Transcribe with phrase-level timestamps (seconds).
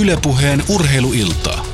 [0.00, 1.64] Ylepuheen urheiluiltaa.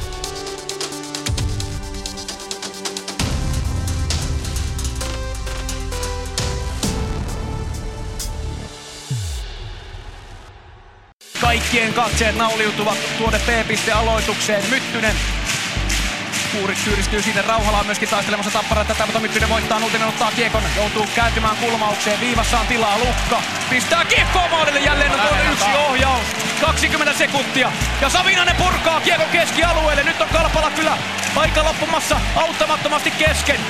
[11.40, 14.62] Kaikkien katseet nauliutuvat tuonne P-piste-aloitukseen.
[14.70, 15.14] Myttynen
[16.52, 17.42] Kuurit syyristyy sinne.
[17.42, 19.78] Rauhala on myöskin taistelemassa tappara tätä, mutta Myttynen voittaa.
[19.78, 20.62] Nutinen ottaa kiekon.
[20.76, 22.20] Joutuu kääntymään kulmaukseen.
[22.20, 22.98] Viivassa on tilaa.
[22.98, 24.80] Lukka pistää kiekkoa maalille.
[24.80, 26.49] Jälleen on tuonne yksi ohjaus.
[26.60, 27.72] 20 sekuntia.
[28.00, 30.02] Ja Savinainen purkaa kiekon keskialueelle.
[30.02, 30.98] Nyt on Kalpala kyllä
[31.36, 33.60] aika loppumassa auttamattomasti kesken.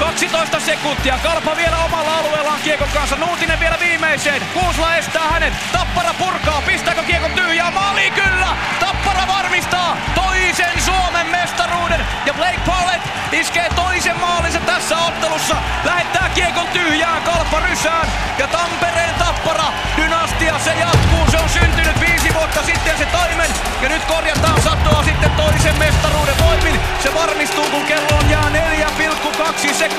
[0.00, 1.18] 12 sekuntia.
[1.22, 3.16] Kalpa vielä omalla alueellaan kiekon kanssa.
[3.16, 4.42] Nuutinen vielä viimeiseen.
[4.54, 5.52] Kuusla estää hänen.
[5.72, 6.62] Tappara purkaa.
[6.66, 7.70] Pistääkö kiekon tyhjää?
[7.70, 8.56] Maali kyllä!
[8.80, 12.00] Tappara varmistaa toisen Suomen mestaruuden.
[12.26, 13.00] Ja Blake Pallet
[13.32, 15.56] iskee toisen maalinsa tässä ottelussa.
[15.84, 18.08] Lähettää kiekon tyhjään Kalpa rysään.
[18.38, 19.64] Ja Tampereen Tappara
[19.96, 21.30] dynastia se jatkuu.
[21.30, 23.50] Se on syntynyt viisi vuotta sitten se taimen.
[23.82, 26.80] Ja nyt korjataan satoa sitten toisen mestaruuden voimin.
[27.02, 29.89] Se varmistuu kun kello on jää 4,2 sekuntia.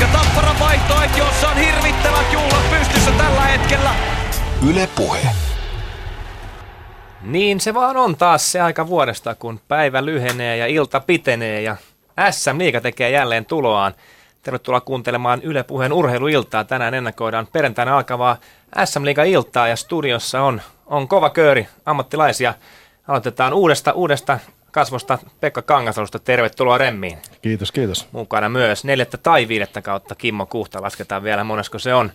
[0.00, 3.90] Ja Tappara vaihtoehtiossa on hirvittävät juhlat pystyssä tällä hetkellä.
[4.70, 5.28] Yle Puhe.
[7.22, 11.76] Niin se vaan on taas se aika vuodesta, kun päivä lyhenee ja ilta pitenee ja
[12.30, 13.94] SM Liiga tekee jälleen tuloaan.
[14.42, 16.64] Tervetuloa kuuntelemaan Yle Puheen urheiluiltaa.
[16.64, 18.36] Tänään ennakoidaan perjantaina alkavaa
[18.84, 22.54] SM Liiga iltaa ja studiossa on, on kova kööri ammattilaisia.
[23.08, 24.38] Aloitetaan uudesta, uudesta
[24.70, 26.18] kasvosta Pekka Kangasalusta.
[26.18, 27.18] Tervetuloa Remmiin.
[27.42, 28.08] Kiitos, kiitos.
[28.12, 30.82] Mukana myös neljättä tai viidettä kautta Kimmo Kuhta.
[30.82, 32.12] Lasketaan vielä monesko se on.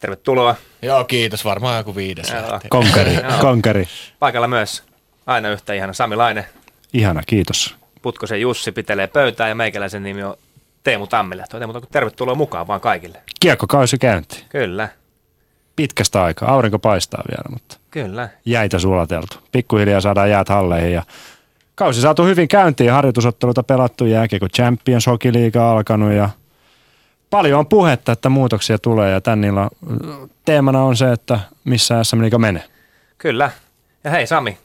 [0.00, 0.54] Tervetuloa.
[0.82, 1.44] Joo, kiitos.
[1.44, 2.32] Varmaan joku viides.
[2.68, 3.88] Konkari, konkari.
[4.18, 4.82] Paikalla myös
[5.26, 6.46] aina yhtä ihana Sami Laine.
[6.92, 7.76] Ihana, kiitos.
[8.02, 10.36] Putkosen Jussi pitelee pöytää ja meikäläisen nimi on
[10.82, 11.44] Teemu Tammille.
[11.50, 13.22] Teemu, tervetuloa mukaan vaan kaikille.
[13.40, 14.44] Kiekkokausi käynti.
[14.48, 14.88] Kyllä,
[15.76, 16.50] Pitkästä aikaa.
[16.50, 18.28] Aurinko paistaa vielä, mutta kyllä.
[18.44, 19.36] jäitä sulateltu.
[19.52, 21.02] Pikkuhiljaa saadaan jäät halleihin ja
[21.80, 22.92] kausi saatu hyvin käyntiin.
[22.92, 26.28] Harjoitusotteluita pelattu jääkiekko Champions Hockey League alkanut ja
[27.30, 29.70] paljon on puhetta, että muutoksia tulee ja tän illan
[30.44, 32.64] teemana on se, että missä SM Liiga menee.
[33.18, 33.50] Kyllä.
[34.04, 34.58] Ja hei Sami,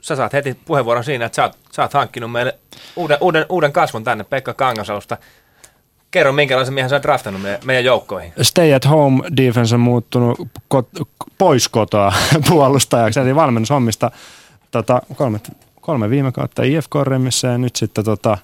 [0.00, 2.58] sä saat heti puheenvuoron siinä, että sä oot, sä oot hankkinut meille
[2.96, 5.16] uuden, uuden, uuden kasvon tänne Pekka Kangasalusta.
[6.10, 8.32] Kerro, minkälaisen miehen sä oot draftannut meidän, meidän joukkoihin.
[8.42, 12.12] Stay at home defense on muuttunut kot- pois kotoa
[12.48, 14.10] puolustajaksi, eli valmennushommista
[14.70, 15.40] tota, kolme,
[15.88, 18.38] kolme viime kautta IFK Remissä ja nyt sitten tota,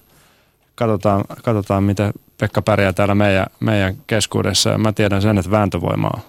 [0.75, 4.71] katsotaan, katsotaan, miten Pekka pärjää täällä meidän, meidän keskuudessa.
[4.71, 6.21] Ja Mä tiedän sen, että vääntövoima on.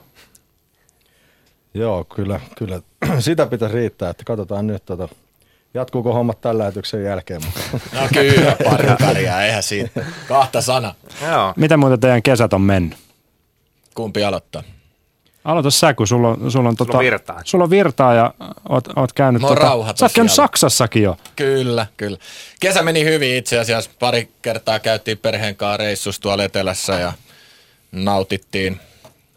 [1.74, 2.82] Joo, kyllä, kyllä.
[3.20, 5.10] Sitä pitäisi riittää, että katsotaan nyt, tota,
[5.74, 7.42] jatkuuko hommat tällä lähetyksen jälkeen.
[7.46, 10.06] Mutta No kyllä, pari pärjää, eihän siitä.
[10.28, 10.96] Kahta sana.
[11.22, 11.54] Joo.
[11.56, 12.98] Miten muuten teidän kesät on mennyt?
[13.94, 14.64] Kumpi aloittaa?
[15.46, 17.42] Aloita sä, kun sulla on, sulla on, tota, on virtaa.
[17.44, 18.34] Sulla on virtaa ja
[18.70, 19.42] oot, oot käynyt...
[19.42, 20.32] Mä oon tota, rauha sä oot käynyt.
[20.32, 21.18] Saksassakin jo.
[21.36, 22.18] Kyllä, kyllä.
[22.60, 23.92] Kesä meni hyvin itse asiassa.
[24.00, 27.14] Pari kertaa käytiin perheen kanssa reissussa tuolla etelässä ja
[27.92, 28.80] nautittiin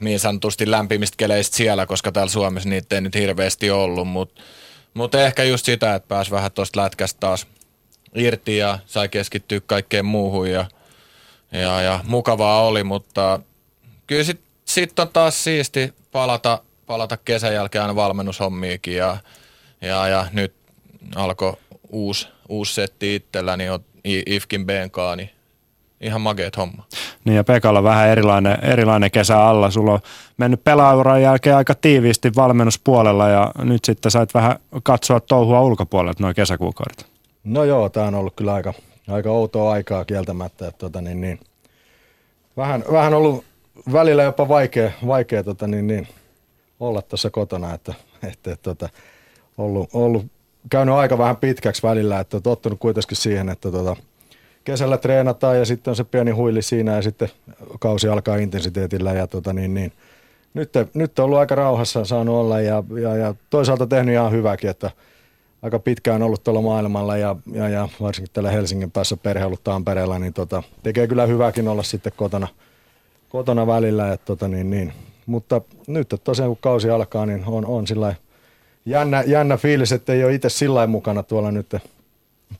[0.00, 4.42] niin sanotusti lämpimistä keleistä siellä, koska täällä Suomessa niitä ei nyt hirveästi ollut, mutta
[4.94, 7.46] mut ehkä just sitä, että pääsi vähän tuosta lätkästä taas
[8.14, 10.64] irti ja sai keskittyä kaikkeen muuhun ja,
[11.52, 13.40] ja, ja mukavaa oli, mutta
[14.06, 19.16] kyllä sitten sit on taas siisti palata, palata kesän jälkeen aina valmennushommiikin ja,
[19.80, 20.54] ja, ja nyt
[21.16, 21.52] alkoi
[21.88, 25.30] uusi, uusi setti itselläni on I- IFKin Benkaa, niin
[26.00, 26.84] ihan makeet homma.
[27.24, 29.70] Niin ja Pekalla vähän erilainen, erilainen kesä alla.
[29.70, 30.00] Sulla on
[30.36, 36.34] mennyt pelaajuran jälkeen aika tiiviisti valmennuspuolella ja nyt sitten sait vähän katsoa touhua ulkopuolelta noin
[36.34, 37.06] kesäkuukaudet.
[37.44, 38.74] no joo, tämä on ollut kyllä aika,
[39.08, 40.68] aika outoa aikaa kieltämättä.
[40.68, 41.40] Että, tota, niin, niin,
[42.56, 43.44] vähän, vähän ollut
[43.92, 46.08] välillä jopa vaikea, vaikea tota, niin, niin,
[46.80, 47.94] olla tuossa kotona, että,
[48.28, 48.88] että, tota,
[49.58, 50.26] ollut, ollut,
[50.70, 53.96] käynyt aika vähän pitkäksi välillä, että tottunut kuitenkin siihen, että tota,
[54.64, 57.28] kesällä treenataan ja sitten on se pieni huili siinä ja sitten
[57.80, 59.92] kausi alkaa intensiteetillä ja tota, niin, niin,
[60.54, 64.70] nyt, nyt on ollut aika rauhassa saanut olla ja, ja, ja toisaalta tehnyt ihan hyväkin,
[64.70, 64.90] että
[65.62, 70.18] aika pitkään ollut tuolla maailmalla ja, ja, ja varsinkin täällä Helsingin päässä perhe ollut Tampereella,
[70.18, 72.48] niin tota, tekee kyllä hyväkin olla sitten kotona,
[73.28, 74.12] kotona välillä.
[74.12, 74.92] Et tota, niin, niin.
[75.26, 78.14] Mutta nyt että tosiaan kun kausi alkaa, niin on, on sillä
[78.86, 81.76] jännä, jännä fiilis, että ei ole itse sillä mukana tuolla nyt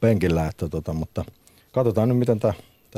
[0.00, 0.47] penkillä.
[0.47, 1.25] Että tota, mutta
[1.73, 2.53] katsotaan nyt, miten tämä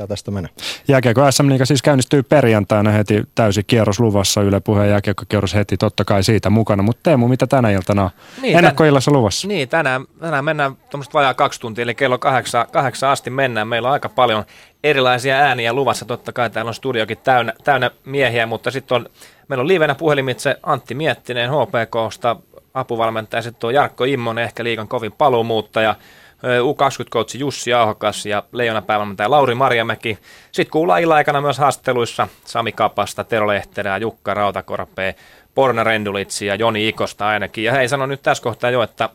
[0.07, 0.51] tästä menee.
[0.87, 4.41] Jääkiekko SM Liiga siis käynnistyy perjantaina heti täysi kierros luvassa.
[4.41, 6.83] Yle puheen jääkiekkokierros heti totta kai siitä mukana.
[6.83, 8.09] Mutta Teemu, mitä tänä iltana on?
[8.41, 9.47] Niin, Ennakkoillassa luvassa.
[9.47, 13.67] Niin, tänään, tänään mennään tuommoista vajaa kaksi tuntia, eli kello kahdeksan, kahdeksan asti mennään.
[13.67, 14.43] Meillä on aika paljon
[14.83, 16.05] erilaisia ääniä luvassa.
[16.05, 19.09] Totta kai täällä on studiokin täynnä, täynnä miehiä, mutta sitten on,
[19.47, 22.35] meillä on livenä puhelimitse Antti Miettinen HPKsta,
[22.73, 25.95] apuvalmentaja sitten tuo Jarkko Immonen, ehkä liikan kovin paluumuuttaja,
[26.43, 30.17] U20-coachi Jussi Ahokas ja Leijona päävalmentaja Lauri Marjamäki.
[30.51, 35.13] Sitten kuullaan illan aikana myös haastatteluissa Sami Kapasta, Tero Lehterää, Jukka Rautakorpea,
[35.55, 37.63] Porna Rendulitsi ja Joni Ikosta ainakin.
[37.63, 39.09] Ja hei, sanon nyt tässä kohtaa jo, että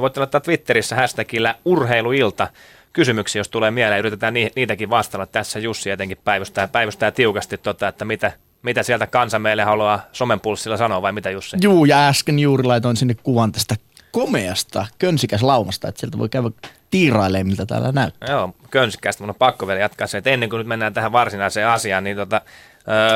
[0.00, 2.48] voitte laittaa Twitterissä hashtagillä urheiluilta
[2.92, 3.98] kysymyksiä, jos tulee mieleen.
[3.98, 5.26] Yritetään niitäkin vastata.
[5.26, 10.76] Tässä Jussi etenkin päivystää, päivystää tiukasti, tota, että mitä, mitä sieltä kansa meille haluaa somenpulssilla
[10.76, 11.56] sanoa vai mitä Jussi?
[11.60, 13.76] Juu, ja äsken juuri laitoin sinne kuvan tästä
[14.12, 16.50] komeasta könsikäs laumasta, että sieltä voi käydä
[16.90, 18.30] tiirailemaan, miltä täällä näyttää.
[18.30, 19.22] Joo, könsikästä.
[19.22, 22.16] Mun on pakko vielä jatkaa se, että ennen kuin nyt mennään tähän varsinaiseen asiaan, niin
[22.16, 22.40] tota,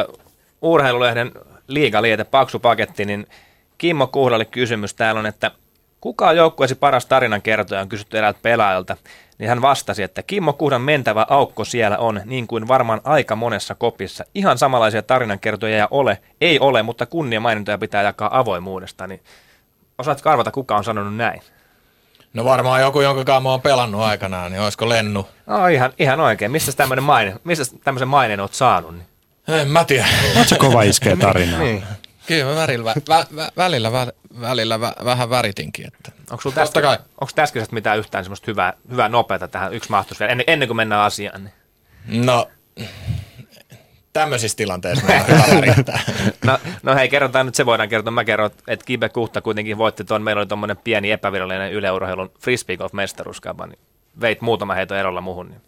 [0.08, 0.20] uh,
[0.62, 1.32] urheilulehden
[1.66, 3.26] liigaliete, paksu paketti, niin
[3.78, 5.50] Kimmo Kuhlalle kysymys täällä on, että
[6.00, 8.96] kuka on joukkueesi paras tarinan kertoja, on kysytty eräältä pelaajalta,
[9.38, 13.74] niin hän vastasi, että Kimmo Kuhdan mentävä aukko siellä on, niin kuin varmaan aika monessa
[13.74, 14.24] kopissa.
[14.34, 19.20] Ihan samanlaisia tarinankertoja ei ole, ei ole, mutta kunnia mainintoja pitää jakaa avoimuudesta, niin
[19.98, 21.42] Osaatko arvata, kuka on sanonut näin?
[22.34, 25.28] No varmaan joku, jonka kanssa mä oon pelannut aikanaan, niin olisiko Lennu?
[25.46, 26.50] No ihan, ihan oikein.
[26.52, 28.94] Mistä tämmöinen maine, mistä tämmöisen maineen oot saanut?
[28.94, 29.06] Niin?
[29.48, 30.06] En mä tiedä.
[30.46, 31.60] Se kova iskee tarinaa.
[31.60, 31.84] niin.
[32.26, 34.06] Kyllä mä värillä, vä, vä, välillä, vä,
[34.40, 35.86] välillä vä, vähän väritinkin.
[35.86, 36.12] Että.
[36.30, 36.98] Onko sulla tästä, kai.
[37.20, 40.76] onko tästä mitään yhtään semmoista hyvää, hyvää nopeata tähän yksi mahtus vielä, ennen, ennen kuin
[40.76, 41.44] mennään asiaan?
[41.44, 42.26] Niin?
[42.26, 42.48] No,
[44.14, 45.74] tämmöisissä tilanteissa hyvä
[46.44, 48.10] no, no hei, kerrotaan nyt, se voidaan kertoa.
[48.10, 52.76] Mä kerron, että Kibe Kuhta kuitenkin voitti tuon, meillä oli tuommoinen pieni epävirallinen yleurheilun frisbee
[52.76, 53.78] golf mestaruuskapa, niin
[54.20, 55.48] veit muutama heito erolla muuhun.
[55.48, 55.60] Niin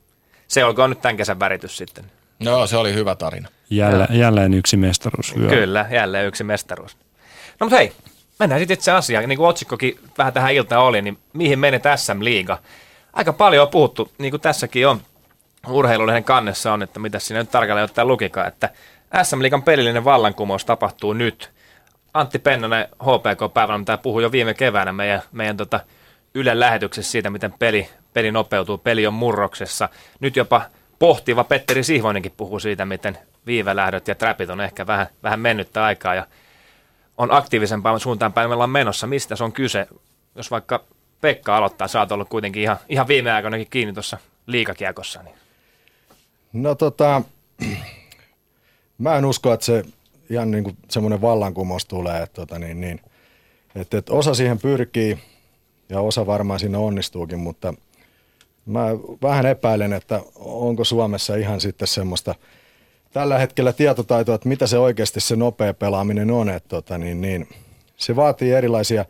[0.48, 2.04] se olkoon nyt tämän kesän väritys sitten.
[2.44, 3.48] No, se oli hyvä tarina.
[3.70, 5.34] Jälleen, jälleen yksi mestaruus.
[5.48, 6.96] Kyllä, jälleen yksi mestaruus.
[7.60, 7.92] No mutta hei,
[8.38, 9.28] mennään sitten itse asiaan.
[9.28, 12.58] Niin kuin otsikkokin vähän tähän iltaan oli, niin mihin menee SM-liiga?
[13.12, 15.00] Aika paljon on puhuttu, niin kuin tässäkin on
[15.68, 18.70] urheilulehden kannessa on, että mitä siinä nyt tarkalleen ottaen lukikaan, että
[19.22, 21.50] SM Liigan pelillinen vallankumous tapahtuu nyt.
[22.14, 25.80] Antti Pennonen HPK-päivänä, mitä puhui jo viime keväänä meidän, meidän tota
[26.34, 29.88] Ylen lähetyksessä siitä, miten peli, peli nopeutuu, peli on murroksessa.
[30.20, 30.62] Nyt jopa
[30.98, 36.14] pohtiva Petteri Sihvoinenkin puhuu siitä, miten viivelähdöt ja trapit on ehkä vähän, vähän mennyttä aikaa
[36.14, 36.26] ja
[37.18, 39.06] on aktiivisempaan suuntaan päin meillä on menossa.
[39.06, 39.86] Mistä se on kyse?
[40.34, 40.84] Jos vaikka
[41.20, 45.22] Pekka aloittaa, sä oot ollut kuitenkin ihan, ihan viime aikoinakin kiinni tuossa liikakiekossa.
[45.22, 45.45] Niin.
[46.52, 47.22] No tota,
[48.98, 49.84] mä en usko, että se
[50.30, 53.00] ihan niin kuin semmoinen vallankumous tulee, että, tota, niin, niin,
[53.74, 55.18] että, että osa siihen pyrkii
[55.88, 57.74] ja osa varmaan sinne onnistuukin, mutta
[58.66, 58.86] mä
[59.22, 62.34] vähän epäilen, että onko Suomessa ihan sitten semmoista
[63.12, 67.48] tällä hetkellä tietotaitoa, että mitä se oikeasti se nopea pelaaminen on, että tota, niin, niin,
[67.96, 69.04] se vaatii erilaisia,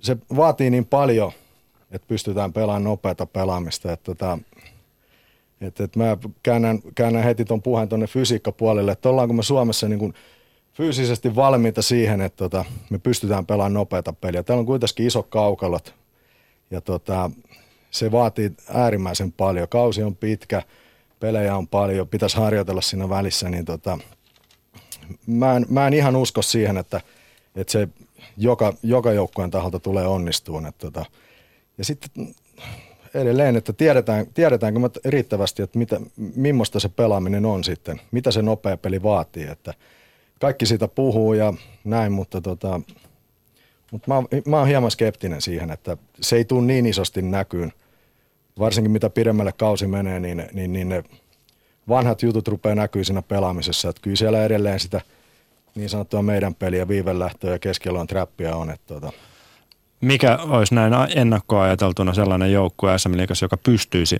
[0.00, 1.32] se vaatii niin paljon,
[1.90, 4.38] että pystytään pelaamaan nopeata pelaamista, että tota,
[5.60, 9.98] et, et mä käännän, käännän heti tuon puheen tuonne fysiikkapuolelle, että ollaanko me Suomessa niin
[9.98, 10.14] kuin
[10.72, 14.42] fyysisesti valmiita siihen, että tota, me pystytään pelaamaan nopeata peliä.
[14.42, 15.94] Täällä on kuitenkin iso kaukalot
[16.70, 17.30] ja tota,
[17.90, 19.68] se vaatii äärimmäisen paljon.
[19.68, 20.62] Kausi on pitkä,
[21.20, 23.98] pelejä on paljon, pitäisi harjoitella siinä välissä, niin tota,
[25.26, 27.00] mä, en, mä en ihan usko siihen, että,
[27.56, 27.88] että se
[28.36, 30.66] joka, joka joukkueen taholta tulee onnistuun.
[30.66, 31.04] Että tota,
[31.78, 32.34] ja sitten
[33.14, 38.42] edelleen, että tiedetään, tiedetäänkö me riittävästi, että mitä, millaista se pelaaminen on sitten, mitä se
[38.42, 39.74] nopea peli vaatii, että
[40.40, 42.80] kaikki siitä puhuu ja näin, mutta tota,
[43.92, 47.72] mutta mä, mä oon hieman skeptinen siihen, että se ei tule niin isosti näkyyn,
[48.58, 51.04] varsinkin mitä pidemmälle kausi menee, niin, niin, niin ne
[51.88, 55.00] vanhat jutut rupeaa näkyy siinä pelaamisessa, että kyllä siellä edelleen sitä
[55.74, 59.12] niin sanottua meidän peliä, viivelähtöä ja keskiolon trappia on, että tota,
[60.00, 64.16] mikä olisi näin ennakkoajateltuna sellainen joukkue SM Liigassa, joka pystyisi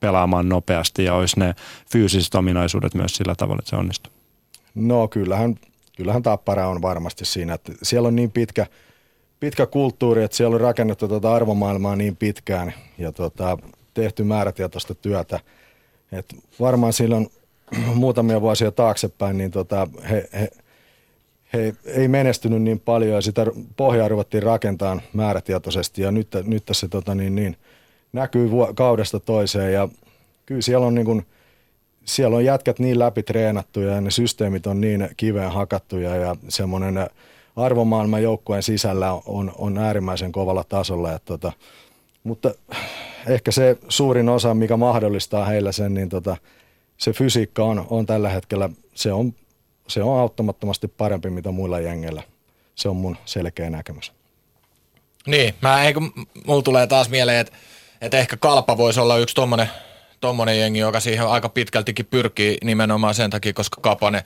[0.00, 1.54] pelaamaan nopeasti ja olisi ne
[1.92, 4.12] fyysiset ominaisuudet myös sillä tavalla, että se onnistuu?
[4.74, 5.56] No kyllähän,
[5.96, 8.66] kyllähän Tappara on varmasti siinä, että siellä on niin pitkä,
[9.40, 13.58] pitkä kulttuuri, että siellä on rakennettu tuota arvomaailmaa niin pitkään ja tota,
[13.94, 15.40] tehty määrätietoista työtä.
[16.12, 17.30] Et varmaan silloin
[17.94, 20.48] muutamia vuosia taaksepäin, niin tota, he, he,
[21.52, 26.88] he ei menestynyt niin paljon ja sitä pohjaa ruvettiin rakentaa määrätietoisesti ja nyt, nyt se
[26.88, 27.56] tota, niin, niin,
[28.12, 29.88] näkyy kaudesta toiseen ja
[30.46, 31.26] kyllä siellä on, niin kuin,
[32.04, 37.10] siellä on jätkät niin läpi treenattuja ja ne systeemit on niin kiveen hakattuja ja semmoinen
[37.56, 41.10] arvomaailma joukkueen sisällä on, on äärimmäisen kovalla tasolla.
[41.10, 41.52] Ja tota,
[42.24, 42.54] mutta
[43.26, 46.36] ehkä se suurin osa, mikä mahdollistaa heillä sen, niin tota,
[46.96, 49.34] se fysiikka on, on tällä hetkellä, se on
[49.90, 52.22] se on auttamattomasti parempi mitä muilla jengeillä.
[52.74, 54.12] Se on mun selkeä näkemys.
[55.26, 56.00] Niin, mä eikö,
[56.46, 57.56] mulla tulee taas mieleen, että,
[58.00, 59.70] että ehkä Kalpa voisi olla yksi tommonen,
[60.20, 64.24] tommonen jengi, joka siihen aika pitkältikin pyrkii nimenomaan sen takia, koska Kapane,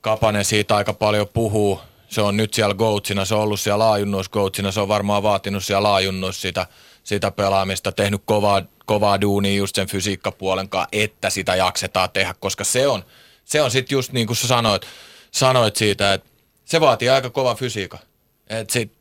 [0.00, 4.32] Kapane siitä aika paljon puhuu se on nyt siellä Goatsina, se on ollut siellä laajunnuissa
[4.32, 6.66] Goatsina, se on varmaan vaatinut siellä laajunnuissa sitä,
[7.04, 12.64] sitä pelaamista, tehnyt kovaa, kovaa duunia just sen fysiikkapuolen kanssa, että sitä jaksetaan tehdä, koska
[12.64, 13.04] se on,
[13.44, 14.86] se on sitten just niin kuin sä sanoit,
[15.30, 16.30] sanoit siitä, että
[16.64, 17.98] se vaatii aika kova fysiikka.
[18.46, 18.92] Et sit,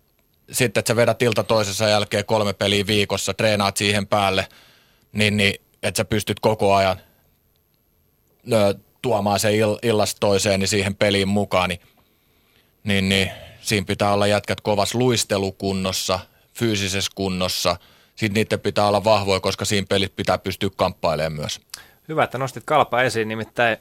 [0.52, 4.48] sitten, että sä vedät ilta toisessa jälkeen kolme peliä viikossa, treenaat siihen päälle,
[5.14, 7.02] niin, niin että sä pystyt koko ajan
[8.54, 11.82] ö, tuomaan se ill, illasta toiseen niin siihen peliin mukaan, niin,
[12.84, 13.32] niin, niin
[13.62, 16.20] siinä pitää olla jätkät kovas luistelukunnossa,
[16.54, 17.78] fyysisessä kunnossa.
[18.16, 21.62] Sitten niiden pitää olla vahvoja, koska siinä pelit pitää pystyä kamppailemaan myös.
[22.08, 23.78] Hyvä, että nostit kalpa esiin, nimittäin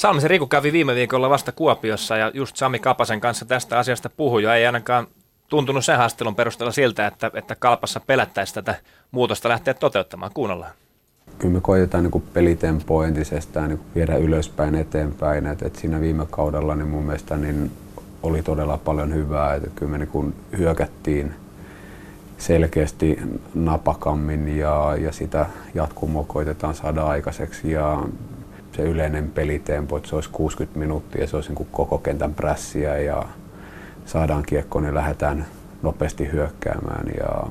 [0.00, 4.42] Salmisen Riku kävi viime viikolla vasta Kuopiossa ja just Sami Kapasen kanssa tästä asiasta puhui
[4.42, 5.06] ja ei ainakaan
[5.48, 8.74] tuntunut sen haastelun perusteella siltä, että, että kalpassa pelättäisiin tätä
[9.10, 10.32] muutosta lähteä toteuttamaan.
[10.34, 10.72] Kuunnellaan.
[11.38, 15.46] Kyllä me koitetaan niin pelitempoa entisestään niin viedä ylöspäin eteenpäin.
[15.46, 17.70] Et, et siinä viime kaudella niin mun mielestä niin
[18.22, 19.54] oli todella paljon hyvää.
[19.54, 21.34] Et kyllä me niin hyökättiin
[22.38, 23.18] selkeästi
[23.54, 27.70] napakammin ja, ja sitä jatkumoa koitetaan saada aikaiseksi.
[27.70, 28.02] Ja
[28.80, 33.22] se yleinen pelitempo, että se olisi 60 minuuttia, se olisi niin koko kentän prässiä ja
[34.06, 35.46] saadaan kiekko, niin lähdetään
[35.82, 37.06] nopeasti hyökkäämään.
[37.18, 37.46] Ja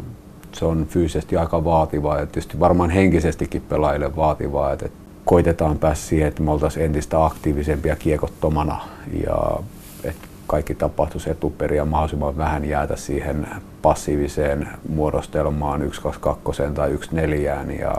[0.51, 4.89] se on fyysisesti aika vaativaa ja tietysti varmaan henkisestikin pelaajille vaativaa, että
[5.25, 8.81] koitetaan päästä siihen, että me oltaisiin entistä aktiivisempia kiekottomana
[9.25, 9.59] ja
[10.03, 13.47] että kaikki tapahtuisi etuperin ja mahdollisimman vähän jäätä siihen
[13.81, 17.95] passiiviseen muodostelmaan 1-2-2 tai 1-4 ja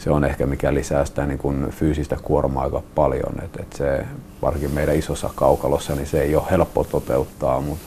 [0.00, 3.32] se on ehkä mikä lisää sitä niin kuin fyysistä kuormaa aika paljon.
[3.44, 4.04] Et, et se,
[4.42, 7.84] varsinkin meidän isossa kaukalossa, niin se ei ole helppo toteuttaa, mutta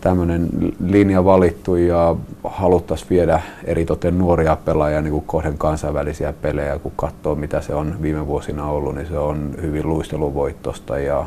[0.00, 0.48] tämmöinen
[0.84, 6.78] linja valittu ja haluttaisiin viedä eritoten nuoria pelaajia niin kuin kohden kansainvälisiä pelejä.
[6.78, 11.26] Kun katsoo mitä se on viime vuosina ollut, niin se on hyvin luisteluvoittosta ja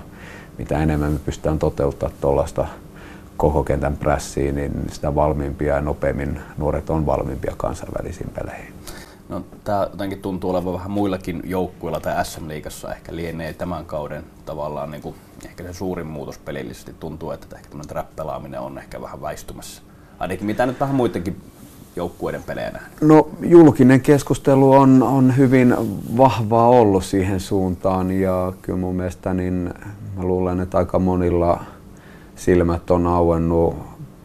[0.57, 2.65] mitä enemmän me pystytään toteuttamaan tuollaista
[3.37, 8.76] koko kentän prässiä, niin sitä valmiimpia ja nopeammin nuoret on valmiimpia kansainvälisiin peleihin.
[9.29, 14.91] No, tämä jotenkin tuntuu olevan vähän muillakin joukkueilla tai SM-liigassa ehkä lienee tämän kauden tavallaan
[14.91, 15.15] niin kuin,
[15.45, 19.81] ehkä se suurin muutos pelillisesti tuntuu, että ehkä tämmöinen trap-pelaaminen on ehkä vähän väistymässä.
[20.19, 21.41] Ainakin mitä nyt vähän muidenkin
[21.95, 23.01] joukkueiden pelejä nähnyt?
[23.01, 25.75] No julkinen keskustelu on, on hyvin
[26.17, 29.73] vahvaa ollut siihen suuntaan ja kyllä mun mielestä niin
[30.15, 31.63] mä luulen, että aika monilla
[32.35, 33.75] silmät on auennut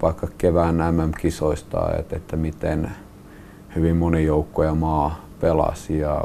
[0.02, 2.90] vaikka kevään MM-kisoista, että, että miten
[3.74, 6.24] hyvin moni joukko ja maa pelasi ja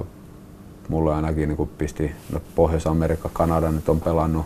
[0.89, 4.45] mulle ainakin niin pisti, no Pohjois-Amerikka, Kanada nyt on pelannut,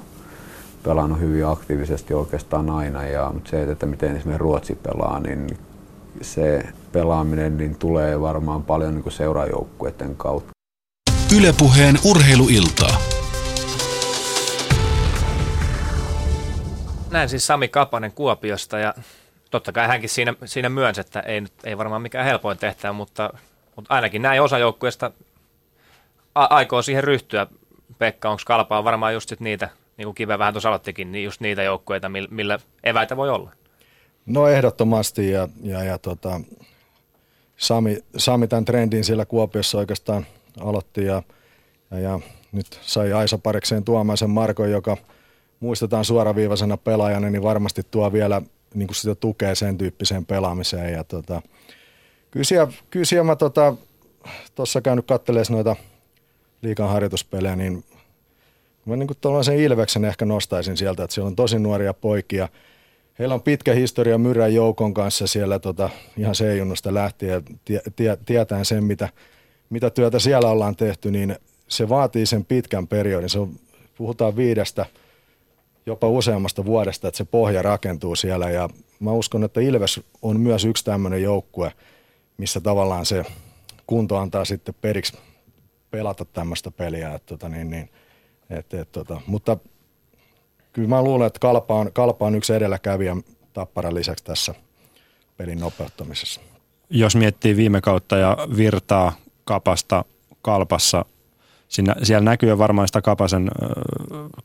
[0.84, 5.58] pelannut hyvin aktiivisesti oikeastaan aina, ja, mutta se, että miten esimerkiksi Ruotsi pelaa, niin
[6.22, 10.51] se pelaaminen niin tulee varmaan paljon niin seurajoukkueiden kautta.
[11.38, 12.98] Ylepuheen urheiluiltaa.
[17.12, 18.93] Näin siis Sami Kapanen Kuopiosta ja
[19.51, 23.34] totta kai hänkin siinä, siinä myönsi, että ei, ei varmaan mikään helpoin tehtävä, mutta,
[23.75, 25.12] mutta ainakin näin osa joukkueesta
[26.36, 27.48] aikoo siihen ryhtyä.
[27.98, 31.41] Pekka, onko kalpaa varmaan just sit niitä, niin kuin Kive vähän tuossa aloittikin, niin just
[31.41, 33.51] niitä joukkueita, millä eväitä voi olla?
[34.25, 36.41] No ehdottomasti ja, ja, ja tota,
[37.58, 40.25] Sami, Sami tämän trendin siellä Kuopiossa oikeastaan
[40.60, 41.24] aloitti ja,
[41.91, 42.20] ja, ja
[42.51, 44.98] nyt sai Aisa parikseen Tuomaisen Markon, joka
[45.60, 48.41] muistetaan suoraviivaisena pelaajana, niin varmasti tuo vielä
[48.74, 50.94] niin kuin sitä tukea sen tyyppiseen pelaamiseen.
[50.94, 51.42] Ja tota,
[52.32, 53.78] kyllä siellä, kyllä siellä mä tuossa
[54.56, 55.75] tota, käynyt katselemaan noita
[56.62, 57.84] liikan harjoituspelejä, niin
[58.86, 62.50] mä niin tuollaisen Ilveksen ehkä nostaisin sieltä, että siellä on tosi nuoria poikia.
[63.20, 68.18] Heillä on pitkä historia Myrän joukon kanssa siellä tota, ihan C-junnosta lähtien tie, tie,
[68.63, 69.10] sen, mitä,
[69.70, 71.36] mitä työtä siellä ollaan tehty, niin
[71.68, 73.30] se vaatii sen pitkän periodin.
[73.30, 73.54] Se on,
[73.98, 74.86] puhutaan viidestä–
[75.85, 78.50] jopa useammasta vuodesta, että se pohja rakentuu siellä.
[78.50, 78.69] Ja
[79.00, 81.71] mä uskon, että Ilves on myös yksi tämmöinen joukkue,
[82.38, 83.25] missä tavallaan se
[83.88, 85.17] kunto antaa sitten periksi
[85.91, 87.13] pelata tämmöistä peliä.
[87.13, 87.89] Että tota, niin, niin,
[88.50, 89.21] et, et, tota.
[89.27, 89.57] Mutta
[90.73, 93.17] kyllä mä luulen, että Kalpa on, Kalpa on yksi edelläkävijä
[93.53, 94.55] Tapparan lisäksi tässä
[95.38, 96.41] pelin nopeuttamisessa.
[96.89, 99.13] Jos miettii viime kautta ja virtaa
[99.45, 100.05] kapasta
[100.41, 101.05] kalpassa–
[101.72, 103.51] Siinä, siellä näkyy varmaan sitä Kapasen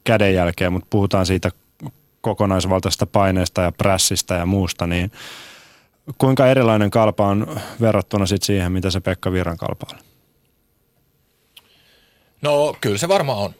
[0.05, 1.51] kädenjälkeä, mutta puhutaan siitä
[2.21, 5.13] kokonaisvaltaisesta paineesta ja prässistä ja muusta, niin
[6.19, 10.01] kuinka erilainen kalpa on verrattuna sit siihen, mitä se Pekka Virran kalpa oli?
[12.43, 13.55] No kyllä se varmaan on,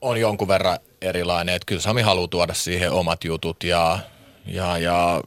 [0.00, 3.98] on jonkun verran erilainen, että kyllä Sami haluaa tuoda siihen omat jutut ja,
[4.46, 5.22] ja, ja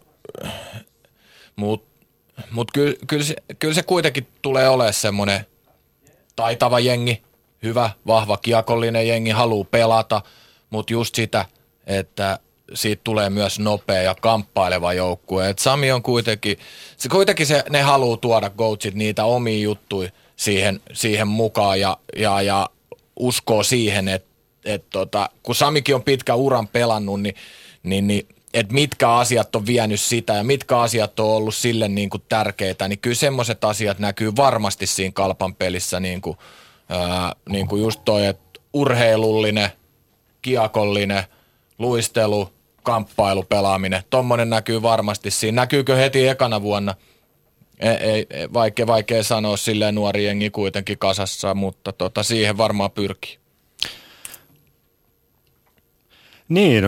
[1.55, 2.05] mutta
[2.51, 5.45] mut kyllä, kyllä, se, kyllä se kuitenkin tulee olemaan semmoinen
[6.35, 7.26] taitava jengi,
[7.67, 10.21] hyvä, vahva kiekollinen jengi, haluaa pelata,
[10.69, 11.45] mutta just sitä,
[11.87, 12.39] että
[12.73, 15.49] siitä tulee myös nopea ja kamppaileva joukkue.
[15.49, 16.57] Et Sami on kuitenkin,
[16.97, 22.41] se kuitenkin se, ne haluaa tuoda coachit niitä omia juttuja siihen, siihen mukaan ja, ja,
[22.41, 22.69] ja
[23.15, 24.27] uskoo siihen, että
[24.65, 27.35] et tota, kun Samikin on pitkä uran pelannut, niin,
[27.83, 32.09] niin, niin että mitkä asiat on vienyt sitä ja mitkä asiat on ollut sille niin
[32.09, 36.37] kuin tärkeitä, niin kyllä semmoiset asiat näkyy varmasti siinä kalpan pelissä, niin kuin,
[36.89, 39.69] ää, niin kuin just toi, että urheilullinen,
[40.41, 41.23] kiekollinen,
[41.79, 42.49] luistelu,
[42.83, 45.61] kamppailu, pelaaminen, tommonen näkyy varmasti siinä.
[45.61, 46.95] Näkyykö heti ekana vuonna?
[47.79, 53.37] Ei, ei, vaikea, vaikea sanoa silleen nuori jengi kuitenkin kasassa, mutta tota, siihen varmaan pyrkii.
[56.49, 56.83] Niin,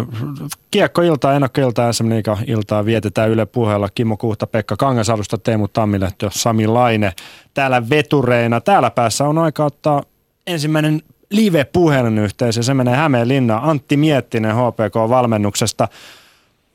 [0.71, 2.05] kiekkoiltaa, ennakkoiltaa, SM
[2.47, 3.89] iltaa vietetään Yle puheella.
[3.95, 7.13] Kimmo Kuhta, Pekka Kangasalusta, Teemu Tammilehto, Sami Laine.
[7.53, 8.61] Täällä vetureina.
[8.61, 10.03] Täällä päässä on aika ottaa
[10.47, 13.63] ensimmäinen live-puhelinyhteys ja se menee Hämeenlinnaan.
[13.63, 15.87] Antti Miettinen HPK-valmennuksesta.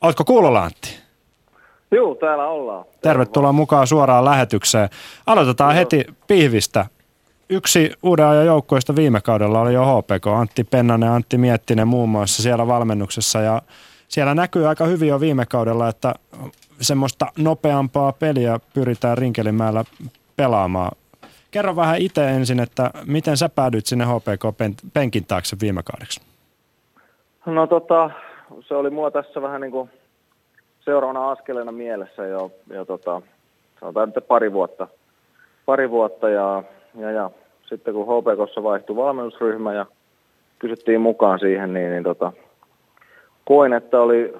[0.01, 0.95] Oletko kuulolla Antti?
[1.91, 2.85] Joo, täällä ollaan.
[3.01, 4.89] Tervetuloa mukaan suoraan lähetykseen.
[5.25, 5.79] Aloitetaan Joo.
[5.79, 6.85] heti pihvistä.
[7.49, 12.43] Yksi uuden ajan joukkoista viime kaudella oli jo HPK, Antti Pennanen, Antti Miettinen muun muassa
[12.43, 13.61] siellä valmennuksessa ja
[14.07, 16.13] siellä näkyy aika hyvin jo viime kaudella, että
[16.81, 19.83] semmoista nopeampaa peliä pyritään Rinkelinmäellä
[20.35, 20.91] pelaamaan.
[21.51, 26.21] Kerro vähän itse ensin, että miten sä päädyit sinne HPK-penkin taakse viime kaudeksi?
[27.45, 28.09] No tota,
[28.67, 29.89] se oli mua tässä vähän niin kuin
[30.79, 33.21] seuraavana askeleena mielessä jo, jo tota,
[33.79, 34.87] sanotaan nyt pari vuotta,
[35.65, 36.63] pari vuotta ja
[36.97, 37.31] ja, ja
[37.69, 39.85] sitten kun HPKssa vaihtui valmennusryhmä ja
[40.59, 42.33] kysyttiin mukaan siihen, niin, niin tota,
[43.45, 44.33] koin, että oli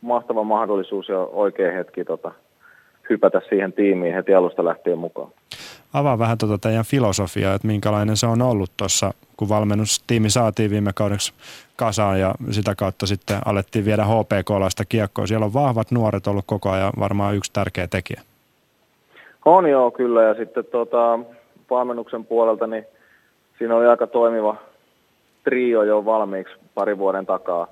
[0.00, 2.32] mahtava mahdollisuus ja oikea hetki tota,
[3.10, 5.30] hypätä siihen tiimiin heti alusta lähtien mukaan.
[5.94, 10.90] Avaa vähän tuota teidän filosofiaa, että minkälainen se on ollut tuossa, kun valmennustiimi saatiin viime
[10.94, 11.32] kaudeksi
[11.76, 15.26] kasaan ja sitä kautta sitten alettiin viedä HPK-laista kiekkoa.
[15.26, 18.20] Siellä on vahvat nuoret ollut koko ajan varmaan yksi tärkeä tekijä.
[19.44, 20.22] On joo, kyllä.
[20.22, 21.18] Ja sitten tota,
[21.70, 22.86] valmennuksen puolelta, niin
[23.58, 24.56] siinä oli aika toimiva
[25.44, 27.68] trio jo valmiiksi pari vuoden takaa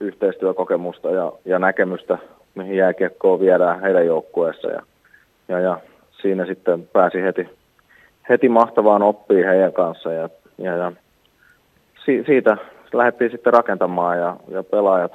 [0.00, 2.18] yhteistyökokemusta ja, ja näkemystä,
[2.54, 4.68] mihin jääkiekkoa viedään heidän joukkueessa.
[4.68, 4.82] Ja,
[5.48, 5.80] ja, ja
[6.22, 7.48] siinä sitten pääsi heti,
[8.28, 10.28] heti mahtavaan oppiin heidän kanssa ja,
[10.58, 10.92] ja, ja
[12.04, 12.56] si, siitä
[12.92, 15.12] lähdettiin sitten rakentamaan ja, ja pelaajat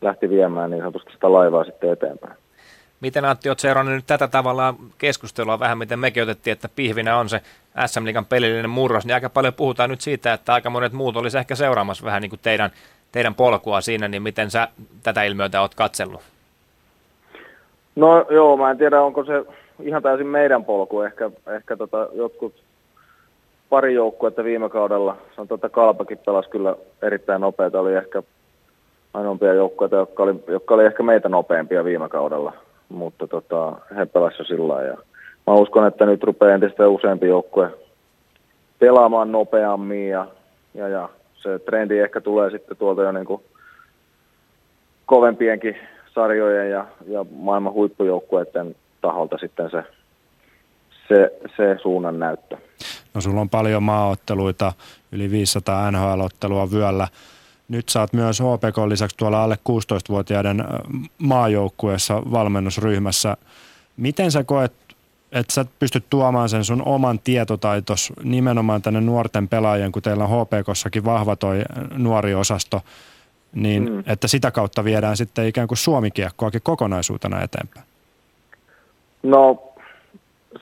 [0.00, 2.36] lähti viemään niin sanotusti sitä laivaa sitten eteenpäin.
[3.00, 7.28] Miten Antti, olet seurannut nyt tätä tavallaan keskustelua vähän, miten mekin otettiin, että pihvinä on
[7.28, 7.40] se
[7.86, 11.38] SM Liigan pelillinen murros, niin aika paljon puhutaan nyt siitä, että aika monet muut olisi
[11.38, 12.70] ehkä seuraamassa vähän niin kuin teidän,
[13.12, 14.68] teidän polkua siinä, niin miten sä
[15.02, 16.20] tätä ilmiötä olet katsellut?
[17.96, 19.44] No joo, mä en tiedä, onko se
[19.82, 21.00] ihan täysin meidän polku.
[21.00, 22.54] Ehkä, ehkä tota, jotkut
[23.68, 28.22] pari joukkuetta viime kaudella, sanotaan, että Kalpakin pelasi kyllä erittäin nopeita, oli ehkä
[29.14, 32.52] ainoampia joukkueita, jotka oli, jotka oli ehkä meitä nopeampia viime kaudella
[32.88, 34.96] mutta tota, he pelasivat sillä ja
[35.46, 37.70] mä uskon, että nyt rupeaa entistä useampi joukkue
[38.78, 40.26] pelaamaan nopeammin ja,
[40.74, 43.42] ja, ja se trendi ehkä tulee sitten tuolta jo niin kuin
[45.06, 45.76] kovempienkin
[46.14, 49.84] sarjojen ja, ja maailman huippujoukkueiden taholta sitten se,
[51.08, 52.56] se, se suunnan näyttö.
[53.14, 54.72] No sulla on paljon maaotteluita,
[55.12, 57.08] yli 500 NHL-ottelua vyöllä
[57.68, 60.64] nyt saat myös HPK lisäksi tuolla alle 16-vuotiaiden
[61.18, 63.36] maajoukkueessa valmennusryhmässä.
[63.96, 64.72] Miten sä koet,
[65.32, 70.30] että sä pystyt tuomaan sen sun oman tietotaitos nimenomaan tänne nuorten pelaajien, kun teillä on
[70.30, 71.62] HPKssakin vahva toi
[71.96, 72.80] nuori osasto,
[73.54, 74.02] niin mm.
[74.06, 77.86] että sitä kautta viedään sitten ikään kuin suomikiekkoakin kokonaisuutena eteenpäin?
[79.22, 79.72] No,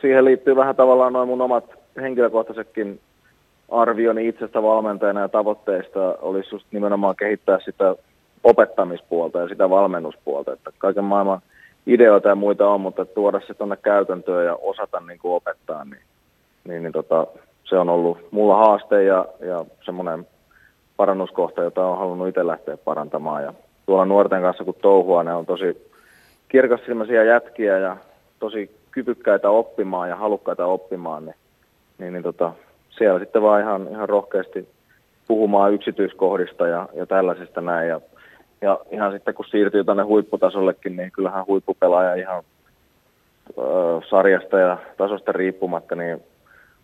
[0.01, 1.65] siihen liittyy vähän tavallaan noin mun omat
[1.97, 3.01] henkilökohtaisetkin
[3.69, 7.97] arvioni itsestä valmentajana ja tavoitteista olisi just nimenomaan kehittää sitä
[8.45, 11.41] opettamispuolta ja sitä valmennuspuolta, että kaiken maailman
[11.87, 16.03] ideoita ja muita on, mutta tuoda se tuonne käytäntöön ja osata niin kuin opettaa, niin,
[16.69, 17.27] niin, niin tota,
[17.65, 20.27] se on ollut mulla haaste ja, ja semmoinen
[20.97, 23.43] parannuskohta, jota on halunnut itse lähteä parantamaan.
[23.43, 23.55] Ja
[23.87, 25.91] tuolla nuorten kanssa kun touhua, ne on tosi
[26.49, 27.97] kirkassilmäisiä jätkiä ja
[28.39, 31.37] tosi kyvykkäitä oppimaan ja halukkaita oppimaan, niin,
[31.99, 32.53] niin, niin tota,
[32.99, 34.69] siellä sitten vaan ihan, ihan rohkeasti
[35.29, 37.89] puhumaan yksityiskohdista ja, ja tällaisista näin.
[37.89, 38.01] Ja,
[38.61, 42.43] ja ihan sitten kun siirtyy tänne huipputasollekin, niin kyllähän huippupelaaja ihan
[43.59, 43.63] ö,
[44.11, 46.23] sarjasta ja tasosta riippumatta, niin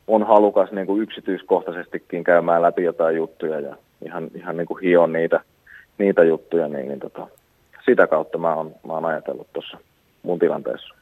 [0.06, 5.12] on halukas niin kuin yksityiskohtaisestikin käymään läpi jotain juttuja ja ihan, ihan niin kuin hion
[5.12, 5.40] niitä,
[5.98, 7.26] niitä juttuja, niin, niin tota,
[7.84, 9.78] sitä kautta mä oon, mä oon ajatellut tuossa
[10.22, 10.94] mun tilanteessa.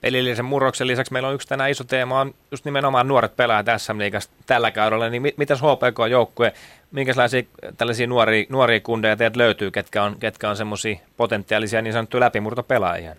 [0.00, 3.98] Pelillisen murroksen lisäksi meillä on yksi tänään iso teema, on just nimenomaan nuoret pelaajat SM
[3.98, 6.52] Liigassa tällä kaudella, niin mitäs HPK-joukkue,
[6.92, 7.42] minkälaisia
[7.78, 13.16] tällaisia nuoria, nuoria kundeja teiltä löytyy, ketkä on, ketkä on semmoisia potentiaalisia niin sanottuja läpimurtopelaajia?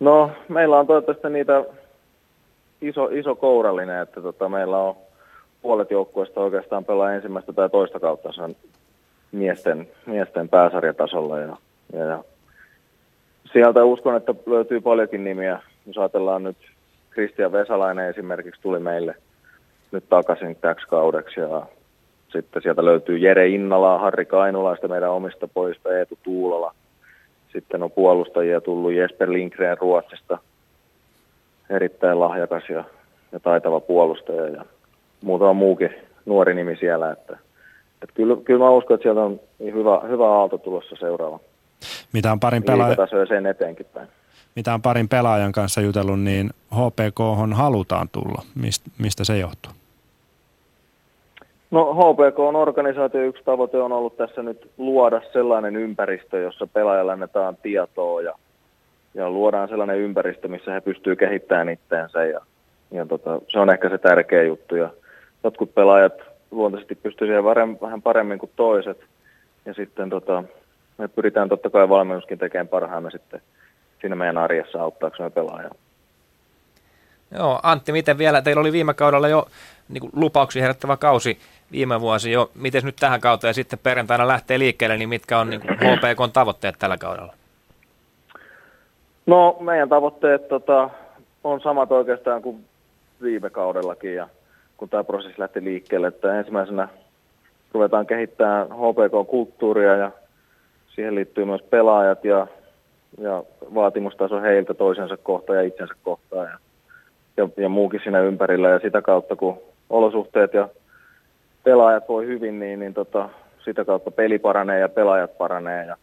[0.00, 1.64] No, meillä on toivottavasti niitä
[2.80, 4.96] iso, iso kourallinen, että tota, meillä on
[5.62, 8.56] puolet joukkueesta oikeastaan pelaa ensimmäistä tai toista kautta se on
[9.32, 11.56] miesten, miesten pääsarjatasolla ja,
[11.92, 12.24] ja, ja
[13.52, 15.60] sieltä uskon, että löytyy paljonkin nimiä.
[15.86, 16.56] Jos ajatellaan nyt,
[17.10, 19.14] Kristian Vesalainen esimerkiksi tuli meille
[19.92, 21.66] nyt takaisin täksi kaudeksi ja
[22.32, 26.74] sitten sieltä löytyy Jere Innala, Harri Kainulaista meidän omista poista, Eetu Tuulola.
[27.52, 30.38] Sitten on puolustajia tullut Jesper Lindgren Ruotsista,
[31.70, 32.84] erittäin lahjakas ja,
[33.32, 34.64] ja taitava puolustaja ja
[35.22, 35.94] muutama muukin
[36.26, 37.10] nuori nimi siellä.
[37.10, 37.32] Että,
[38.02, 41.40] että kyllä, kyllä mä uskon, että sieltä on hyvä, hyvä aalto tulossa seuraava.
[42.12, 44.08] Mitä on parin pelaajan, sen eteenkin päin.
[44.56, 47.18] Mitä on parin pelaajan kanssa jutellut, niin HPK
[47.54, 48.42] halutaan tulla.
[48.54, 49.72] Mist, mistä se johtuu?
[51.70, 57.12] No HPK on organisaatio, yksi tavoite on ollut tässä nyt luoda sellainen ympäristö, jossa pelaajalle
[57.12, 58.34] annetaan tietoa ja,
[59.14, 62.40] ja luodaan sellainen ympäristö, missä he pystyvät kehittämään itteensä ja,
[62.90, 64.90] ja tota, se on ehkä se tärkeä juttu ja
[65.44, 66.12] jotkut pelaajat
[66.50, 67.44] luontaisesti pystyy siihen
[67.80, 69.04] vähän paremmin kuin toiset
[69.66, 70.44] ja sitten tota,
[71.00, 73.40] me pyritään totta kai valmennuskin tekemään parhaamme sitten
[74.00, 75.74] siinä meidän arjessa auttaaksemme pelaajaa.
[77.34, 79.46] Joo, Antti, miten vielä, teillä oli viime kaudella jo
[79.88, 81.38] niin kuin lupauksia herättävä kausi
[81.72, 82.50] viime vuosi jo.
[82.54, 86.74] Miten nyt tähän kautta ja sitten perjantaina lähtee liikkeelle, niin mitkä on niin HPK tavoitteet
[86.78, 87.34] tällä kaudella?
[89.26, 90.90] No meidän tavoitteet tota,
[91.44, 92.64] on samat oikeastaan kuin
[93.22, 94.28] viime kaudellakin ja
[94.76, 96.88] kun tämä prosessi lähti liikkeelle, että ensimmäisenä
[97.72, 100.10] ruvetaan kehittämään HPK-kulttuuria ja
[100.94, 102.46] siihen liittyy myös pelaajat ja,
[103.18, 103.42] ja
[103.74, 106.58] vaatimustaso heiltä toisensa kohtaan ja itsensä kohtaan ja,
[107.36, 108.68] ja, ja muukin siinä ympärillä.
[108.68, 109.58] Ja sitä kautta, kun
[109.90, 110.68] olosuhteet ja
[111.64, 113.28] pelaajat voi hyvin, niin, niin tota,
[113.64, 115.86] sitä kautta peli paranee ja pelaajat paranee.
[115.86, 115.96] Ja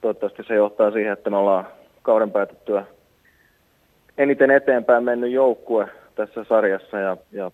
[0.00, 1.66] toivottavasti se johtaa siihen, että me ollaan
[2.02, 2.84] kauden päätettyä
[4.18, 6.98] eniten eteenpäin mennyt joukkue tässä sarjassa.
[6.98, 7.50] Ja, ja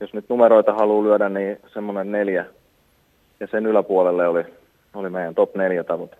[0.00, 2.46] jos nyt numeroita haluaa lyödä, niin semmoinen neljä
[3.40, 4.44] ja sen yläpuolelle oli
[4.94, 6.16] oli meidän top 4 tavoite.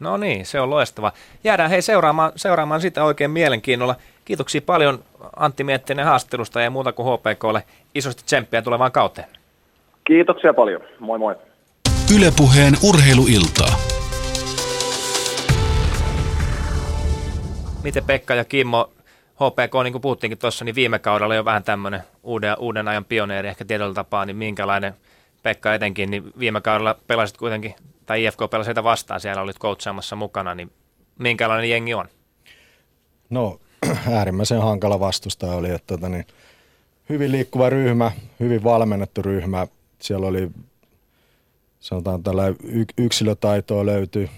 [0.00, 1.12] No niin, se on loistava.
[1.44, 3.96] Jäädään hei seuraamaan, seuraamaan sitä oikein mielenkiinnolla.
[4.24, 5.04] Kiitoksia paljon
[5.36, 7.62] Antti Miettinen haastattelusta ja muuta kuin HPKlle.
[7.94, 9.28] Isosti tsemppiä tulevaan kauteen.
[10.04, 10.80] Kiitoksia paljon.
[10.98, 11.34] Moi moi.
[12.16, 13.78] Ylepuheen urheiluiltaa.
[17.84, 18.90] Miten Pekka ja Kimmo,
[19.34, 23.48] HPK, niin kuin puhuttiinkin tuossa, niin viime kaudella jo vähän tämmöinen uuden, uuden ajan pioneeri
[23.48, 24.94] ehkä tietyllä tapaa, niin minkälainen
[25.42, 27.74] Pekka etenkin, niin viime kaudella pelasit kuitenkin
[28.08, 30.72] tai IFK pelasi heitä vastaan, siellä olit coachaamassa mukana, niin
[31.18, 32.08] minkälainen jengi on?
[33.30, 33.60] No
[34.12, 36.26] äärimmäisen hankala vastustaja oli, että tota, niin,
[37.08, 39.66] hyvin liikkuva ryhmä, hyvin valmennettu ryhmä,
[39.98, 40.50] siellä oli
[41.80, 42.42] sanotaan tällä
[42.98, 44.30] yksilötaitoa löytyi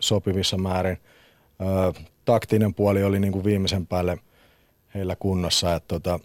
[0.00, 0.98] sopivissa määrin.
[1.60, 4.18] Ö, taktinen puoli oli niin kuin viimeisen päälle
[4.94, 6.20] heillä kunnossa, että tota,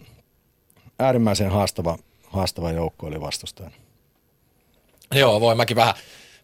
[0.99, 3.75] äärimmäisen haastava, haastava joukko oli vastustajana.
[5.13, 5.93] Joo, voi mäkin vähän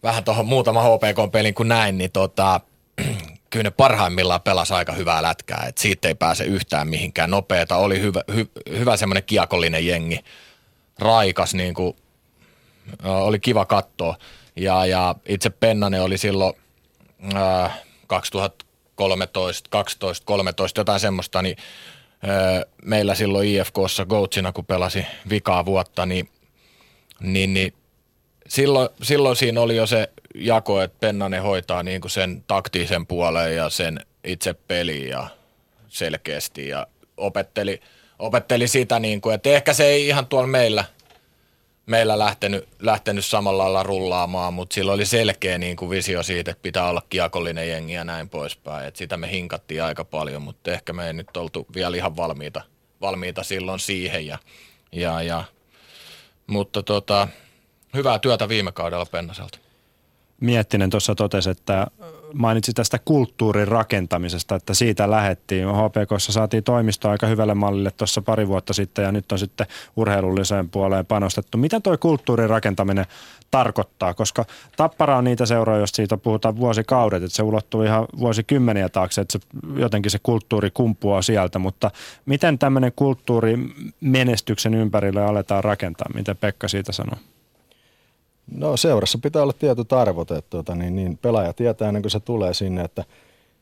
[0.04, 2.62] vähän tuohon muutama HPK-pelin kun näin, niin tota,
[3.50, 7.76] kyllä ne parhaimmillaan pelasi aika hyvää lätkää, että siitä ei pääse yhtään mihinkään nopeeta.
[7.76, 10.20] Oli hyvä, hy, hyvä semmoinen kiekollinen jengi,
[11.00, 11.96] raikas, niin kuin,
[13.04, 14.16] oli kiva katsoa.
[14.56, 16.54] Ja, ja itse Pennanen oli silloin
[17.36, 21.58] äh, 2013, 12, 13, jotain semmoista, niin
[22.30, 26.30] äh, meillä silloin IFKssa coachina, kun pelasi vikaa vuotta, niin,
[27.20, 27.74] niin, niin
[28.50, 33.56] silloin, silloin siinä oli jo se jako, että Pennanen hoitaa niin kuin sen taktisen puolen
[33.56, 35.28] ja sen itse peli ja
[35.88, 37.82] selkeästi ja opetteli,
[38.20, 40.86] opetteli sitä, niin kuin, että ehkä se ei ihan tuolla meillä,
[41.86, 46.64] meillä lähtenyt, lähtenyt samalla lailla rullaamaan, mutta sillä oli selkeä niin kuin visio siitä, että
[46.64, 48.88] pitää olla kiekollinen jengi ja näin poispäin.
[48.88, 52.62] Et sitä me hinkattiin aika paljon, mutta ehkä me ei nyt oltu vielä ihan valmiita,
[53.02, 54.26] valmiita silloin siihen.
[54.28, 54.38] Ja,
[54.92, 55.44] ja, ja,
[56.48, 57.28] mutta tota,
[57.94, 59.60] Hyvää työtä viime kaudella Pennaselta.
[60.40, 61.88] Miettinen tuossa totesi, että
[62.34, 65.68] mainitsi tästä kulttuurin rakentamisesta, että siitä lähettiin.
[65.68, 70.70] HPKssa saatiin toimisto aika hyvälle mallille tuossa pari vuotta sitten ja nyt on sitten urheilulliseen
[70.70, 71.58] puoleen panostettu.
[71.58, 73.06] Mitä tuo kulttuurin rakentaminen
[73.52, 74.14] tarkoittaa?
[74.14, 74.46] Koska
[74.78, 79.40] Tappara on niitä seuroja, jos siitä puhutaan vuosikaudet, että se ulottuu ihan vuosikymmeniä taakse, että
[79.40, 79.40] se,
[79.76, 81.92] jotenkin se kulttuuri kumpuaa sieltä, mutta
[82.26, 83.58] miten tämmöinen kulttuuri
[84.02, 86.08] menestyksen ympärille aletaan rakentaa?
[86.14, 87.18] Miten Pekka siitä sanoo?
[88.52, 92.20] No seurassa pitää olla tietyt arvot, että tuota, niin, niin pelaaja tietää ennen kuin se
[92.20, 93.06] tulee sinne, että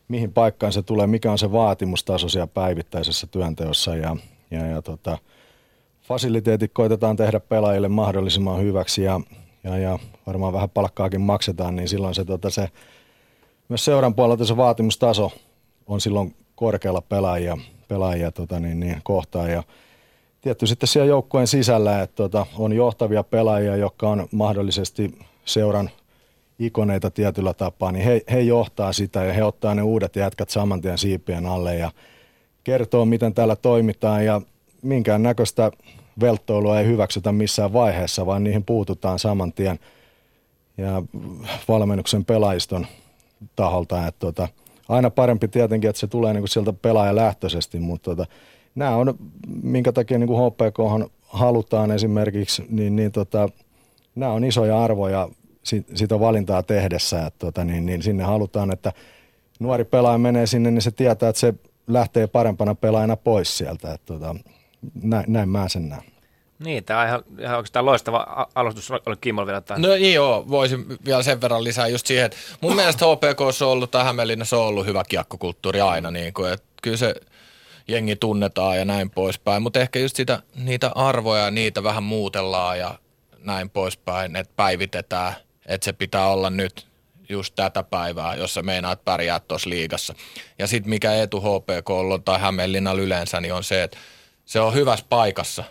[0.08, 4.16] mihin paikkaan se tulee, mikä on se vaatimustaso siellä päivittäisessä työnteossa ja,
[4.52, 5.18] ja, ja tota,
[6.02, 9.22] fasiliteetit koitetaan tehdä pelaajille mahdollisimman hyväksi ja,
[9.64, 12.70] ja, ja varmaan vähän palkkaakin maksetaan, niin silloin se, tota, se
[13.70, 15.32] myös seuran puolelta se vaatimustaso
[15.88, 19.64] on silloin korkealla pelaajia, pelaajia tota, niin, niin, kohtaan ja
[20.42, 25.90] tietty sitten siellä joukkueen sisällä, että tota, on johtavia pelaajia, jotka on mahdollisesti seuran
[26.60, 30.82] ikoneita tietyllä tapaa, niin he, he johtaa sitä ja he ottaa ne uudet jätkät saman
[30.82, 31.92] tien siipien alle ja
[32.64, 34.42] kertoo, miten täällä toimitaan ja
[34.82, 35.72] minkään näköistä
[36.20, 39.80] velttoilua ei hyväksytä missään vaiheessa, vaan niihin puututaan saman tien
[40.78, 41.04] ja
[41.68, 42.88] valmennuksen pelaajiston
[43.56, 44.08] taholta.
[44.08, 44.48] Että tota,
[44.90, 48.32] aina parempi tietenkin, että se tulee niin kuin sieltä pelaajalähtöisesti, mutta tota,
[48.78, 49.16] nämä on,
[49.64, 53.50] minkä takia niin kuin HPK halutaan esimerkiksi, niin, niin tota,
[54.16, 55.30] nämä on isoja arvoja
[55.96, 58.94] sitä valintaa tehdessä, että tota, niin, niin sinne halutaan, että
[59.60, 61.54] nuori pelaaja menee sinne, niin se tietää, että se
[61.88, 63.94] lähtee parempana pelaajana pois sieltä.
[63.94, 64.36] Että tota,
[65.04, 66.04] näin, näin mä sen näen.
[66.60, 69.62] Niin, tämä on ihan, ihan oikeastaan loistava alustus oli Kimmo vielä.
[69.62, 69.80] Tai...
[69.80, 73.68] No niin joo, voisin vielä sen verran lisää just siihen, että mun mielestä HPK on
[73.68, 77.16] ollut tai Hämeenlinnassa on ollut hyvä kiekkokulttuuri aina, niin kuin, että kyllä se
[77.88, 83.00] jengi tunnetaan ja näin poispäin, mutta ehkä just sitä, niitä arvoja, niitä vähän muutellaan ja
[83.40, 85.34] näin poispäin, että päivitetään,
[85.66, 86.88] että se pitää olla nyt
[87.30, 90.14] just tätä päivää, jos sä meinaat pärjää tuossa liigassa.
[90.60, 93.98] Ja sitten mikä etu HPK on tai Hämeenlinnalla yleensä, niin on se, että
[94.46, 95.64] se on hyvässä paikassa.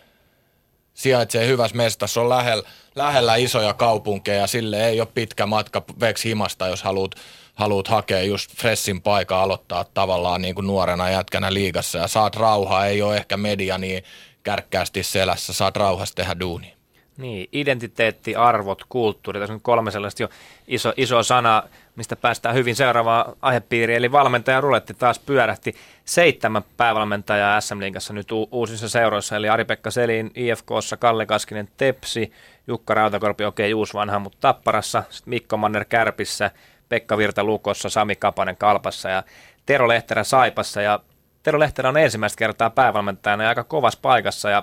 [0.94, 6.66] Sijaitsee hyvässä mestassa, on lähellä, lähellä isoja kaupunkeja, sille ei ole pitkä matka veks himasta,
[6.66, 7.10] jos haluat
[7.56, 11.98] haluat hakea just fressin paikan aloittaa tavallaan niin kuin nuorena jätkänä liigassa.
[11.98, 14.04] Ja saat rauhaa, ei ole ehkä media niin
[14.42, 16.76] kärkkäästi selässä, saat rauhassa tehdä duuni.
[17.16, 20.28] Niin, identiteetti, arvot, kulttuuri, tässä on kolme sellaista jo
[20.66, 21.62] iso, iso sana,
[21.96, 22.76] mistä päästään hyvin.
[22.76, 25.74] Seuraavaan aihepiiriin, eli valmentaja ruletti taas pyörähti.
[26.04, 32.32] Seitsemän päävalmentajaa SM Liigassa nyt u- uusissa seuroissa, eli Ari-Pekka Selin IFKssa, Kalle Kaskinen Tepsi,
[32.66, 36.50] Jukka Rautakorpi, okei, okay, vanha, mutta Tapparassa, Mikko Manner Kärpissä,
[36.88, 39.22] Pekka Virta Lukossa, Sami Kapanen Kalpassa ja
[39.66, 40.82] Tero Lehterä Saipassa.
[40.82, 41.00] Ja
[41.42, 44.62] Tero Lehterä on ensimmäistä kertaa päävalmentajana ja aika kovassa paikassa ja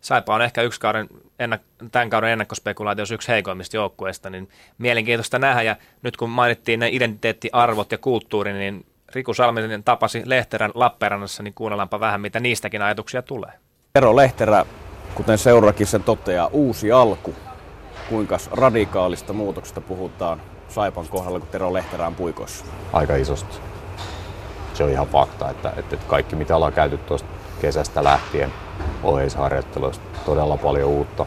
[0.00, 1.08] Saipa on ehkä yksi kauden,
[1.38, 5.62] ennak- tämän kauden ennakkospekulaatio yksi heikoimmista joukkueista, niin mielenkiintoista nähdä.
[5.62, 11.54] Ja nyt kun mainittiin ne identiteettiarvot ja kulttuuri, niin Riku Salminen tapasi Lehterän Lappeenrannassa, niin
[11.54, 13.52] kuunnellaanpa vähän, mitä niistäkin ajatuksia tulee.
[13.92, 14.66] Tero Lehterä,
[15.14, 17.34] kuten seurakin sen toteaa, uusi alku.
[18.08, 20.42] Kuinka radikaalista muutoksesta puhutaan
[20.74, 22.64] Saipan kohdalla, kun Tero Lehterä on puikoissa?
[22.92, 23.58] Aika isosti.
[24.74, 27.28] Se on ihan fakta, että, että kaikki mitä ollaan käyty tuosta
[27.60, 28.52] kesästä lähtien
[29.02, 31.26] oheisharjoitteluista, todella paljon uutta.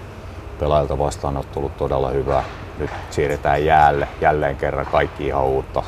[0.59, 2.43] Pelaajilta vastaan on tullut todella hyvää.
[2.77, 5.83] Nyt siirretään jäälle jälleen kerran kaikki ihan uutta.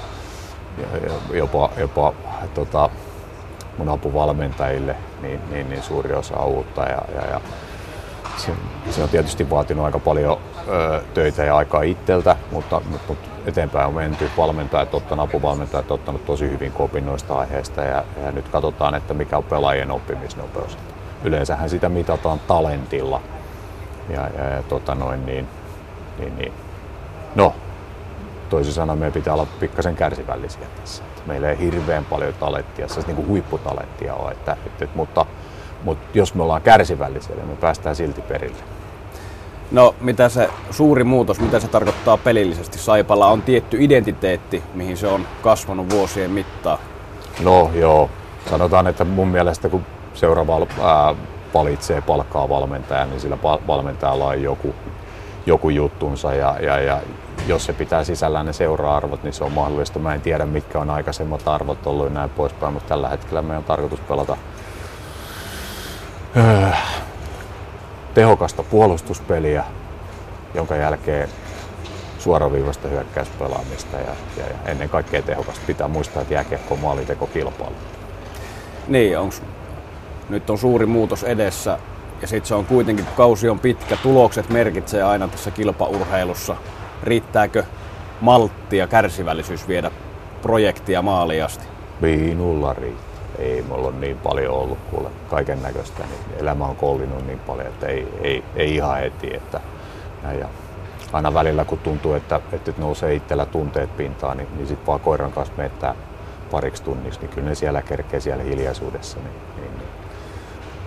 [1.34, 2.14] Jopa, jopa
[2.54, 2.90] tota,
[3.78, 6.82] mun apuvalmentajille niin, niin, niin suuri osa uutta.
[6.82, 7.42] Ja, ja, ja
[8.38, 8.52] se,
[8.90, 13.88] se on tietysti vaatinut aika paljon ö, töitä ja aikaa itseltä, mutta, mutta, mutta eteenpäin
[13.88, 14.30] on menty.
[14.38, 19.38] Valmentajat, ottanut, apuvalmentajat ottanut tosi hyvin kopin noista aiheista ja, ja nyt katsotaan, että mikä
[19.38, 20.78] on pelaajien oppimisnopeus.
[21.24, 23.22] Yleensähän sitä mitataan talentilla
[24.10, 25.48] ja, ja, ja tota noin, niin,
[26.20, 26.54] niin, niin.
[27.36, 27.56] no,
[28.50, 31.04] toisin sanoen meidän pitää olla pikkasen kärsivällisiä tässä.
[31.26, 35.26] Meillä ei hirveän paljon talenttia, se niin kuin huipputalenttia ole, että, että, mutta,
[35.88, 38.58] mutta jos me ollaan kärsivällisiä, niin me päästään silti perille.
[39.72, 42.78] No, mitä se suuri muutos, mitä se tarkoittaa pelillisesti?
[42.78, 46.80] Saipalla on tietty identiteetti, mihin se on kasvanut vuosien mittaan.
[47.44, 48.10] No joo,
[48.50, 51.16] sanotaan, että mun mielestä kun seuraava ää,
[51.54, 54.76] valitsee palkkaa valmentaja, niin sillä valmentajalla on joku,
[55.46, 57.02] joku juttunsa ja, ja, ja
[57.48, 60.00] jos se pitää sisällään ne seura-arvot, niin se on mahdollista.
[60.00, 63.58] Mä en tiedä, mitkä on aikaisemmat arvot ollut ja näin poispäin, mutta tällä hetkellä meidän
[63.58, 64.38] on tarkoitus pelata
[66.38, 66.70] öö,
[68.14, 69.64] tehokasta puolustuspeliä,
[70.54, 71.30] jonka jälkeen
[72.20, 75.62] suoraviivasta hyökkäyspelaamista ja, ja, ja ennen kaikkea tehokasta.
[75.68, 77.76] Pitää muistaa, että jääkiekko on maalinteko kilpailu.
[78.88, 79.42] Niin, onks,
[80.30, 81.80] nyt on suuri muutos edessä
[82.22, 86.56] ja sitten se on kuitenkin, kun kausi on pitkä, tulokset merkitsee aina tässä kilpaurheilussa.
[87.04, 87.64] Riittääkö
[88.22, 89.92] maltti ja kärsivällisyys viedä
[90.42, 91.66] projektia maaliasti?
[92.02, 97.28] Minulla riittää ei mulla ole niin paljon ollut kuule kaiken näköistä, niin elämä on kollinut
[97.28, 99.36] niin paljon, että ei, ei, ei ihan heti.
[99.36, 99.60] Että,
[100.24, 100.48] ja, ja
[101.14, 105.32] aina välillä kun tuntuu, että, että nousee itsellä tunteet pintaan, niin, niin sitten vaan koiran
[105.32, 105.96] kanssa menettää
[106.52, 109.90] pariksi tunniksi, niin kyllä ne siellä kerkee siellä hiljaisuudessa niin, niin, niin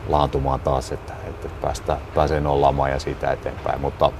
[0.08, 3.80] laantumaan taas, että, että päästä, pääsee nollaamaan ja siitä eteenpäin.
[3.80, 4.12] Mutta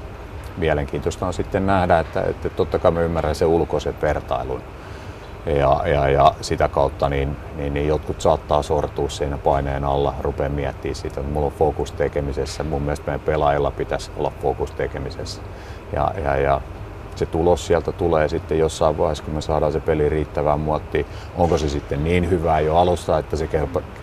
[0.57, 4.63] mielenkiintoista on sitten nähdä, että, että totta kai mä ymmärrän sen ulkoisen vertailun,
[5.47, 10.49] Ja, ja, ja sitä kautta niin, niin, niin jotkut saattaa sortua siinä paineen alla, rupeaa
[10.49, 12.65] miettimään sitä, että mulla on fokus tekemisessä.
[12.65, 15.43] Mun mielestä meidän pelaajilla pitäisi olla fokus tekemisessä.
[15.93, 16.61] Ja, ja, ja
[17.17, 21.07] se tulos sieltä tulee sitten jossain vaiheessa, kun me saadaan se peli riittävään muottiin.
[21.37, 23.49] Onko se sitten niin hyvää jo alusta, että se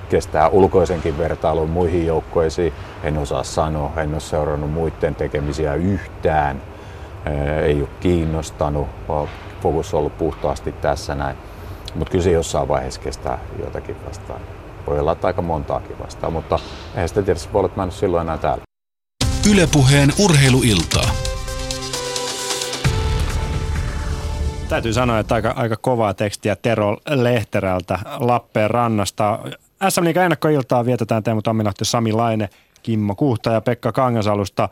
[0.10, 2.74] kestää ulkoisenkin vertailun muihin joukkoisiin?
[3.04, 6.62] En osaa sanoa, en ole seurannut muiden tekemisiä yhtään.
[7.64, 8.88] Ei ole kiinnostanut,
[9.62, 11.38] fokus on ollut puhtaasti tässä näin.
[11.96, 14.42] Mutta kyllä se jossain vaiheessa kestää jotakin vastaan.
[14.88, 16.60] Voi olla, että aika montaakin vastaan, mutta
[16.94, 18.64] eihän sitä tiedä, voi olla, että mä en ole silloin enää täällä.
[19.52, 21.10] Ylepuheen urheiluiltaa.
[24.70, 29.40] Täytyy sanoa, että aika, aika kovaa tekstiä Tero Lehterältä Lappeenrannasta.
[29.90, 32.50] SM Liiga ennakkoiltaa vietetään Teemu Tammilahti, Sami Laine,
[32.84, 34.70] Kimmo Kuhta ja Pekka Kangasalusta.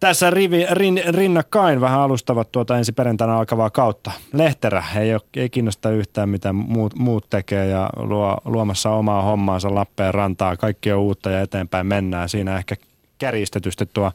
[0.00, 4.10] Tässä rivi, rin, rinnakkain vähän alustavat tuota ensi perjantaina alkavaa kautta.
[4.32, 9.74] Lehterä ei, ole, ei kiinnosta yhtään mitä muut, muut tekee ja luo, luomassa omaa hommaansa
[9.74, 10.56] Lappeenrantaa.
[10.56, 12.28] Kaikki on uutta ja eteenpäin mennään.
[12.28, 12.76] Siinä ehkä
[13.18, 14.12] kärjistetysti tuo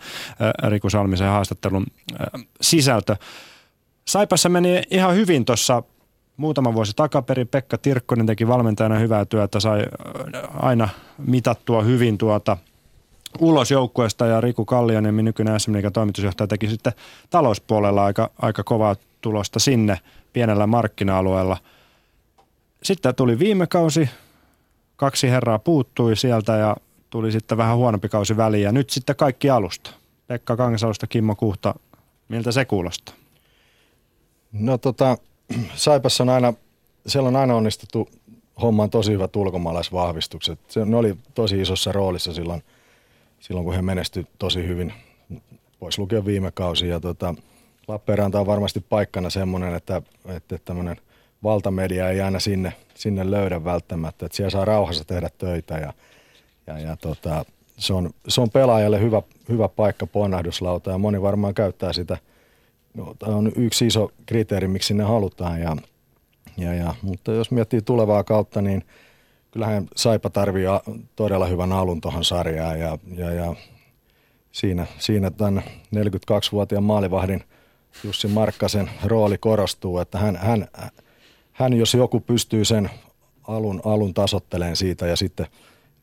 [0.67, 1.85] Riku Salmisen haastattelun
[2.61, 3.15] sisältö.
[4.07, 5.83] Saipassa meni ihan hyvin tuossa
[6.37, 7.47] muutama vuosi takaperin.
[7.47, 9.85] Pekka Tirkkonen teki valmentajana hyvää työtä, sai
[10.53, 12.57] aina mitattua hyvin tuota
[13.39, 16.93] ulos joukkueesta ja Riku Kallioniemi, nykyinen SM toimitusjohtaja, teki sitten
[17.29, 19.99] talouspuolella aika, aika kovaa tulosta sinne
[20.33, 21.57] pienellä markkina-alueella.
[22.83, 24.09] Sitten tuli viime kausi,
[24.95, 26.77] kaksi herraa puuttui sieltä ja
[27.09, 29.91] tuli sitten vähän huonompi kausi väliin ja nyt sitten kaikki alusta.
[30.27, 31.75] Pekka Kangasalusta, Kimmo Kuhta,
[32.29, 33.15] miltä se kuulostaa?
[34.51, 35.17] No tota,
[35.75, 36.53] Saipassa on aina,
[37.07, 38.09] siellä on aina onnistuttu
[38.61, 40.59] hommaan tosi hyvät ulkomaalaisvahvistukset.
[40.67, 42.63] Se, ne oli tosi isossa roolissa silloin,
[43.39, 44.93] silloin kun he menesty tosi hyvin,
[45.79, 46.87] pois lukien viime kausi.
[46.87, 47.35] Ja tota,
[47.87, 50.97] Lappeenranta on varmasti paikkana semmoinen, että, että tämmöinen
[51.43, 54.25] valtamedia ei aina sinne, sinne löydä välttämättä.
[54.25, 55.93] Että siellä saa rauhassa tehdä töitä ja,
[56.67, 57.45] ja, ja tota,
[57.77, 62.17] se, on, se on pelaajalle hyvä, hyvä paikka ponnahduslauta ja moni varmaan käyttää sitä–
[62.93, 65.61] No, tämä on yksi iso kriteeri, miksi ne halutaan.
[65.61, 65.75] Ja,
[66.57, 68.83] ja, ja, mutta jos miettii tulevaa kautta, niin
[69.51, 70.65] kyllähän Saipa tarvii
[71.15, 72.79] todella hyvän alun tuohon sarjaan.
[72.79, 73.55] Ja, ja, ja
[74.51, 75.63] siinä, siinä tämän
[75.95, 77.43] 42-vuotiaan maalivahdin
[78.03, 80.67] Jussi Markkasen rooli korostuu, että hän, hän,
[81.51, 82.89] hän jos joku pystyy sen
[83.47, 85.47] alun, alun tasotteleen siitä ja sitten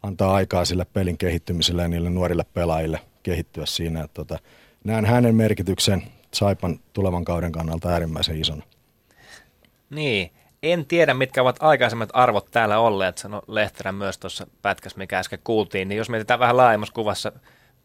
[0.03, 4.03] antaa aikaa sille pelin kehittymiselle ja niille nuorille pelaajille kehittyä siinä.
[4.05, 4.39] Että tota,
[4.85, 6.03] näen hänen merkityksen
[6.35, 8.63] Saipan tulevan kauden kannalta äärimmäisen isona.
[9.91, 10.31] Niin,
[10.73, 15.39] en tiedä mitkä ovat aikaisemmat arvot täällä olleet, sanoi Lehterä myös tuossa pätkässä, mikä äsken
[15.45, 17.33] kuultiin, niin jos mietitään vähän laajemmassa kuvassa,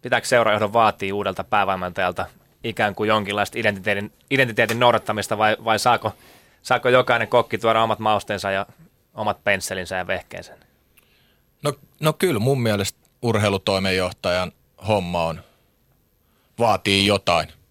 [0.01, 2.25] pitääkö seurajohdon vaatii uudelta päävalmentajalta
[2.63, 6.13] ikään kuin jonkinlaista identiteetin, identiteetin noudattamista vai, vai saako,
[6.61, 8.65] saako jokainen kokki tuoda omat mausteensa ja
[9.13, 10.57] omat pensselinsä ja vehkeensä?
[11.63, 14.51] No, no kyllä mun mielestä urheilutoimenjohtajan
[14.87, 15.41] homma on,
[16.59, 17.47] vaatii jotain–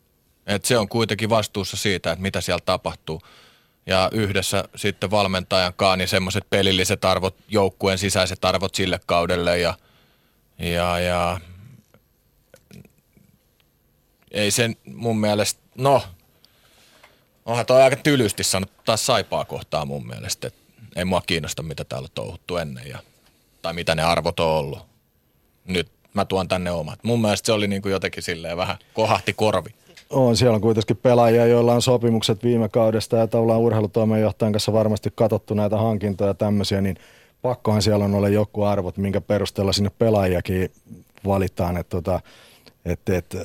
[0.50, 3.22] et se on kuitenkin vastuussa siitä, että mitä siellä tapahtuu.
[3.90, 9.74] Ja yhdessä sitten valmentajan kanssa niin semmoiset pelilliset arvot, joukkueen sisäiset arvot sille kaudelle ja,
[10.58, 11.40] ja, ja
[14.30, 16.02] ei sen mun mielestä, no,
[17.46, 20.60] onhan toi aika tylysti sanottu taas saipaa kohtaa mun mielestä, että
[20.96, 22.98] ei mua kiinnosta mitä täällä on touhuttu ennen ja,
[23.62, 24.86] tai mitä ne arvot on ollut.
[25.64, 27.04] Nyt mä tuon tänne omat.
[27.04, 29.74] Mun mielestä se oli niin kuin jotenkin silleen vähän kohahti korvi.
[30.10, 35.12] On, siellä on kuitenkin pelaajia, joilla on sopimukset viime kaudesta ja tavallaan urheilutoimenjohtajan kanssa varmasti
[35.14, 36.96] katsottu näitä hankintoja ja tämmöisiä, niin
[37.42, 40.70] pakkohan siellä on olla joku arvot, minkä perusteella sinne pelaajakin
[41.26, 41.76] valitaan.
[41.76, 42.20] Että tota,
[42.84, 43.36] et, et,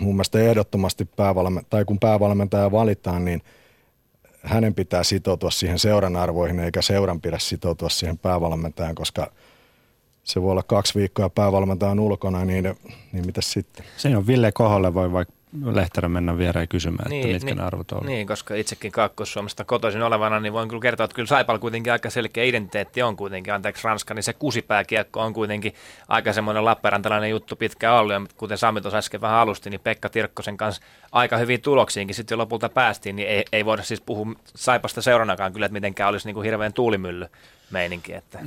[0.00, 3.42] mun mielestä ehdottomasti päävalme- tai kun päävalmentaja valitaan, niin
[4.42, 9.32] hänen pitää sitoutua siihen seuran arvoihin, eikä seuran pidä sitoutua siihen päävalmentajan, koska
[10.24, 12.64] se voi olla kaksi viikkoa päävalmentajan ulkona, niin,
[13.12, 13.84] niin mitä sitten?
[13.96, 17.64] Se on Ville Koholle voi vaikka Lehterä mennä viereen kysymään, niin, että mitkä niin, ne
[17.64, 18.06] arvot on.
[18.06, 22.10] Niin, koska itsekin Kaakkois-Suomesta kotoisin olevana, niin voin kyllä kertoa, että kyllä Saipalla kuitenkin aika
[22.10, 25.74] selkeä identiteetti on kuitenkin, anteeksi Ranska, niin se kusipääkiekko on kuitenkin
[26.08, 30.08] aika semmoinen Lappeenrantalainen juttu pitkään ollut, ja kuten Sami tuossa äsken vähän alusti, niin Pekka
[30.08, 30.82] Tirkkosen kanssa
[31.12, 35.52] aika hyvin tuloksiinkin sitten jo lopulta päästiin, niin ei, ei voida siis puhua Saipasta seuranakaan
[35.52, 37.26] kyllä, että mitenkään olisi niin kuin hirveän tuulimylly
[37.70, 38.14] meininki.
[38.14, 38.38] Että.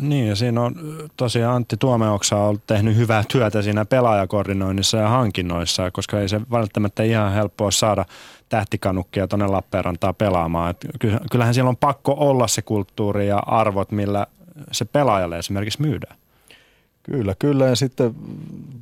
[0.00, 0.74] Niin ja siinä on
[1.16, 7.02] tosiaan Antti Tuomeoksa on tehnyt hyvää työtä siinä pelaajakoordinoinnissa ja hankinnoissa, koska ei se välttämättä
[7.02, 8.04] ihan helppoa saada
[8.48, 10.70] tähtikanukkia tuonne Lappeenrantaan pelaamaan.
[10.70, 10.86] Et
[11.30, 14.26] kyllähän siellä on pakko olla se kulttuuri ja arvot, millä
[14.72, 16.16] se pelaajalle esimerkiksi myydään.
[17.02, 17.66] Kyllä, kyllä.
[17.66, 18.14] Ja sitten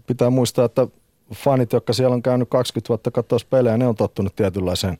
[0.06, 0.86] pitää muistaa, että
[1.34, 4.98] fanit, jotka siellä on käynyt 20 vuotta katsoa pelejä, ne on tottunut tietynlaiseen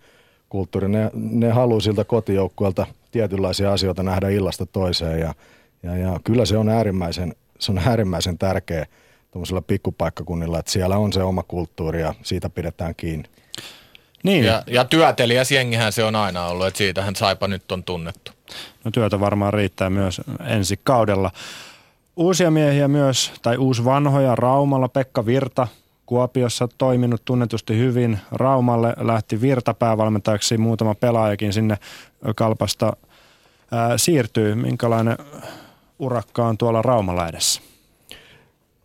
[0.48, 0.92] kulttuuriin.
[0.92, 5.34] Ne, ne haluaa siltä kotijoukkueelta tietynlaisia asioita nähdä illasta toiseen ja,
[5.82, 8.86] ja, ja kyllä se on äärimmäisen, se on äärimmäisen tärkeä
[9.30, 13.28] tuollaisilla pikkupaikkakunnilla, että siellä on se oma kulttuuri ja siitä pidetään kiinni.
[14.22, 14.44] Niin.
[14.44, 18.32] Ja, ja työtelijäs jengihän se on aina ollut, että siitähän Saipa nyt on tunnettu.
[18.84, 21.30] No työtä varmaan riittää myös ensi kaudella.
[22.16, 25.68] Uusia miehiä myös, tai uusi vanhoja Raumalla, Pekka Virta,
[26.08, 28.18] Kuopiossa toiminut tunnetusti hyvin.
[28.32, 31.78] Raumalle lähti Virta päävalmentajaksi, muutama pelaajakin sinne
[32.36, 32.96] kalpasta
[33.70, 34.54] ää, siirtyy.
[34.54, 35.16] Minkälainen
[35.98, 37.60] urakka on tuolla Raumalla edessä?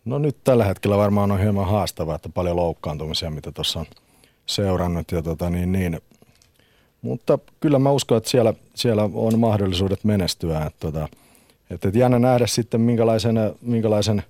[0.04, 3.86] No nyt tällä hetkellä varmaan on hieman haastavaa, että paljon loukkaantumisia, mitä tuossa on
[4.46, 5.12] seurannut.
[5.12, 6.00] Ja tota niin, niin.
[7.02, 10.58] Mutta kyllä mä uskon, että siellä, siellä on mahdollisuudet menestyä.
[10.66, 11.08] Että, tota,
[11.70, 14.22] että jännä nähdä sitten, minkälaisen, minkälaisen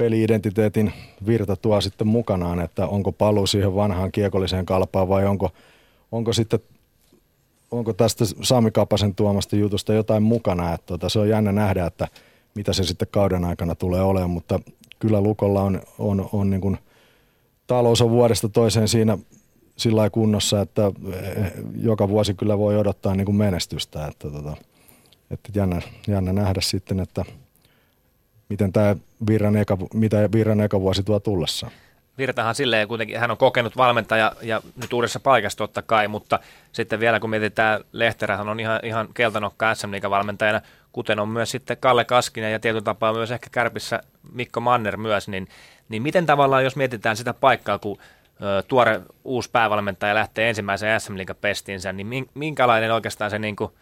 [0.00, 0.92] peliidentiteetin
[1.26, 5.50] virta tuo sitten mukanaan, että onko paluu siihen vanhaan kiekolliseen kalpaan vai onko,
[6.12, 6.60] onko sitten
[7.70, 10.74] onko tästä Sami Kapasen tuomasta jutusta jotain mukana.
[10.74, 12.08] Että tota, se on jännä nähdä, että
[12.54, 14.60] mitä se sitten kauden aikana tulee olemaan, mutta
[14.98, 16.78] kyllä Lukolla on, on, on niin kuin,
[17.66, 19.18] talous on vuodesta toiseen siinä
[19.76, 24.06] sillä kunnossa, että eh, joka vuosi kyllä voi odottaa niin kuin menestystä.
[24.06, 24.56] Että, tota,
[25.30, 27.24] että jännä, jännä nähdä sitten, että
[28.50, 28.96] miten tämä
[29.26, 31.70] Virran eka, mitä Virran eka vuosi tuo tullessa.
[32.18, 36.38] Virtahan silleen kuitenkin, hän on kokenut valmentaja ja nyt uudessa paikassa totta kai, mutta
[36.72, 40.60] sitten vielä kun mietitään, Lehterähän on ihan, ihan keltanokka sm valmentajana,
[40.92, 44.00] kuten on myös sitten Kalle Kaskinen ja tietyllä tapaa myös ehkä Kärpissä
[44.32, 45.48] Mikko Manner myös, niin,
[45.88, 47.98] niin miten tavallaan, jos mietitään sitä paikkaa, kun
[48.42, 53.72] ö, tuore uusi päävalmentaja lähtee ensimmäiseen SM pestinsä, niin minkälainen oikeastaan se niin kuin,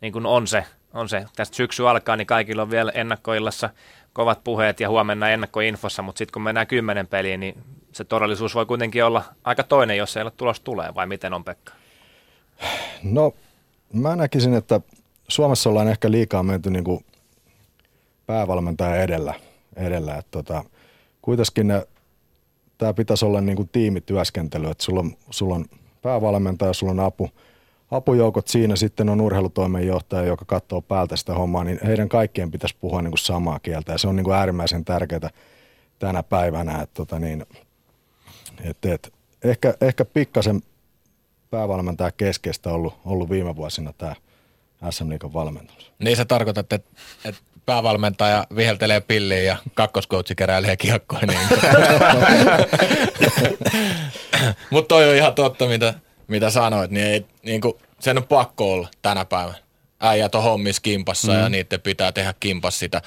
[0.00, 0.64] niin kuin on se,
[0.94, 3.70] on se, tästä syksy alkaa, niin kaikilla on vielä ennakkoillassa
[4.18, 7.54] kovat puheet ja huomenna ennakkoinfossa, mutta sitten kun mennään kymmenen peliin, niin
[7.92, 11.44] se todellisuus voi kuitenkin olla aika toinen, jos ei ole tulos tulee, vai miten on
[11.44, 11.72] Pekka?
[13.02, 13.34] No,
[13.92, 14.80] mä näkisin, että
[15.28, 17.04] Suomessa ollaan ehkä liikaa menty niin kuin
[18.26, 19.34] päävalmentaja edellä.
[19.76, 20.16] edellä.
[20.16, 20.64] Että tota,
[21.22, 21.72] kuitenkin
[22.78, 25.64] tämä pitäisi olla niin kuin tiimityöskentely, että sulla on, sulla on
[26.02, 27.30] päävalmentaja, sulla on apu,
[27.90, 33.02] apujoukot siinä, sitten on urheilutoimenjohtaja, joka katsoo päältä sitä hommaa, niin heidän kaikkien pitäisi puhua
[33.02, 35.30] niin kuin samaa kieltä ja se on niin kuin äärimmäisen tärkeää
[35.98, 36.82] tänä päivänä.
[36.82, 37.46] Että tota niin,
[38.64, 39.12] et, et,
[39.44, 40.62] ehkä, ehkä pikkasen
[41.50, 44.14] päävalmentaja keskeistä ollut, ollut viime vuosina tämä
[44.90, 45.92] SM Liikan valmennus.
[45.98, 46.90] Niin sä tarkoitat, että,
[47.24, 51.26] että päävalmentaja viheltelee pilliin ja kakkoskoutsi keräilee kiekkoja.
[51.26, 51.40] Niin.
[54.70, 55.94] Mutta toi on ihan totta, mitä,
[56.28, 56.90] mitä sanoit.
[56.90, 59.58] Niin ei, niin kuin, sen on pakko olla tänä päivänä.
[60.00, 61.38] Äijät on hommissa kimpassa mm.
[61.38, 63.02] ja niiden pitää tehdä kimpas sitä,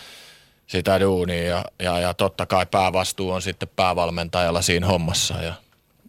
[0.67, 1.43] sitä duunia.
[1.43, 5.33] Ja, ja, ja totta kai päävastuu on sitten päävalmentajalla siinä hommassa.
[5.33, 5.53] Ja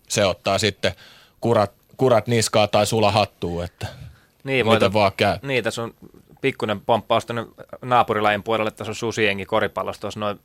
[0.09, 0.93] se ottaa sitten
[1.41, 3.87] kurat, kurat niskaa tai sula hattuu, että–
[4.45, 5.39] niin, voita, miten vaan käy.
[5.43, 5.95] Niin, tässä on
[6.43, 7.47] pikkuinen pomppaus tänne
[7.83, 10.41] naapurilajin puolelle, tässä on susiengi koripallossa, tuossa noin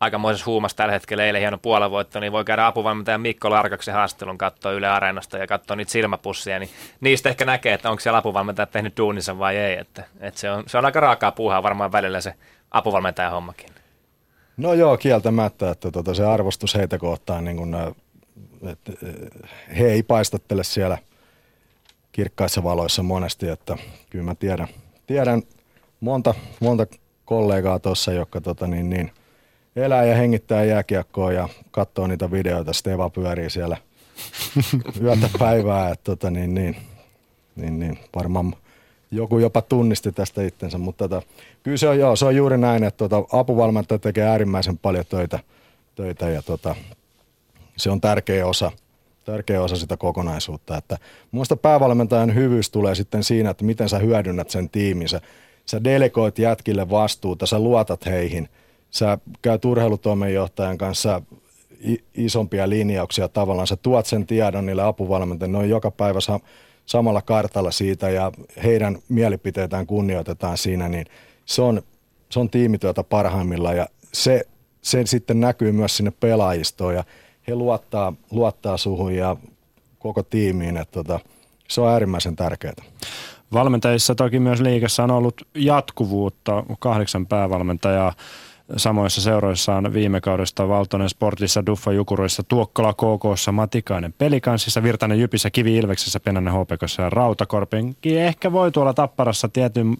[0.00, 4.72] aikamoisessa huumassa tällä hetkellä, eilen hieno puolavoitto, niin voi käydä apuvalmentaja Mikko Larkaksen haastelun katsoa
[4.72, 6.70] Yle Areenasta ja katsoa niitä silmäpussia, niin
[7.00, 10.64] niistä ehkä näkee, että onko siellä apuvalmentaja tehnyt duuninsa vai ei, että, että se, on,
[10.66, 12.34] se on aika raakaa puuhaa varmaan välillä se
[12.70, 13.70] apuvalmentajan hommakin.
[14.56, 17.94] No joo, kieltämättä, että tota, se arvostus heitä kohtaan, niin kun,
[18.70, 18.92] että
[19.78, 20.98] he ei paistattele siellä–
[22.12, 23.76] kirkkaissa valoissa monesti, että
[24.10, 24.68] kyllä mä tiedän,
[25.10, 25.42] tiedän
[26.00, 26.86] monta, monta
[27.24, 29.12] kollegaa tuossa, jotka tota, niin, niin,
[29.76, 33.76] elää ja hengittää jääkiekkoa ja katsoo niitä videoita, Steva pyörii siellä
[35.02, 36.76] yötä päivää, että tota, niin, niin,
[37.56, 38.54] niin, niin, varmaan
[39.10, 41.26] joku jopa tunnisti tästä itsensä, mutta tota,
[41.62, 45.38] kyllä se on, joo, se on juuri näin, että tota, apuvalmentaja tekee äärimmäisen paljon töitä,
[45.94, 46.74] töitä ja tota,
[47.76, 48.72] se on tärkeä osa–
[49.24, 50.76] tärkeä osa sitä kokonaisuutta.
[50.76, 50.98] Että
[51.30, 55.08] muista päävalmentajan hyvyys tulee sitten siinä, että miten sä hyödynnät sen tiimin.
[55.08, 55.20] Sä,
[55.66, 58.48] sä delegoit jätkille vastuuta, sä luotat heihin.
[58.90, 61.22] Sä käyt urheilutoimenjohtajan kanssa
[62.14, 63.66] isompia linjauksia tavallaan.
[63.66, 65.58] Sä tuot sen tiedon niille apuvalmentajille.
[65.58, 66.40] Ne on joka päivä sa-
[66.86, 70.88] samalla kartalla siitä ja heidän mielipiteitään kunnioitetaan siinä.
[70.88, 71.06] Niin
[71.46, 71.82] se on,
[72.28, 74.44] se on tiimityötä parhaimmillaan ja se,
[74.82, 77.04] se sitten näkyy myös sinne pelaajistoon ja
[77.50, 79.36] he luottaa, luottaa suhun ja
[79.98, 81.20] koko tiimiin, että tota,
[81.68, 82.74] se on äärimmäisen tärkeää.
[83.52, 88.12] Valmentajissa toki myös liikassa on ollut jatkuvuutta, kahdeksan päävalmentajaa
[88.76, 95.50] samoissa seuroissa on viime kaudesta Valtonen Sportissa, Duffa Jukuroissa, Tuokkola KKssa, Matikainen Pelikansissa, Virtanen Jypissä,
[95.50, 98.18] Kivi Ilveksessä, Penänen HPKssa ja Rautakorpenkin.
[98.18, 99.96] Ehkä voi tuolla Tapparassa tietyn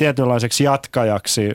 [0.00, 1.50] tietynlaiseksi jatkajaksi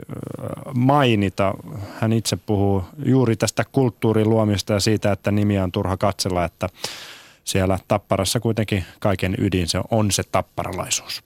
[0.74, 1.54] mainita.
[2.00, 6.70] Hän itse puhuu juuri tästä kulttuurin luomista ja siitä, että nimiä on turha katsella, että
[7.44, 11.24] siellä Tapparassa kuitenkin kaiken ydin se on se tapparalaisuus.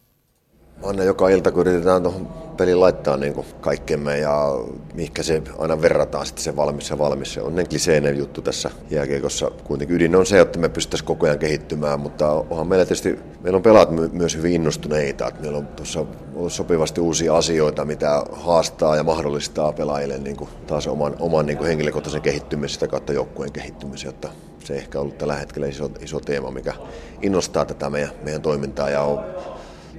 [0.84, 2.28] Aina joka ilta, kun yritetään tuohon
[2.58, 4.56] peliin laittaa niin kaikkemme ja
[4.94, 7.34] mihinkä se aina verrataan sitten se valmis ja valmis.
[7.34, 9.52] Se on ne kliseinen juttu tässä jääkiekossa.
[9.64, 13.58] Kuitenkin ydin on se, että me pystyttäisiin koko ajan kehittymään, mutta onhan meillä tietysti, meillä
[13.58, 15.28] on pelaat my- myös hyvin innostuneita.
[15.28, 16.06] Että meillä on tuossa
[16.48, 22.74] sopivasti uusia asioita, mitä haastaa ja mahdollistaa pelaajille niin taas oman, oman niin henkilökohtaisen kehittymisen
[22.74, 24.30] sitä kautta joukkueen kehittymisen, jotta
[24.64, 26.74] se ehkä ollut tällä hetkellä iso, iso teema, mikä
[27.22, 29.20] innostaa tätä meidän, meidän toimintaa ja on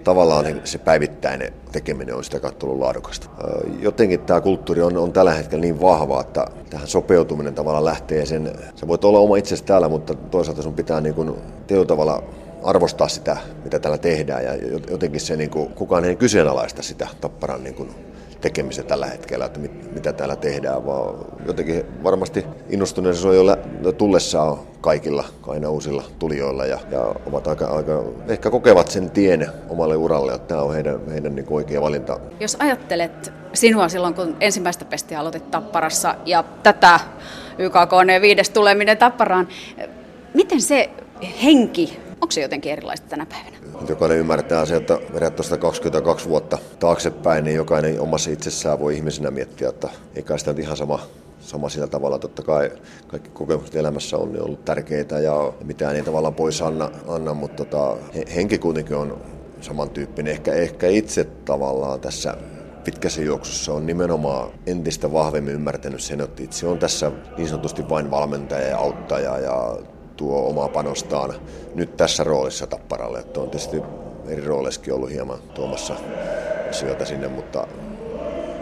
[0.05, 3.28] tavallaan se päivittäinen tekeminen on sitä kautta ollut laadukasta.
[3.80, 8.53] Jotenkin tämä kulttuuri on, on tällä hetkellä niin vahva, että tähän sopeutuminen tavallaan lähtee sen,
[8.74, 11.34] sä voit olla oma itsesi täällä, mutta toisaalta sun pitää niin kuin
[11.86, 12.22] tavalla
[12.62, 14.54] arvostaa sitä, mitä täällä tehdään ja
[14.90, 17.94] jotenkin se niin kuin, kukaan ei kyseenalaista sitä tapparan niin kuin
[18.40, 21.14] tekemistä tällä hetkellä, että mit, mitä täällä tehdään, vaan
[21.46, 27.66] jotenkin varmasti innostuneisuus on jo lä- tullessaan kaikilla, aina uusilla tulijoilla ja, ja ovat aika,
[27.66, 32.20] aika, ehkä kokevat sen tien omalle uralle, että tämä on heidän, heidän niin oikea valinta.
[32.40, 37.00] Jos ajattelet sinua silloin, kun ensimmäistä pestiä aloitit Tapparassa ja tätä
[37.58, 39.48] YKK viides tuleminen Tapparaan,
[40.34, 40.90] miten se
[41.42, 43.56] henki, onko se jotenkin erilaista tänä päivänä?
[43.88, 49.30] Jokainen ymmärtää se, että vedät tuosta 22 vuotta taaksepäin, niin jokainen omassa itsessään voi ihmisenä
[49.30, 51.00] miettiä, että ei kai sitä ihan sama
[51.40, 52.18] sama sillä tavalla.
[52.18, 52.70] Totta kai
[53.06, 57.96] kaikki kokemukset elämässä on ollut tärkeitä ja mitään ei tavallaan pois anna, anna mutta tota,
[58.34, 59.22] henki kuitenkin on
[59.60, 60.32] samantyyppinen.
[60.32, 62.36] Ehkä, ehkä itse tavallaan tässä
[62.84, 68.10] pitkässä juoksussa on nimenomaan entistä vahvemmin ymmärtänyt sen, että itse on tässä niin sanotusti vain
[68.10, 69.76] valmentaja ja auttaja ja
[70.20, 71.34] tuo omaa panostaan
[71.74, 73.18] nyt tässä roolissa Tapparalle.
[73.18, 73.82] Että on tietysti
[74.28, 75.94] eri rooleissakin ollut hieman tuomassa
[76.70, 77.66] asioita sinne, mutta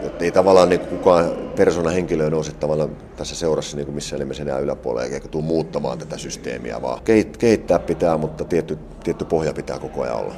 [0.03, 4.59] että ei tavallaan niin kukaan persona henkilö nouse tavallaan tässä seurassa niin missään nimessä enää
[4.59, 7.01] yläpuolelle eikä tule muuttamaan tätä systeemiä, vaan
[7.39, 10.35] kehittää pitää, mutta tietty, tietty pohja pitää koko ajan olla.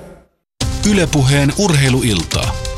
[0.91, 2.70] Ylepuheen urheiluiltaa.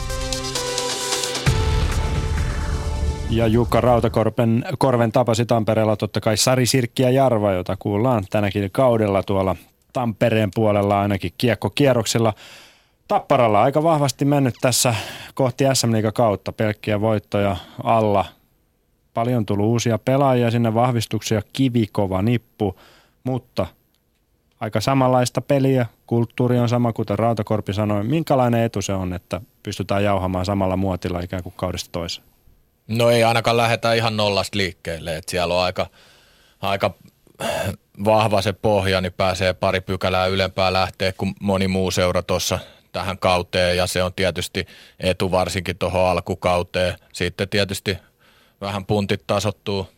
[3.35, 8.71] Ja Jukka Rautakorven korven tapasi Tampereella totta kai Sari Sirkki ja Jarva, jota kuullaan tänäkin
[8.71, 9.55] kaudella tuolla
[9.93, 12.33] Tampereen puolella ainakin kiekkokierroksilla.
[13.07, 14.95] Tapparalla aika vahvasti mennyt tässä
[15.33, 18.25] kohti SM kautta, pelkkiä voittoja alla.
[19.13, 22.79] Paljon tullut uusia pelaajia sinne, vahvistuksia, kivikova nippu,
[23.23, 23.67] mutta
[24.59, 28.03] aika samanlaista peliä, kulttuuri on sama, kuten Rautakorpi sanoi.
[28.03, 32.32] Minkälainen etu se on, että pystytään jauhamaan samalla muotilla ikään kuin kaudesta toiseen?
[32.87, 35.87] No ei ainakaan lähdetä ihan nollasta liikkeelle, että siellä on aika,
[36.61, 36.93] aika
[38.05, 42.59] vahva se pohja, niin pääsee pari pykälää ylempää lähteä kuin moni muu seura tuossa
[42.91, 44.67] tähän kauteen ja se on tietysti
[44.99, 46.95] etu varsinkin tuohon alkukauteen.
[47.13, 47.97] Sitten tietysti
[48.61, 49.89] vähän puntit tasottuu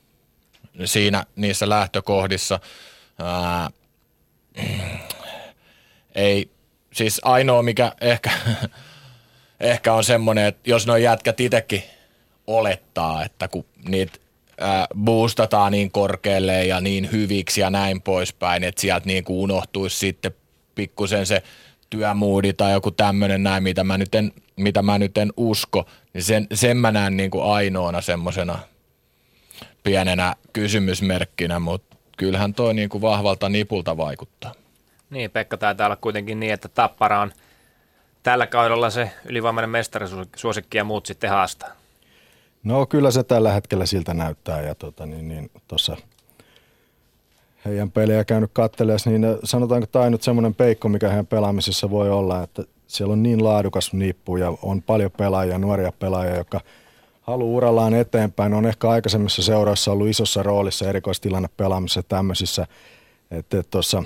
[0.86, 2.60] siinä niissä lähtökohdissa.
[3.20, 3.70] Ää,
[6.16, 6.50] ei,
[6.94, 8.32] siis ainoa mikä ehkä,
[9.60, 11.84] ehkä on semmoinen, että jos noin jätkät itsekin
[12.48, 14.20] olettaa, että kun niitä
[14.98, 20.32] boostataan niin korkealle ja niin hyviksi ja näin poispäin, että sieltä niin kuin unohtuisi sitten
[20.76, 21.44] pikkusen se
[21.90, 26.24] työmuudi tai joku tämmöinen näin, mitä mä nyt en, mitä mä nyt en usko, niin
[26.24, 28.60] sen, sen mä näen niin kuin ainoana semmoisena
[29.84, 34.54] pienenä kysymysmerkkinä, mutta kyllähän toi niin kuin vahvalta nipulta vaikuttaa.
[35.10, 37.32] Niin, Pekka taitaa olla kuitenkin niin, että Tappara on
[38.24, 41.70] tällä kaudella se ylivoimainen mestarisuosikki ja muut sitten haastaa.
[42.66, 45.98] No kyllä se tällä hetkellä siltä näyttää ja tota, niin, niin, tuossa
[47.66, 52.44] heidän pelejä käynyt katselemaan, niin sanotaanko tämä ainut semmoinen peikko, mikä heidän pelaamisessa voi olla,
[52.44, 56.62] että siellä on niin laadukas nippu ja on paljon pelaajia, nuoria pelaajia, jotka
[57.22, 58.54] haluaa urallaan eteenpäin.
[58.54, 62.68] On ehkä aikaisemmissa seurassa ollut isossa roolissa erikoistilanne pelaamisessa tämmöisissä,
[63.32, 64.04] että tuossa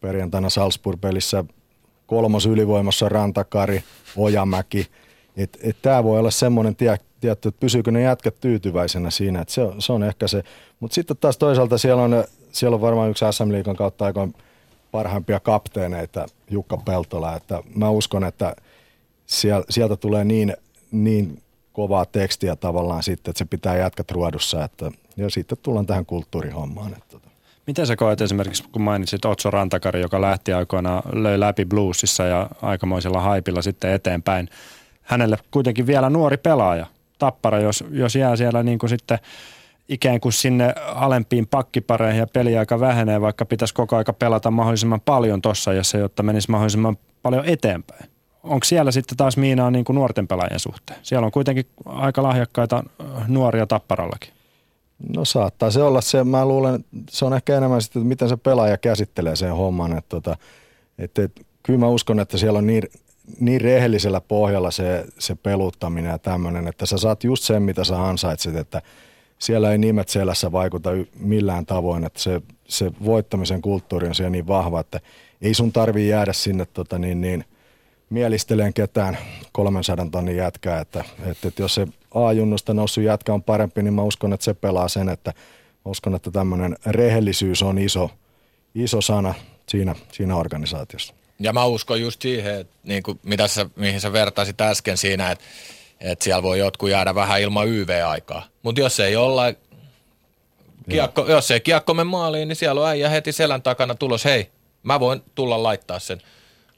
[0.00, 1.44] perjantaina Salzburg-pelissä
[2.06, 3.82] kolmos ylivoimassa Rantakari,
[4.16, 4.86] Ojamäki.
[5.36, 9.62] Et tämä voi olla semmoinen tie, tietty, että pysyykö ne jätkät tyytyväisenä siinä, että se,
[9.62, 10.42] on, se on ehkä se.
[10.80, 14.34] Mutta sitten taas toisaalta siellä on, siellä on varmaan yksi SM Liikan kautta aikoin
[14.92, 18.56] parhaimpia kapteeneita, Jukka Peltola, että mä uskon, että
[19.70, 20.56] sieltä tulee niin,
[20.92, 21.42] niin
[21.72, 26.92] kovaa tekstiä tavallaan sitten, että se pitää jätkät ruodussa, että, ja sitten tullaan tähän kulttuurihommaan.
[26.92, 27.04] Että.
[27.08, 27.30] Tota.
[27.66, 32.50] Miten sä koet esimerkiksi, kun mainitsit Otso Rantakari, joka lähti aikoinaan, löi läpi bluesissa ja
[32.62, 34.48] aikamoisella haipilla sitten eteenpäin.
[35.02, 36.86] Hänelle kuitenkin vielä nuori pelaaja,
[37.20, 39.18] tappara, jos, jos jää siellä niin kuin sitten
[39.88, 45.42] ikään kuin sinne alempiin pakkipareihin ja peliaika vähenee, vaikka pitäisi koko aika pelata mahdollisimman paljon
[45.42, 48.10] tuossa, jos se, jotta menisi mahdollisimman paljon eteenpäin.
[48.42, 51.00] Onko siellä sitten taas Miinaa niin kuin nuorten pelaajien suhteen?
[51.02, 54.32] Siellä on kuitenkin aika lahjakkaita äh, nuoria tapparallakin.
[55.16, 56.24] No saattaa se olla se.
[56.24, 59.98] Mä luulen, se on ehkä enemmän sitten, että miten se pelaaja käsittelee sen homman.
[59.98, 60.36] Että, tota,
[60.98, 62.82] että, että, kyllä mä uskon, että siellä on niin
[63.40, 68.04] niin rehellisellä pohjalla se, se peluttaminen ja tämmöinen, että sä saat just sen, mitä sä
[68.04, 68.82] ansaitset, että
[69.38, 74.46] siellä ei nimet selässä vaikuta millään tavoin, että se, se voittamisen kulttuuri on siellä niin
[74.46, 75.00] vahva, että
[75.42, 77.44] ei sun tarvii jäädä sinne tota, niin, niin,
[78.10, 79.18] mielisteleen ketään
[79.52, 84.02] 300 tonnin jätkää, että, että, että jos se A-junnusta noussut jätkä on parempi, niin mä
[84.02, 85.32] uskon, että se pelaa sen, että
[85.84, 88.10] mä uskon, että tämmöinen rehellisyys on iso,
[88.74, 89.34] iso sana
[89.68, 91.14] siinä, siinä organisaatiossa.
[91.40, 95.30] Ja mä uskon just siihen, että niin kuin, mitä sä, mihin sä vertaisit äsken siinä,
[95.30, 95.44] että,
[96.00, 98.46] että siellä voi jotkut jäädä vähän ilman YV-aikaa.
[98.62, 99.42] Mutta jos ei olla,
[100.90, 104.50] kiekko, jos ei kiekko mene maaliin, niin siellä on äijä heti selän takana tulos, hei,
[104.82, 106.22] mä voin tulla laittaa sen.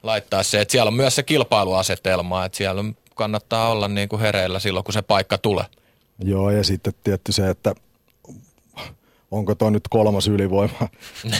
[0.03, 2.83] Laittaa se, että siellä on myös se kilpailuasetelma, että siellä
[3.15, 5.65] kannattaa olla niin kuin hereillä silloin, kun se paikka tulee.
[6.19, 7.75] Joo, ja sitten tietty se, että
[9.33, 10.87] onko tuo nyt kolmas ylivoima.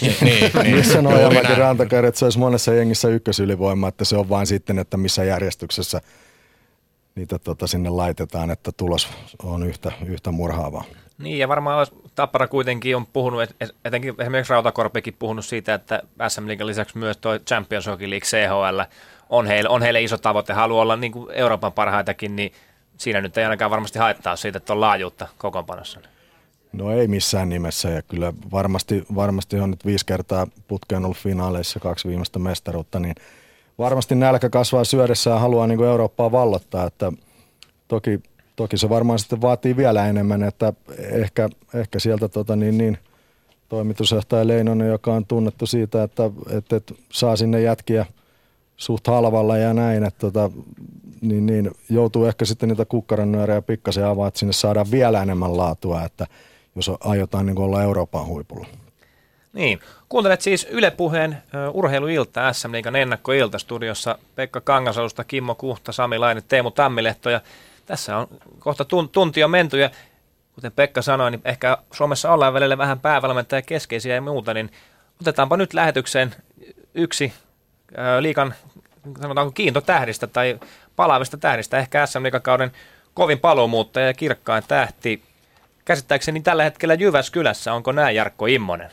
[0.02, 4.48] niin, niin, missä Nojamäki Rantakari, että se olisi monessa jengissä ykkösylivoima, että se on vain
[4.48, 6.02] sitten, että missä järjestyksessä
[7.16, 9.08] niitä tota sinne laitetaan, että tulos
[9.44, 10.84] on yhtä, yhtä murhaavaa.
[11.18, 16.68] Niin, ja varmaan Tappara kuitenkin on puhunut, etenkin esimerkiksi Rautakorpikin puhunut siitä, että SM Liigan
[16.68, 18.82] lisäksi myös tuo Champions Hockey League CHL
[19.30, 22.52] on heille, on heille iso tavoite, haluaa olla niin kuin Euroopan parhaitakin, niin
[22.98, 26.00] siinä nyt ei ainakaan varmasti haittaa siitä, että on laajuutta kokoonpanossa.
[26.74, 31.80] No ei missään nimessä ja kyllä varmasti, varmasti on nyt viisi kertaa putkeen ollut finaaleissa
[31.80, 33.16] kaksi viimeistä mestaruutta, niin
[33.78, 37.12] varmasti nälkä kasvaa syödessä ja haluaa niin Eurooppaa vallottaa, että
[37.88, 38.20] toki,
[38.56, 42.98] toki se varmaan sitten vaatii vielä enemmän, että ehkä, ehkä sieltä tota niin, niin,
[43.70, 48.06] toimitusjohtaja Leinonen, joka on tunnettu siitä, että, että, että saa sinne jätkiä
[48.78, 50.50] suht halvalla ja näin, että tota,
[51.22, 56.04] niin, niin, joutuu ehkä sitten niitä kukkarannyörejä pikkasen avaa, että sinne saadaan vielä enemmän laatua,
[56.04, 56.28] että–
[56.76, 58.68] jos aiotaan niin olla Euroopan huipulla.
[59.54, 65.92] Niin, kuuntelet siis Yle Puheen uh, urheiluilta, SM Liigan ennakkoilta studiossa Pekka Kangasalusta, Kimmo Kuhta,
[65.92, 67.30] Sami Laine, Teemu Tammilehto.
[67.30, 67.42] Ja
[67.86, 68.28] tässä on
[68.60, 69.80] kohta tun- tunti on menty.
[69.80, 69.90] Ja
[70.56, 74.72] kuten Pekka sanoi, niin ehkä Suomessa ollaan välillä vähän päävalmentaja keskeisiä ja muuta, niin
[75.22, 76.36] otetaanpa nyt lähetykseen
[76.94, 77.34] yksi
[78.20, 78.54] liikan
[79.22, 80.60] sanotaanko kiintotähdistä tai
[80.96, 82.72] palaavista tähdistä, ehkä SM kauden
[83.14, 85.24] kovin paluumuuttaja ja kirkkain tähti
[85.86, 87.74] käsittääkseni tällä hetkellä Jyväskylässä.
[87.74, 88.90] Onko näin Jarkko Immonen?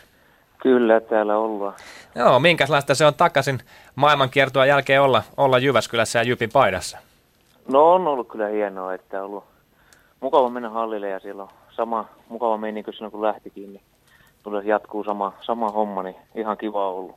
[0.62, 1.74] Kyllä, täällä ollaan.
[2.14, 3.59] Joo, minkälaista se on takaisin
[3.95, 6.99] maailmankiertoa jälkeen olla, olla Jyväskylässä ja Jypin paidassa?
[7.68, 9.45] No on ollut kyllä hienoa, että on ollut
[10.20, 13.82] mukava mennä hallille ja siellä on sama mukava meininki silloin kun lähtikin, niin
[14.43, 17.16] tulee jatkuu sama, sama homma, niin ihan kiva ollut.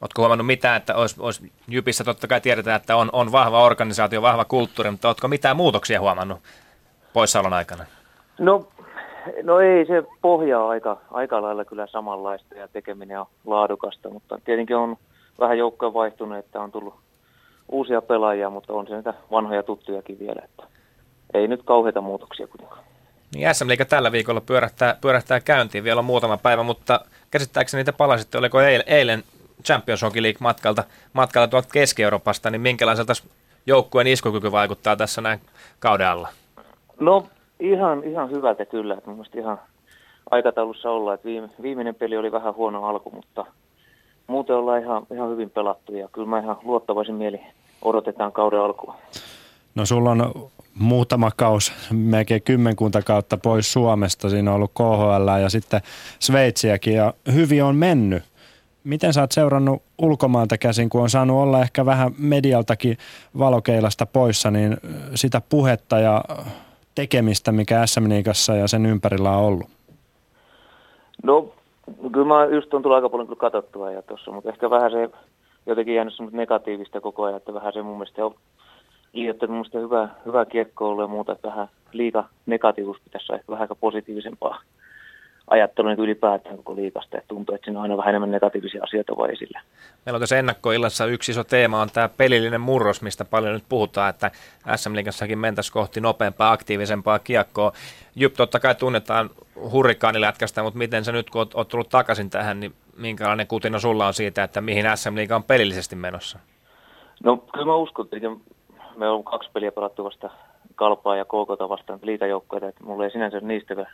[0.00, 4.22] Oletko huomannut mitään, että olisi, olisi Jypissä totta kai tiedetään, että on, on vahva organisaatio,
[4.22, 6.38] vahva kulttuuri, mutta oletko mitään muutoksia huomannut
[7.12, 7.84] poissaolon aikana?
[8.38, 8.68] No
[9.42, 14.76] No ei, se pohja aika, aika lailla kyllä samanlaista ja tekeminen on laadukasta, mutta tietenkin
[14.76, 14.96] on
[15.40, 16.94] vähän joukkoja vaihtunut, että on tullut
[17.68, 20.62] uusia pelaajia, mutta on se niitä vanhoja tuttujakin vielä, että
[21.34, 22.84] ei nyt kauheita muutoksia kuitenkaan.
[23.34, 27.00] Niin SM Liiga tällä viikolla pyörähtää, pyörähtää käyntiin, vielä muutama päivä, mutta
[27.30, 29.22] käsittääkseni niitä palasitte, oliko eilen
[29.64, 33.12] Champions Hockey League matkalta, matkalta tuolta Keski-Euroopasta, niin minkälaiselta
[33.66, 35.40] joukkueen iskukyky vaikuttaa tässä näin
[35.78, 36.28] kauden alla?
[37.00, 37.26] No
[37.60, 38.94] Ihan, ihan hyvältä kyllä.
[38.94, 39.60] Että mielestäni ihan
[40.30, 43.46] aikataulussa olla, että viime, viimeinen peli oli vähän huono alku, mutta
[44.26, 47.40] muuten ollaan ihan, ihan hyvin pelattu ja kyllä mä ihan luottavaisin mieli
[47.82, 48.96] odotetaan kauden alkua.
[49.74, 54.30] No sulla on muutama kaus, melkein kymmenkunta kautta pois Suomesta.
[54.30, 55.80] Siinä on ollut KHL ja sitten
[56.18, 58.22] Sveitsiäkin ja hyvin on mennyt.
[58.84, 62.98] Miten sä oot seurannut ulkomailta käsin, kun on saanut olla ehkä vähän medialtakin
[63.38, 64.76] valokeilasta poissa, niin
[65.14, 66.24] sitä puhetta ja
[66.96, 69.66] tekemistä, mikä SM Liigassa ja sen ympärillä on ollut?
[71.22, 71.48] No,
[72.12, 75.10] kyllä mä just on tullut aika paljon katsottua ja tossa, mutta ehkä vähän se
[75.66, 78.34] jotenkin jäänyt semmoista negatiivista koko ajan, että vähän se mun mielestä on
[79.12, 83.62] liioittanut mun mielestä hyvää, hyvää kiekkoa ja muuta, että vähän liika negatiivisuus pitäisi olla vähän
[83.62, 84.60] aika positiivisempaa
[85.50, 89.16] ajattelua niin ylipäätään koko liikasta, että tuntuu, että siinä on aina vähän enemmän negatiivisia asioita
[89.16, 89.60] vai esillä.
[90.06, 94.10] Meillä on tässä ennakkoillassa yksi iso teema on tämä pelillinen murros, mistä paljon nyt puhutaan,
[94.10, 94.30] että
[94.76, 97.72] SM Liigassakin mentäisiin kohti nopeampaa, aktiivisempaa kiekkoa.
[98.16, 99.30] Jyp totta kai tunnetaan
[99.70, 104.06] hurrikaanilätkästä, mutta miten sä nyt kun oot, oot tullut takaisin tähän, niin minkälainen kutina sulla
[104.06, 106.38] on siitä, että mihin SM Liiga on pelillisesti menossa?
[107.24, 108.28] No kyllä mä uskon, että
[108.96, 110.30] me on kaksi peliä pelattu vasta
[110.74, 113.86] Kalpaa ja KKta vastaan liitajoukkoja, että mulla ei sinänsä niistä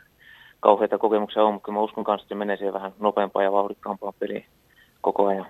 [0.63, 4.45] kauheita kokemuksia on, mutta mä uskon kanssa, että menee siihen vähän nopeampaan ja vauhdikkaampaan peliin
[5.01, 5.45] koko ajan.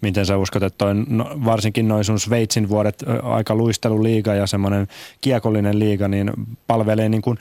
[0.00, 4.86] Miten sä uskot, että toi, no, varsinkin noin sun Sveitsin vuodet, aika luisteluliiga ja semmoinen
[5.20, 6.32] kiekollinen liiga, niin
[6.66, 7.38] palvelee niin kuin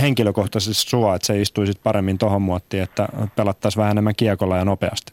[0.00, 5.12] henkilökohtaisesti sua, että se istuisit paremmin tuohon muottiin, että pelattaisiin vähän enemmän kiekolla ja nopeasti?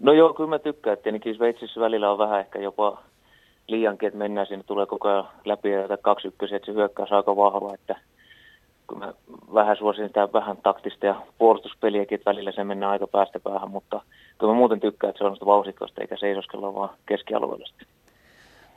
[0.00, 3.02] No joo, kyllä mä tykkään, että tietenkin Sveitsissä välillä on vähän ehkä jopa
[3.68, 7.36] liiankin, että mennään sinne, tulee koko ajan läpi ja kaksi ykkösiä, että se hyökkäys aika
[7.36, 7.96] vahva, että
[8.90, 9.12] kun mä
[9.54, 14.00] vähän suosin sitä vähän taktista ja puolustuspeliäkin, että välillä se mennään aika päästä päähän, mutta
[14.38, 17.86] kyllä mä muuten tykkään, että se on sitä vauhsikkoista eikä seisoskella vaan keskialueella sitten.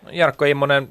[0.04, 0.88] No, Jarkko Immonen,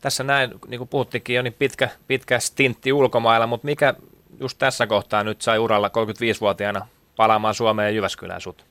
[0.00, 3.94] tässä näin, niin kuin puhuttiinkin jo, niin pitkä, pitkä stintti ulkomailla, mutta mikä
[4.40, 8.64] just tässä kohtaa nyt sai uralla 35-vuotiaana palaamaan Suomeen ja Jyväskylään sut?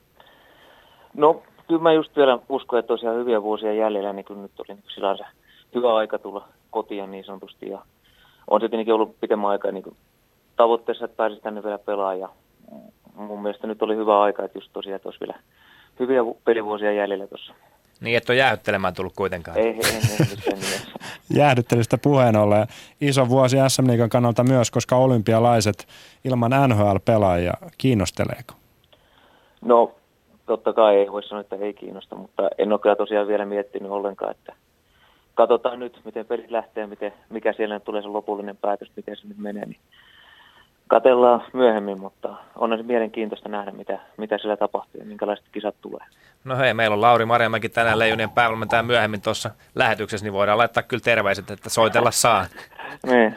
[1.14, 4.68] No, kyllä mä just vielä uskon, että tosiaan hyviä vuosia jäljellä, niin kyllä nyt oli
[4.68, 5.24] niin sillä se
[5.76, 7.70] hyvä aika tulla kotiin niin sanotusti.
[7.70, 7.80] Ja
[8.48, 9.98] on se tietenkin ollut pitemmän aikaa niin
[10.56, 12.20] tavoitteessa, että pääsisi tänne vielä pelaamaan.
[12.20, 12.30] Ja
[13.16, 15.40] mun mielestä nyt oli hyvä aika, että just tosiaan, että olisi vielä
[16.00, 17.54] hyviä pelivuosia jäljellä tuossa.
[18.02, 19.58] Niin, et ole jäähyttelemään tullut kuitenkaan.
[19.58, 20.60] Ei, ei, ei, ei
[21.40, 22.68] Jäähdyttelystä puheen ollen
[23.02, 25.88] iso vuosi SM Liigan kannalta myös, koska olympialaiset
[26.26, 28.54] ilman NHL-pelaajia kiinnosteleeko?
[29.62, 29.96] No,
[30.46, 33.92] totta kai ei voi sanoa, että ei kiinnosta, mutta en ole kyllä tosiaan vielä miettinyt
[33.92, 34.54] ollenkaan, että
[35.36, 39.38] katsotaan nyt, miten pelit lähtee, miten, mikä siellä tulee se lopullinen päätös, miten se nyt
[39.38, 39.80] menee, niin
[40.88, 46.06] katellaan myöhemmin, mutta on se mielenkiintoista nähdä, mitä, mitä siellä tapahtuu ja minkälaiset kisat tulee.
[46.44, 50.84] No hei, meillä on Lauri Marjamäki tänään Leijonien päävalmentaja myöhemmin tuossa lähetyksessä, niin voidaan laittaa
[50.84, 52.46] kyllä terveiset, että soitella saa.
[53.12, 53.36] niin.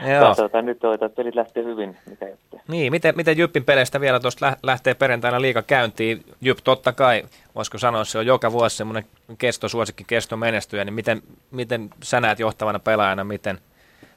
[0.00, 0.20] Joo.
[0.20, 2.26] Katsotaan nyt, että pelit lähtee hyvin, mikä.
[2.68, 6.24] Niin, miten, miten Jyppin peleistä vielä tuosta lähtee perjantaina liika käyntiin?
[6.40, 7.22] Jyp totta kai,
[7.54, 9.04] voisiko sanoa, se on joka vuosi semmoinen
[9.38, 13.58] kestosuosikki, kesto menestyjä, niin miten, miten sä näet johtavana pelaajana, miten,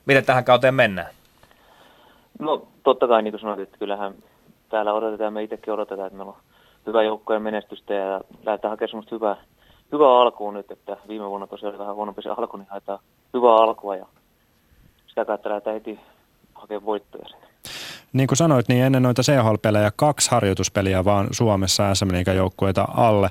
[0.05, 1.07] miten tähän kauteen mennään?
[2.39, 4.13] No totta kai, niin kuin sanoit, että kyllähän
[4.69, 6.37] täällä odotetaan, me itsekin odotetaan, että meillä on
[6.87, 9.35] hyvä joukkojen menestystä ja lähdetään hakemaan semmoista hyvää,
[9.91, 12.99] hyvää alkuun nyt, että viime vuonna tosiaan oli vähän huonompi se alku, niin haetaan
[13.33, 14.05] hyvää alkua ja
[15.17, 15.99] sitä kautta lähdetään heti
[16.53, 17.47] hakemaan voittoja sinne.
[18.13, 23.29] Niin kuin sanoit, niin ennen noita CHL-pelejä kaksi harjoituspeliä vaan Suomessa sm joukkueita alle.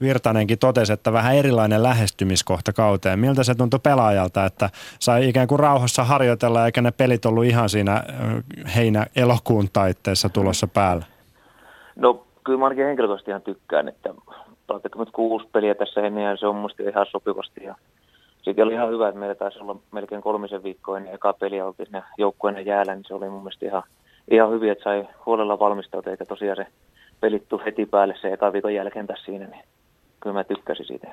[0.00, 3.18] Virtanenkin totesi, että vähän erilainen lähestymiskohta kauteen.
[3.18, 7.68] Miltä se tuntui pelaajalta, että sai ikään kuin rauhassa harjoitella eikä ne pelit ollut ihan
[7.68, 8.02] siinä
[8.76, 11.04] heinä-elokuun taitteessa tulossa päällä?
[11.96, 14.14] No kyllä mä ainakin henkilökohtaisesti ihan tykkään, että
[14.66, 17.64] pelatteko nyt kuusi peliä tässä ennen ja se on musta ihan sopivasti.
[17.64, 17.74] Ja
[18.46, 21.86] sitten oli ihan hyvä, että meillä taisi olla melkein kolmisen viikkoa ennen eka peliä oltiin
[21.86, 23.82] siinä joukkueena jäällä, niin se oli mun mielestä ihan,
[24.30, 26.66] ihan hyvin, että sai huolella valmistautua, eikä tosiaan se
[27.20, 29.64] pelittu heti päälle se eka viikon jälkeen tässä siinä, niin
[30.20, 31.08] kyllä mä tykkäsin siitä.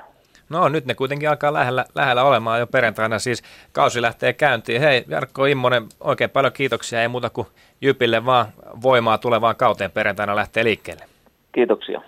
[0.50, 4.82] No nyt ne kuitenkin alkaa lähellä, lähellä olemaan jo perjantaina, siis kausi lähtee käyntiin.
[4.82, 7.48] Hei Jarkko Immonen, oikein paljon kiitoksia, ei muuta kuin
[7.82, 8.46] Jypille vaan
[8.84, 11.06] voimaa tulevaan kauteen perjantaina lähtee liikkeelle.
[11.52, 12.02] Kiitoksia.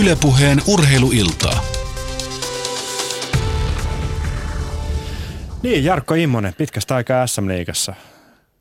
[0.00, 1.79] Ylepuheen urheiluiltaa.
[5.62, 7.94] Niin, Jarkko Immonen, pitkästä aikaa SM-liigassa.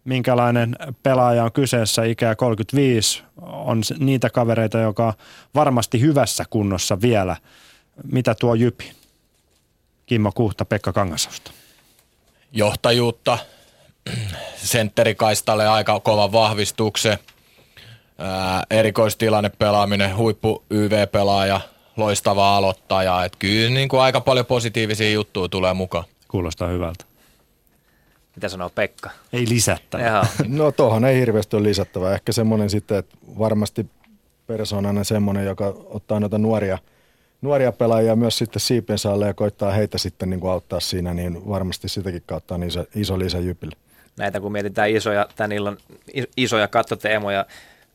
[0.04, 5.14] Minkälainen pelaaja on kyseessä, ikää 35, on niitä kavereita, joka
[5.56, 7.36] varmasti hyvässä kunnossa vielä.
[8.12, 8.92] Mitä tuo Jypi?
[10.06, 11.52] Kimmo Kuhta, Pekka Kangasausta.
[12.52, 13.38] Johtajuutta,
[14.56, 17.18] sentterikaistalle aika kova vahvistuksen,
[18.70, 21.62] erikoistilanne pelaaminen, huippu YV-pelaaja,
[21.98, 23.26] loistava aloittaja.
[23.26, 26.06] Et kyllä niin kuin aika paljon positiivisia juttuja tulee mukaan.
[26.30, 27.06] Kuulostaa hyvältä.
[28.36, 29.10] Mitä sanoo Pekka?
[29.34, 30.04] Ei lisättävä.
[30.04, 30.28] Jaha.
[30.48, 32.14] No tuohon ei hirveästi ole lisättävä.
[32.14, 33.86] Ehkä semmoinen sitten, että varmasti
[34.48, 36.78] persoonana semmoinen, joka ottaa noita nuoria,
[37.42, 41.50] nuoria pelaajia myös sitten siipensä alle ja koittaa heitä sitten niin kuin auttaa siinä, niin
[41.50, 43.76] varmasti sitäkin kautta on iso, iso lisä Jypille.
[44.18, 45.78] Näitä kun mietitään isoja, tämän illan
[46.38, 47.46] isoja kattoteemoja,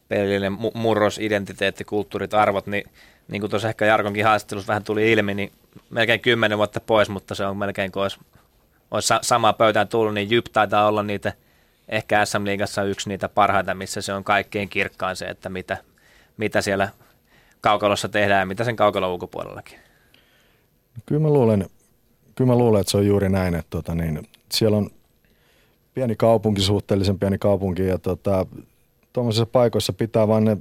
[0.09, 2.85] pelillinen murros, identiteetti, kulttuurit, arvot, niin
[3.29, 5.53] niin kuin tuossa ehkä Jarkonkin haastattelussa vähän tuli ilmi, niin
[5.91, 8.19] melkein kymmenen vuotta pois, mutta se on melkein kuin olisi,
[8.91, 11.33] olisi samaa pöytään tullut, niin Jyp taitaa olla niitä,
[11.89, 15.77] ehkä SM-liigassa yksi niitä parhaita, missä se on kaikkein kirkkaan se, että mitä,
[16.37, 16.89] mitä siellä
[17.61, 19.79] kaukalossa tehdään ja mitä sen kaukalon ulkopuolellakin.
[21.07, 21.67] Kyllä mä luulen,
[22.35, 24.91] kyllä mä luulen että se on juuri näin, että tota niin, siellä on
[25.95, 28.47] pieni kaupunki, suhteellisen pieni kaupunki ja tota,
[29.13, 30.57] tuommoisissa paikoissa pitää vaan ne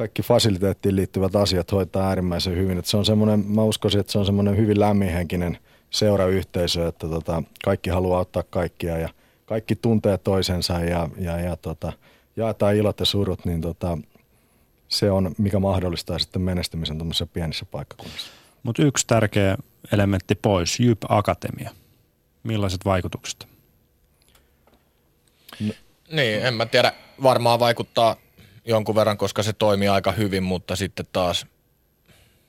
[0.00, 2.78] kaikki fasiliteettiin liittyvät asiat hoitaa äärimmäisen hyvin.
[2.78, 5.58] Että se on semmoinen, mä uskoisin, että se on semmoinen hyvin lämminhenkinen
[5.90, 9.08] seurayhteisö, että tota, kaikki haluaa ottaa kaikkia ja
[9.46, 11.92] kaikki tuntee toisensa ja, ja, ja tota,
[12.36, 13.98] jaetaan ilot ja surut, niin tota,
[14.88, 18.30] se on, mikä mahdollistaa sitten menestymisen tuollaisessa pienissä paikkakunnissa.
[18.62, 19.56] Mutta yksi tärkeä
[19.92, 21.70] elementti pois, Jyp Akatemia.
[22.42, 23.48] Millaiset vaikutukset?
[25.60, 25.72] No,
[26.12, 26.92] niin, en mä tiedä.
[27.22, 28.16] Varmaan vaikuttaa
[28.70, 31.46] jonkun verran, koska se toimii aika hyvin, mutta sitten taas,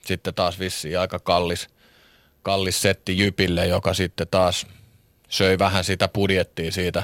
[0.05, 1.67] sitten taas vissiin aika kallis,
[2.43, 4.67] kallis setti Jypille, joka sitten taas
[5.30, 7.03] söi vähän sitä budjettia siitä,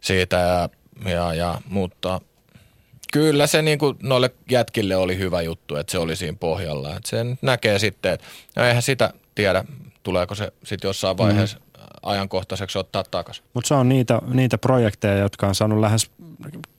[0.00, 0.68] siitä ja,
[1.10, 2.20] ja, ja, mutta
[3.12, 6.96] kyllä se niin kuin noille jätkille oli hyvä juttu, että se oli siinä pohjalla.
[6.96, 9.64] Että sen näkee sitten, että no eihän sitä tiedä,
[10.02, 11.82] tuleeko se sitten jossain vaiheessa mm.
[12.02, 13.44] ajankohtaiseksi ottaa takaisin.
[13.54, 16.10] Mutta se on niitä, niitä projekteja, jotka on saanut lähes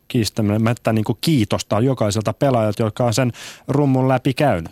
[0.10, 3.32] kiistämättä niin kiitosta jokaiselta pelaajalta, joka on sen
[3.68, 4.72] rummun läpi käynyt.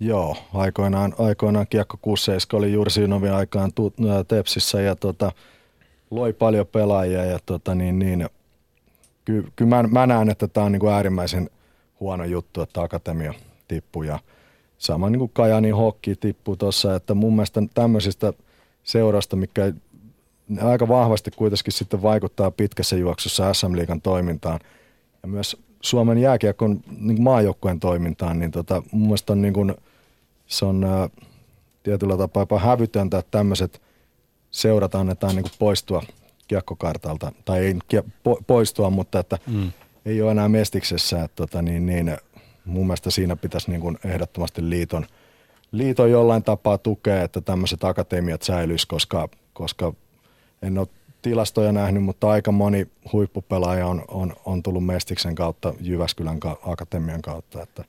[0.00, 5.32] Joo, aikoinaan, aikoinaan Kiekko 67 oli juuri Synovin aikaan tu, ää, Tepsissä ja tota,
[6.10, 8.28] loi paljon pelaajia ja tota, niin, niin,
[9.24, 11.50] kyllä ky, mä, mä näen, että tämä on niin kuin äärimmäisen
[12.00, 13.34] huono juttu, että akatemia
[13.68, 14.18] tippuu ja
[14.78, 18.32] sama niin kuin Kajani Hokki tippuu tuossa, että mun mielestä tämmöisistä
[18.82, 19.72] seurasta, mikä
[20.62, 24.60] aika vahvasti kuitenkin sitten vaikuttaa pitkässä juoksussa SM-liigan toimintaan
[25.22, 29.74] ja myös Suomen jääkiekon niin maajoukkueen toimintaan, niin tota, mun mielestä on, niin kuin,
[30.46, 31.08] se on ää,
[31.82, 33.82] tietyllä tapaa jopa hävytöntä, että tämmöiset
[34.50, 36.02] seurat annetaan niin kuin poistua
[36.48, 37.76] kiekkokartalta, tai ei
[38.22, 39.72] po, poistua, mutta että mm.
[40.04, 42.16] ei ole enää mestiksessä, että tota, niin, niin,
[42.64, 45.06] mun mielestä siinä pitäisi niin kuin ehdottomasti liiton,
[45.72, 49.92] liiton jollain tapaa tukea, että tämmöiset akatemiat säilyisi, koska, koska
[50.62, 50.88] en ole
[51.22, 57.22] tilastoja nähnyt, mutta aika moni huippupelaaja on, on, on tullut Mestiksen kautta Jyväskylän ka- akatemian
[57.22, 57.84] kautta, että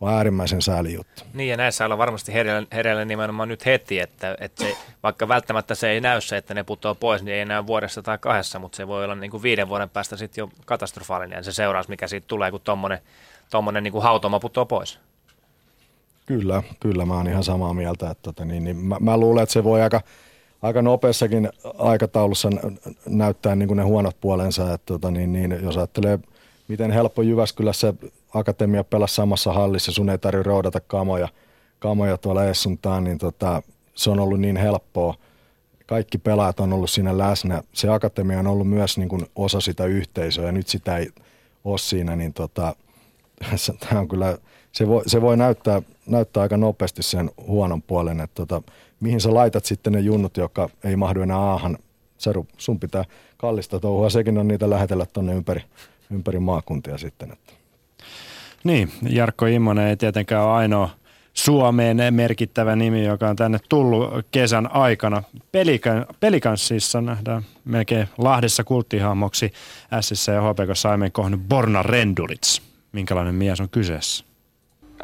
[0.00, 1.22] on äärimmäisen sääli juttu.
[1.34, 5.74] Niin ja näissä ollaan varmasti hereillä, hereillä nimenomaan nyt heti, että, että se, vaikka välttämättä
[5.74, 8.76] se ei näy se, että ne putoaa pois, niin ei näy vuodessa tai kahdessa, mutta
[8.76, 12.26] se voi olla niin kuin viiden vuoden päästä sitten jo katastrofaalinen se seuraus, mikä siitä
[12.26, 12.98] tulee, kun tuommoinen
[13.50, 14.98] tommonen niin kuin hautoma putoaa pois.
[16.26, 18.10] Kyllä, kyllä mä oon ihan samaa mieltä.
[18.10, 20.00] Että, tota, niin, niin mä, mä luulen, että se voi aika,
[20.62, 21.48] aika nopeassakin
[21.78, 22.50] aikataulussa
[23.06, 24.74] näyttää niin kuin ne huonot puolensa.
[24.74, 26.18] Että, tota, niin, niin, jos ajattelee,
[26.68, 27.94] miten helppo Jyväskylässä
[28.34, 31.28] akatemia pelasi samassa hallissa, sun ei tarvitse roudata kamoja,
[31.78, 33.62] kamoja tuolla Essuntaan, niin tota,
[33.94, 35.14] se on ollut niin helppoa.
[35.86, 37.62] Kaikki pelaajat on ollut siinä läsnä.
[37.72, 41.08] Se akatemia on ollut myös niin kuin osa sitä yhteisöä ja nyt sitä ei
[41.64, 42.76] ole siinä, niin tota,
[43.88, 44.38] tämä on kyllä,
[44.72, 48.62] se voi, se voi näyttää, näyttää aika nopeasti sen huonon puolen, että tota,
[49.02, 51.78] mihin sä laitat sitten ne junnut, jotka ei mahdu enää aahan.
[52.18, 53.04] Saru, sun pitää
[53.36, 55.62] kallista touhua, sekin on niitä lähetellä tuonne ympäri,
[56.10, 57.32] ympäri maakuntia sitten.
[57.32, 57.52] Että.
[58.64, 60.90] Niin, Jarkko Immonen ei tietenkään ole ainoa
[61.32, 65.22] Suomeen merkittävä nimi, joka on tänne tullut kesän aikana.
[65.52, 69.52] Pelikan, Pelikanssissa nähdään melkein Lahdessa kulttihahmoksi
[70.00, 72.62] Sissä ja HPKssa aiemmin kohdannut Borna Rendulits.
[72.92, 74.24] Minkälainen mies on kyseessä?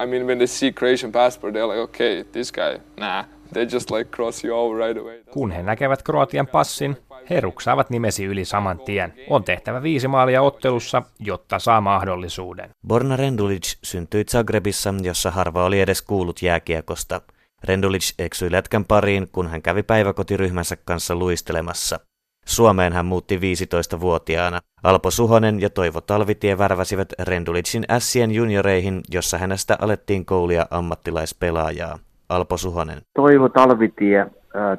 [0.02, 3.37] I mean, when they see Croatian passport, they're like, okay, this guy, nah.
[3.52, 5.22] They just like cross you over right away.
[5.30, 6.96] Kun he näkevät Kroatian passin,
[7.30, 9.14] he ruksaavat nimesi yli saman tien.
[9.30, 12.70] On tehtävä viisi maalia ottelussa, jotta saa mahdollisuuden.
[12.86, 17.20] Borna Rendulic syntyi Zagrebissa, jossa harva oli edes kuullut jääkiekosta.
[17.64, 22.00] Rendulic eksyi lätkän pariin, kun hän kävi päiväkotiryhmänsä kanssa luistelemassa.
[22.46, 24.60] Suomeen hän muutti 15-vuotiaana.
[24.82, 31.98] Alpo Suhonen ja Toivo Talvitie värväsivät Rendulicin Ässien junioreihin, jossa hänestä alettiin koulia ammattilaispelaajaa.
[32.28, 32.98] Alpo Suhonen.
[33.14, 34.26] Toivo Talvitie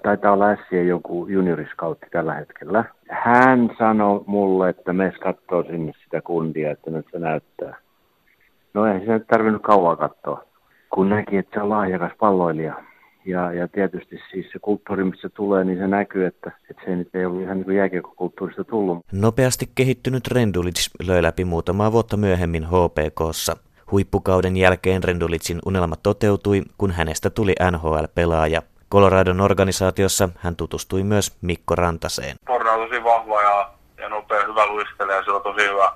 [0.03, 2.85] taitaa olla Ässien joku junioriskautti tällä hetkellä.
[3.09, 7.77] Hän sanoi mulle, että me katsoo sinne sitä kundia, että nyt se näyttää.
[8.73, 10.43] No ei se nyt tarvinnut kauan katsoa,
[10.89, 12.73] kun näki, että se on lahjakas palloilija.
[13.25, 17.15] Ja, ja tietysti siis se kulttuuri, missä tulee, niin se näkyy, että, että se nyt
[17.15, 18.97] ei ollut ihan niin jääkiekokulttuurista tullut.
[19.11, 23.57] Nopeasti kehittynyt Rendulic löi läpi muutamaa vuotta myöhemmin HPKssa.
[23.91, 28.61] Huippukauden jälkeen Rendulitsin unelma toteutui, kun hänestä tuli NHL-pelaaja.
[28.91, 32.35] Coloradon organisaatiossa hän tutustui myös Mikko Rantaseen.
[32.45, 35.93] Porna on tosi vahva ja, ja nopea, hyvä luistelija ja sillä on tosi hyvä,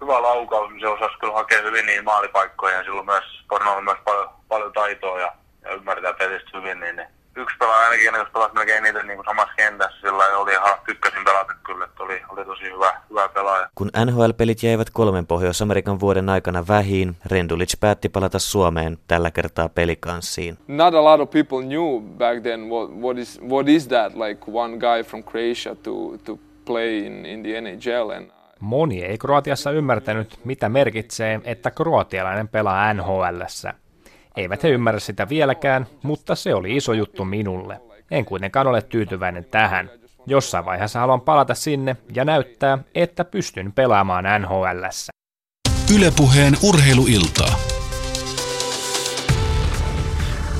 [0.00, 0.72] hyvä laukaus.
[0.80, 4.72] Se osasi kyllä hakea hyvin niin maalipaikkoja ja silloin myös Porna on myös paljon, paljon
[4.72, 5.32] taitoa ja,
[5.64, 6.80] ja ymmärtää pelistä hyvin.
[6.80, 10.52] Niin, niin yksi pelaaja ainakin, jos pelasi melkein niitä niin kuin samassa kentässä, sillä oli
[10.52, 13.68] ihan tykkäsin pelata kyllä, että oli, oli tosi hyvä, hyvä pelaaja.
[13.74, 20.58] Kun NHL-pelit jäivät kolmen Pohjois-Amerikan vuoden aikana vähiin, Rendulic päätti palata Suomeen tällä kertaa pelikanssiin.
[20.68, 24.40] Not a lot of people knew back then what, what, is, what is that, like
[24.52, 28.10] one guy from Croatia to, to play in, in the NHL.
[28.10, 28.30] And
[28.60, 33.74] Moni ei Kroatiassa ymmärtänyt, mitä merkitsee, että kroatialainen pelaa NHLssä.
[34.36, 37.80] Eivät he ymmärrä sitä vieläkään, mutta se oli iso juttu minulle.
[38.10, 39.90] En kuitenkaan ole tyytyväinen tähän.
[40.26, 45.10] Jossain vaiheessa haluan palata sinne ja näyttää, että pystyn pelaamaan NHLssä.
[45.94, 47.58] Ylepuheen urheiluiltaa.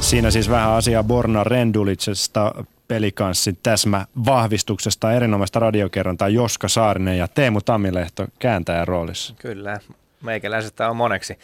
[0.01, 7.61] Siinä siis vähän asiaa Borna Rendulicesta pelikanssin täsmä vahvistuksesta, erinomaista radiokerrontaa Joska Saarinen ja Teemu
[7.61, 9.35] Tammilehto kääntäjän roolissa.
[9.39, 9.81] Kyllä,
[10.23, 11.39] meikäläisestä on moneksi.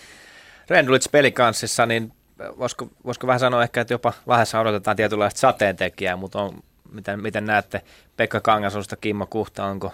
[0.68, 2.12] Rendulic pelikanssissa, niin
[2.58, 6.62] voisiko, voisiko vähän sanoa ehkä, että jopa Lahdessa odotetaan tietynlaista sateentekijää, mutta on,
[6.92, 7.82] miten, miten näette
[8.16, 9.92] Pekka Kangasosta, Kimmo Kuhta, onko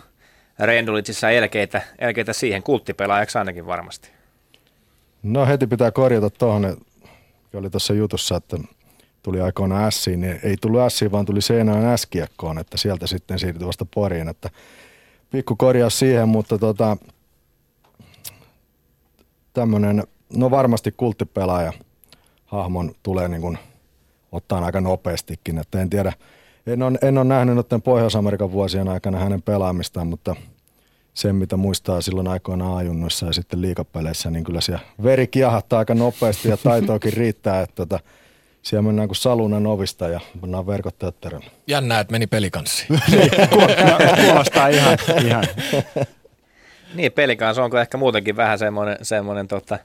[0.58, 4.10] Rendulitsissa elkeitä, elkeitä siihen kulttipelaajaksi ainakin varmasti?
[5.22, 6.76] No heti pitää korjata tuohon,
[7.54, 8.58] oli tuossa jutussa, että
[9.22, 13.66] tuli aikoina Siin, niin ei tullut Siin, vaan tuli Seinään S-kiekkoon, että sieltä sitten siirtyi
[13.66, 14.50] vasta Poriin, että
[15.30, 16.96] pikku korjaus siihen, mutta tota,
[19.52, 20.04] tämmöinen,
[20.36, 21.72] no varmasti kulttipelaaja
[22.48, 23.58] hahmon tulee niin kuin
[24.32, 26.12] ottaa aika nopeastikin, että en tiedä,
[26.66, 30.36] en ole, en ole nähnyt noiden Pohjois-Amerikan vuosien aikana hänen pelaamistaan, mutta
[31.14, 35.94] sen, mitä muistaa silloin aikoina ajunnoissa ja sitten liikapeleissä, niin kyllä siellä veri kiahattaa aika
[35.94, 38.00] nopeasti ja taitoakin riittää, että tota,
[38.62, 41.50] siellä mennään kuin salunan ovista ja mennään verkot tötterölle.
[41.66, 43.00] Jännää, että meni pelikanssiin.
[43.10, 43.30] Niin,
[44.26, 45.44] kuulostaa ihan, ihan.
[46.94, 49.78] Niin, pelikanssa onko ehkä muutenkin vähän semmoinen, semmoinen tota,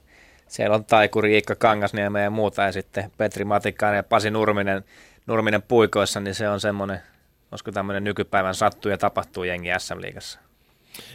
[0.48, 4.84] siellä on Taikuri, Iikka Kangasniemi ja muuta ja sitten Petri Matikainen ja Pasi Nurminen,
[5.28, 7.00] Nurminen puikoissa, niin se on semmoinen,
[7.52, 10.40] olisiko tämmöinen nykypäivän sattuu ja tapahtuu jengi SM-liigassa.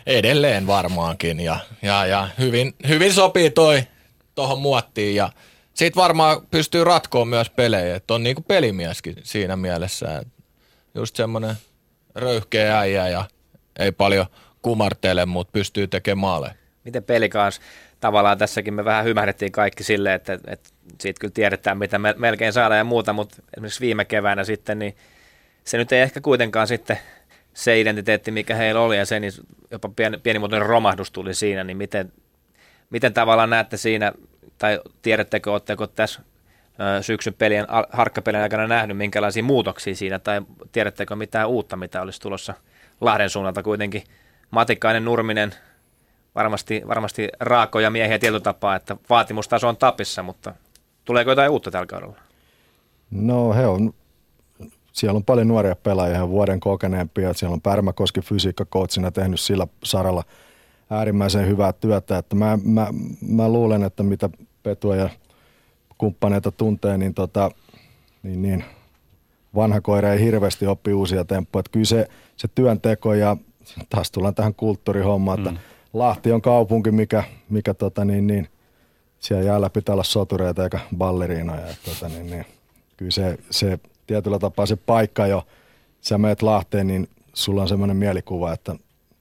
[0.07, 3.83] Edelleen varmaankin ja, ja, ja hyvin, hyvin sopii toi
[4.35, 5.33] tuohon muottiin ja
[5.75, 10.23] siitä varmaan pystyy ratkoon myös pelejä, että on niinku pelimieskin siinä mielessä.
[10.95, 11.55] Just semmoinen
[12.15, 13.25] röyhkeä äijä ja
[13.79, 14.27] ei paljon
[14.63, 16.55] kumartele, mutta pystyy tekemään maaleja.
[16.85, 17.63] Miten peli kanssa?
[18.01, 20.71] Tavallaan tässäkin me vähän hymähdettiin kaikki silleen, että, että
[21.01, 24.97] siitä kyllä tiedetään, mitä me melkein saadaan ja muuta, mutta esimerkiksi viime keväänä sitten, niin
[25.65, 26.99] se nyt ei ehkä kuitenkaan sitten
[27.55, 29.33] se identiteetti, mikä heillä oli, ja se niin
[29.71, 32.13] jopa pieni, pienimuotoinen romahdus tuli siinä, niin miten,
[32.91, 34.13] miten tavallaan näette siinä,
[34.59, 36.21] tai tiedättekö, oletteko tässä
[37.01, 40.41] syksyn pelien, harkkapelien aikana nähnyt, minkälaisia muutoksia siinä, tai
[40.73, 42.55] tiedättekö mitään uutta, mitä olisi tulossa
[43.01, 44.05] Lahden suunnalta kuitenkin.
[44.51, 45.55] Matikainen, Nurminen,
[46.39, 50.55] varmasti, varmasti raakoja miehiä tietyllä tapaa, että vaatimustaso on tapissa, mutta
[51.05, 52.17] tuleeko jotain uutta tällä kaudella?
[53.11, 53.95] No he on
[54.93, 57.35] siellä on paljon nuoria pelaajia, vuoden kokeneempia.
[57.35, 60.25] Siellä on Pärmäkoski fysiikkakoutsina tehnyt sillä saralla
[60.91, 62.19] äärimmäisen hyvää työtä.
[62.19, 62.89] Että mä, mä,
[63.29, 64.31] mä luulen, että mitä
[64.63, 65.11] Petua ja
[65.99, 67.51] kumppaneita tuntee, niin, tota,
[68.23, 68.65] niin, niin
[69.55, 71.61] vanha koira ei hirveästi oppi uusia temppuja.
[71.61, 73.37] Että kyllä se, se työnteko ja
[73.91, 75.59] taas tullaan tähän kulttuurihommaan, että mm.
[75.93, 78.49] Lahti on kaupunki, mikä, mikä tota, niin, niin,
[79.19, 81.67] siellä jäällä pitää olla sotureita eikä balleriinoja.
[81.71, 82.45] Että, tota, niin, niin,
[82.97, 85.47] kyllä se, se tietyllä tapaa se paikka jo,
[86.01, 88.77] sä meet Lahteen, niin sulla on semmoinen mielikuva, että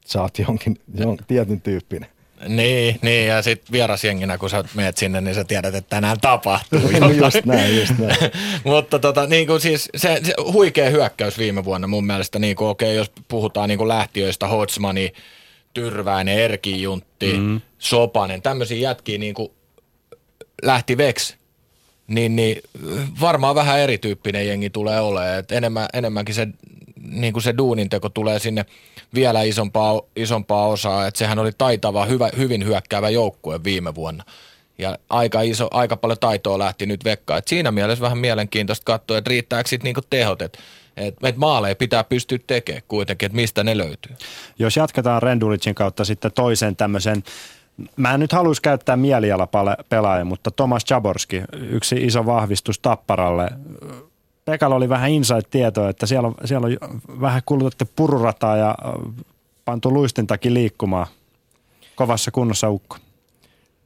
[0.06, 2.10] sä oot jonkin, jonkin tietyn tyyppinen.
[2.48, 6.80] Niin, niin ja sitten vierasjenginä, kun sä meet sinne, niin sä tiedät, että tänään tapahtuu
[6.94, 7.18] jotain.
[7.18, 8.18] just näin, just näin.
[8.64, 12.68] Mutta tota, niin kuin siis se, se, huikea hyökkäys viime vuonna mun mielestä, niin kuin,
[12.68, 15.14] okei, okay, jos puhutaan niin kuin lähtiöistä, Hotsmani,
[15.78, 17.62] Tyrväinen, Erki Juntti, mm-hmm.
[17.78, 19.52] Sopanen, tämmöisiä jätkiä niin kuin
[20.64, 21.36] lähti veksi
[22.08, 22.62] niin, niin
[23.22, 25.40] varmaan vähän erityyppinen jengi tulee olemaan.
[25.40, 26.48] Et enemmän, enemmänkin se,
[27.10, 28.66] niin kuin se duuninteko tulee sinne
[29.14, 31.08] vielä isompaa, isompaa osaa.
[31.08, 34.24] Et sehän oli taitava, hyvä, hyvin hyökkäävä joukkue viime vuonna.
[34.78, 37.38] Ja aika, iso, aika paljon taitoa lähti nyt vekkaan.
[37.38, 40.42] Et siinä mielessä vähän mielenkiintoista katsoa, että riittääkö sitten niinku tehot,
[40.98, 44.16] että et, maaleja pitää pystyä tekemään kuitenkin, että mistä ne löytyy.
[44.60, 47.24] Jos jatketaan Rendulicin kautta sitten toisen tämmöisen
[47.96, 53.50] Mä en nyt haluaisi käyttää mielialapelaaja, mutta Tomas Jaborski, yksi iso vahvistus Tapparalle.
[54.46, 58.76] Pekalla oli vähän insight-tietoa, että siellä on, siellä on vähän kulutettu pururataa ja
[59.66, 61.08] pantu luistintakin liikkumaan.
[61.96, 62.98] Kovassa kunnossa ukko.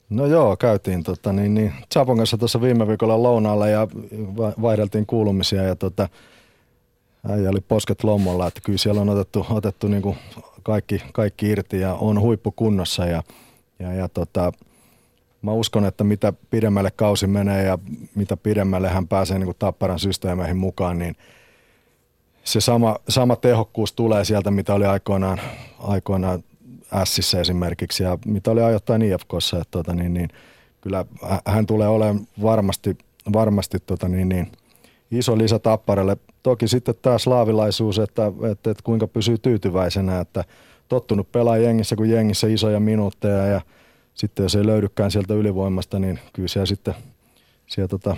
[0.09, 3.87] No joo, käytiin tota, niin, niin, Chapon kanssa tuossa viime viikolla lounaalla ja
[4.61, 6.09] vaihdeltiin kuulumisia ja tota,
[7.29, 10.17] äijä oli posket lommolla, että kyllä siellä on otettu, otettu niin kuin
[10.63, 13.23] kaikki, kaikki irti ja on huippukunnossa ja–
[13.81, 14.51] ja, ja tota,
[15.41, 17.79] mä uskon, että mitä pidemmälle kausi menee ja
[18.15, 21.15] mitä pidemmälle hän pääsee niin kuin Tapparan systeemeihin mukaan, niin
[22.43, 25.41] se sama, sama tehokkuus tulee sieltä, mitä oli aikoinaan,
[25.79, 26.43] aikoinaan
[27.03, 29.57] Sissä esimerkiksi ja mitä oli ajoittain IFKssa.
[29.57, 30.29] Että tota, niin, niin,
[30.81, 31.05] kyllä
[31.45, 32.97] hän tulee olemaan varmasti,
[33.33, 34.51] varmasti tota, niin, niin,
[35.11, 36.17] iso lisä Tapparalle.
[36.43, 40.43] Toki sitten tämä slaavilaisuus, että, että, että kuinka pysyy tyytyväisenä, että–
[40.91, 43.61] tottunut pelaa jengissä kuin jengissä isoja minuutteja ja
[44.15, 46.93] sitten jos ei löydykään sieltä ylivoimasta, niin kyllä siellä sitten
[47.67, 48.15] siellä tota,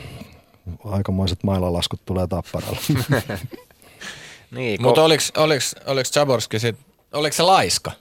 [0.86, 2.80] aikamoiset mailalaskut tulee tapparalle.
[4.56, 6.76] niin, Mutta oliko, oliko, oliko Chaborski sit,
[7.14, 7.92] oliko se laiska?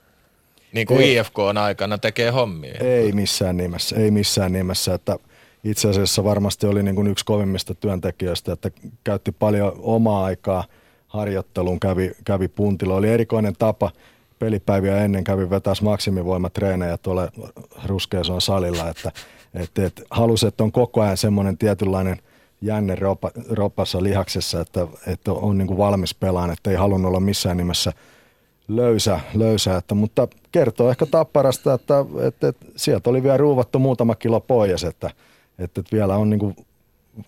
[0.73, 2.75] Niin kuin ei, IFK on aikana tekee hommia.
[2.81, 5.17] Ei missään nimessä, ei missään nimessä, että
[5.65, 8.71] itse asiassa varmasti oli niin kuin yksi kovimmista työntekijöistä, että
[9.05, 10.65] käytti paljon omaa aikaa
[11.09, 12.95] harjoitteluun, kävi, kävi puntilla.
[12.95, 13.91] Oli erikoinen tapa–
[14.43, 17.29] pelipäiviä ennen kävin vetäs maksimivoimatreenejä tuolla
[17.87, 19.13] Ruskeason salilla, että
[19.55, 22.19] et, et, halusi, että on koko ajan semmoinen tietynlainen
[22.61, 27.21] jänne ropa, ropassa lihaksessa, että, että on niin kuin valmis pelaan, että ei halunnut olla
[27.21, 27.93] missään nimessä
[28.69, 34.15] löysä, löysä että, mutta kertoo ehkä Tapparasta, että, että, että sieltä oli vielä ruuvattu muutama
[34.15, 35.11] kilo pois, että,
[35.65, 36.57] että, että vielä on niin kuin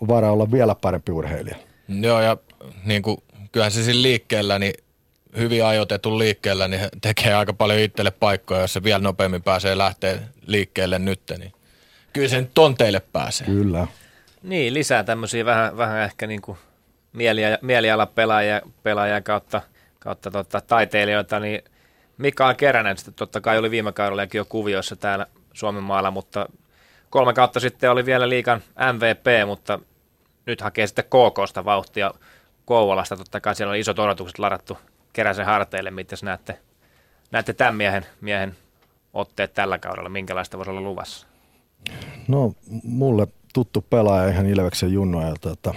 [0.08, 1.56] varaa olla vielä parempi urheilija.
[1.88, 2.36] Joo, ja
[2.84, 3.16] niin kuin,
[3.52, 4.74] kyllähän se siinä liikkeellä, niin
[5.36, 10.18] hyvin ajoitetun liikkeellä, niin tekee aika paljon itselle paikkoja, jos se vielä nopeammin pääsee lähteä
[10.46, 11.52] liikkeelle nyt, niin
[12.12, 13.46] kyllä se nyt tonteille pääsee.
[13.46, 13.86] Kyllä.
[14.42, 16.58] Niin, lisää tämmöisiä vähän, vähän ehkä niin kuin
[17.12, 19.60] mieliala, mielialapelaajia pelaajia kautta,
[19.98, 21.62] kautta tota, taiteilijoita, niin
[22.18, 26.48] Mikael Keränen sitten totta kai oli viime kaudellakin jo kuvioissa täällä Suomen maalla, mutta
[27.14, 28.60] kolme kautta sitten oli vielä liikan
[28.92, 29.78] MVP, mutta
[30.46, 32.14] nyt hakee sitten KKsta vauhtia
[32.64, 33.16] Kouvolasta.
[33.16, 34.78] Totta kai siellä oli isot odotukset ladattu
[35.12, 35.90] Keräsen harteille.
[35.90, 36.58] Miten näette,
[37.30, 38.56] näette tämän miehen, miehen
[39.12, 40.08] otteet tällä kaudella?
[40.08, 41.26] Minkälaista voisi olla luvassa?
[42.28, 42.52] No
[42.82, 45.74] mulle tuttu pelaaja ihan Ilveksen junnuajalta, että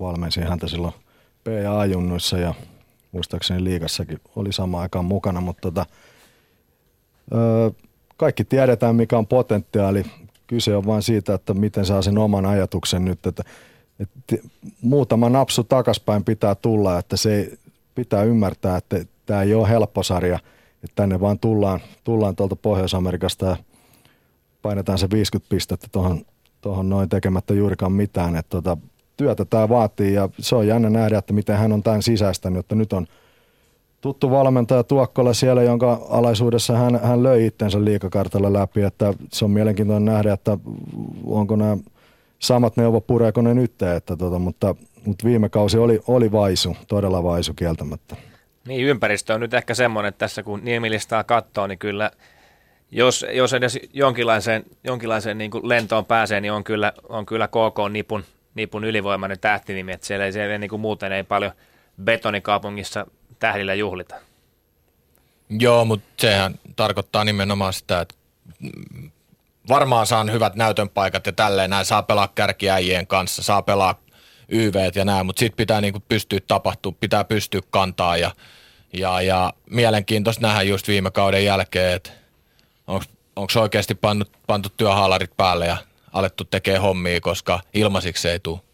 [0.00, 0.94] valmensin häntä silloin
[1.44, 2.54] P- ja
[3.12, 5.86] muistaakseni liigassakin oli sama aikaan mukana, mutta tota,
[7.34, 7.70] öö,
[8.16, 10.04] kaikki tiedetään mikä on potentiaali.
[10.48, 13.42] Kyse on vain siitä, että miten saa sen oman ajatuksen nyt, että,
[14.00, 14.36] että
[14.82, 17.58] muutama napsu takaspäin pitää tulla, että se
[17.94, 20.38] pitää ymmärtää, että tämä ei ole helppo sarja,
[20.84, 23.56] että tänne vaan tullaan, tullaan tuolta Pohjois-Amerikasta ja
[24.62, 26.24] painetaan se 50 pistettä tuohon
[26.60, 28.36] tohon noin tekemättä juurikaan mitään.
[28.36, 28.76] Että tota,
[29.16, 32.74] työtä tämä vaatii ja se on jännä nähdä, että miten hän on tämän sisäistänyt, että
[32.74, 33.06] nyt on
[34.00, 39.50] tuttu valmentaja Tuokkola siellä, jonka alaisuudessa hän, hän löi itsensä liikakartalla läpi, että se on
[39.50, 40.58] mielenkiintoinen nähdä, että
[41.26, 41.76] onko nämä
[42.38, 44.74] samat neuvot pureeko ne nyt, että tota, mutta,
[45.04, 48.16] mutta viime kausi oli, oli vaisu, todella vaisu kieltämättä.
[48.66, 52.10] Niin, ympäristö on nyt ehkä semmoinen, että tässä kun niemilistaa katsoo, niin kyllä
[52.90, 58.24] jos, jos edes jonkinlaiseen, jonkinlaiseen niin kuin lentoon pääsee, niin on kyllä, on kyllä KK-nipun
[58.54, 61.52] nipun ylivoimainen tähtinimi, että siellä ei, siellä niin kuin muuten ei paljon
[62.04, 63.06] betonikaupungissa
[63.38, 64.14] tähdillä juhlita.
[65.50, 68.14] Joo, mutta sehän tarkoittaa nimenomaan sitä, että
[69.68, 74.00] varmaan saan hyvät näytön paikat ja tälleen näin, saa pelaa kärkiäjien kanssa, saa pelaa
[74.48, 78.30] YV ja näin, mutta sitten pitää niinku pystyä tapahtua, pitää pystyä kantaa ja,
[78.92, 82.10] ja, ja mielenkiintoista nähdä just viime kauden jälkeen, että
[83.36, 85.76] onko oikeasti pantu, pantu työhaalarit päälle ja
[86.12, 88.67] alettu tekemään hommia, koska ilmaisiksi ei tule.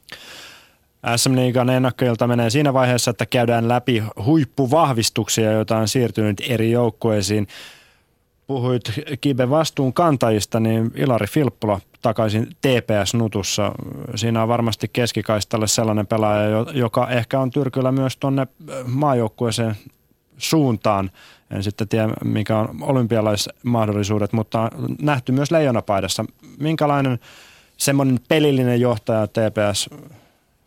[1.16, 7.48] SM Liigan ennakkoilta menee siinä vaiheessa, että käydään läpi huippuvahvistuksia, joita on siirtynyt eri joukkueisiin.
[8.46, 8.82] Puhuit
[9.20, 13.72] Kibe vastuun kantajista, niin Ilari Filppula takaisin TPS-nutussa.
[14.14, 18.46] Siinä on varmasti keskikaistalle sellainen pelaaja, joka ehkä on tyrkyllä myös tuonne
[18.86, 19.76] maajoukkueeseen
[20.38, 21.10] suuntaan.
[21.50, 24.70] En sitten tiedä, mikä on olympialaismahdollisuudet, mutta on
[25.02, 26.24] nähty myös leijonapaidassa.
[26.58, 27.18] Minkälainen
[27.76, 29.90] semmoinen pelillinen johtaja TPS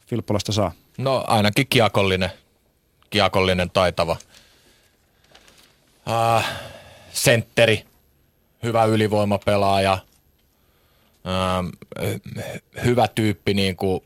[0.08, 0.72] Filppulasta saa?
[0.98, 2.32] No ainakin kiakollinen,
[3.10, 4.18] kiakollinen taitava.
[6.08, 6.44] Uh,
[7.14, 7.86] sentteri,
[8.64, 9.98] hyvä ylivoimapelaaja,
[11.26, 11.72] uh,
[12.86, 14.04] hyvä tyyppi niin kuin,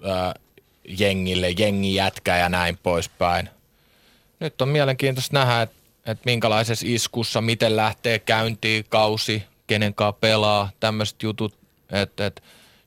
[0.00, 0.40] uh,
[0.88, 3.50] jengille, jengi jätkä ja näin poispäin.
[4.40, 5.76] Nyt on mielenkiintoista nähdä, että,
[6.06, 11.54] että minkälaisessa iskussa, miten lähtee käyntiin kausi, kenenkaan pelaa, tämmöiset jutut,
[11.90, 12.42] että, että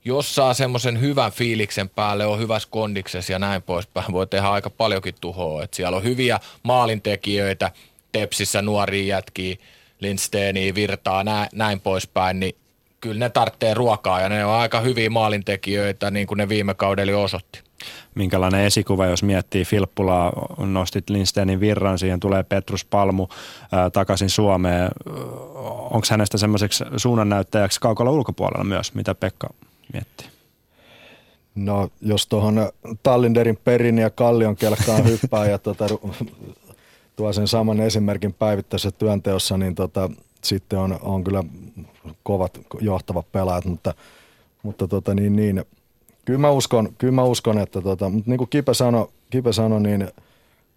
[0.06, 4.70] jos saa semmoisen hyvän fiiliksen päälle, on hyvässä kondiksessa ja näin poispäin, voi tehdä aika
[4.70, 5.64] paljonkin tuhoa.
[5.64, 7.72] Että siellä on hyviä maalintekijöitä,
[8.12, 9.56] Tepsissä nuoria jätkiä,
[10.00, 12.56] Lindsteeniä, Virtaa, näin, näin poispäin, niin
[13.02, 17.18] kyllä ne tarvitsee ruokaa ja ne on aika hyviä maalintekijöitä, niin kuin ne viime kaudella
[17.18, 17.62] osoitti.
[18.16, 23.28] Minkälainen esikuva, jos miettii Filppulaa, nostit Lindsteinin virran, siihen tulee Petrus Palmu
[23.72, 24.90] ää, takaisin Suomeen.
[25.66, 29.50] Onko hänestä semmoiseksi suunnannäyttäjäksi kaukalla ulkopuolella myös, mitä Pekka
[29.94, 30.28] miettii?
[31.56, 32.70] No jos tuohon
[33.04, 35.86] Tallinderin perin ja Kallion kelkkaan hyppää ja tota,
[37.16, 40.10] tuo sen saman esimerkin päivittäisessä työnteossa, niin tota,
[40.44, 41.44] sitten on, on kyllä
[42.24, 43.94] kovat johtavat pelaajat, mutta,
[44.64, 45.66] mutta tota, niin, niin,
[46.26, 49.80] kyllä, mä uskon, kyllä mä uskon, että tota, mutta niin kuin Kipe sanoi, Kipe sano,
[49.80, 50.08] niin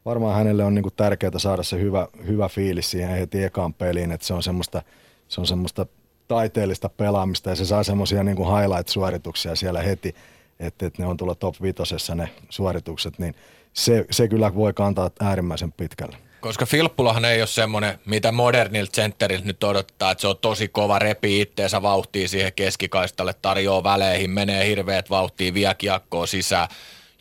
[0.04, 4.12] varmaan hänelle on niin kuin tärkeää saada se hyvä, hyvä fiilis siihen heti ekaan peliin,
[4.12, 4.82] että se on semmoista,
[5.28, 5.86] se on semmoista
[6.28, 10.14] taiteellista pelaamista ja se saa semmoisia niin kuin highlight-suorituksia siellä heti,
[10.60, 13.34] että, että ne on tulla top vitosessa ne suoritukset, niin
[13.72, 16.16] se, se kyllä voi kantaa äärimmäisen pitkälle.
[16.40, 20.98] Koska Filppulahan ei ole semmoinen, mitä modernilta sentteriltä nyt odottaa, että se on tosi kova,
[20.98, 26.68] repi itteensä vauhtia siihen keskikaistalle, tarjoaa väleihin, menee hirveät vauhtia, vie kiekkoa sisään,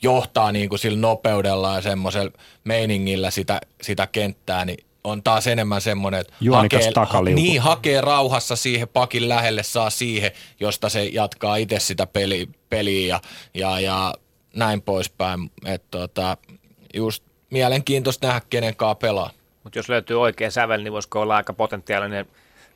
[0.02, 2.32] johtaa niin kuin sillä nopeudella ja semmoisella
[2.64, 8.56] meiningillä sitä, sitä kenttää, niin on taas enemmän semmoinen, että hakee, ha, niin, hakee rauhassa
[8.56, 13.19] siihen pakin lähelle, saa siihen, josta se jatkaa itse sitä peli, peliä ja,
[13.53, 14.14] ja, ja
[14.56, 15.52] näin poispäin.
[15.65, 16.38] Että tota,
[16.94, 19.30] just mielenkiintoista nähdä, kenen kanssa pelaa.
[19.64, 22.26] Mutta jos löytyy oikea sävel, niin voisiko olla aika potentiaalinen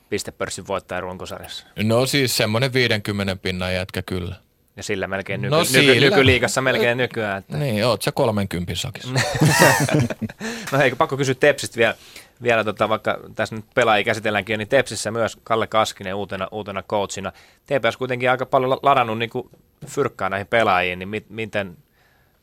[0.09, 1.65] pistepörssin voittaja runkosarjassa?
[1.83, 4.35] No siis semmoinen 50 pinnan jätkä kyllä.
[4.77, 5.93] Ja sillä melkein nyky, No no, sillä.
[5.93, 7.37] nyky, nykyliigassa melkein nykyään.
[7.37, 7.57] Että.
[7.57, 9.13] Niin, oot sä 30 sakissa.
[10.71, 11.95] no eikö pakko kysyä Tepsistä vielä,
[12.43, 17.31] vielä tota, vaikka tässä nyt pelaajia käsitelläänkin, niin Tepsissä myös Kalle Kaskinen uutena, uutena coachina.
[17.65, 19.49] TPS kuitenkin aika paljon la- ladannut niin kuin
[19.87, 21.77] fyrkkaa näihin pelaajiin, niin mit, miten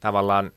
[0.00, 0.50] tavallaan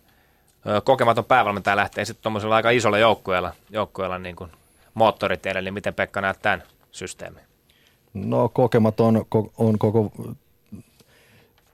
[0.83, 4.51] kokematon päävalmentaja lähtee sitten tuommoisella aika isolla joukkueella, joukkueella niin kuin
[4.93, 7.41] moottoriteille, niin miten Pekka näet tämän systeemin?
[8.13, 10.11] No kokematon ko- on koko...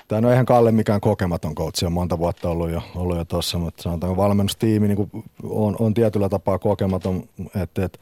[0.08, 3.58] Tämä no eihän Kalle mikään kokematon coach, on monta vuotta ollut jo, ollut jo tuossa,
[3.58, 5.12] mutta sanotaanko valmennustiimi niin
[5.44, 7.24] on, on, tietyllä tapaa kokematon,
[7.62, 8.00] et, et,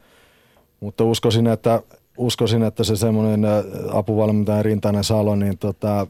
[0.80, 1.82] mutta uskoisin, että,
[2.18, 6.06] uskoisin, että se semmoinen ä, apuvalmentaja Rintainen Salo, niin tota,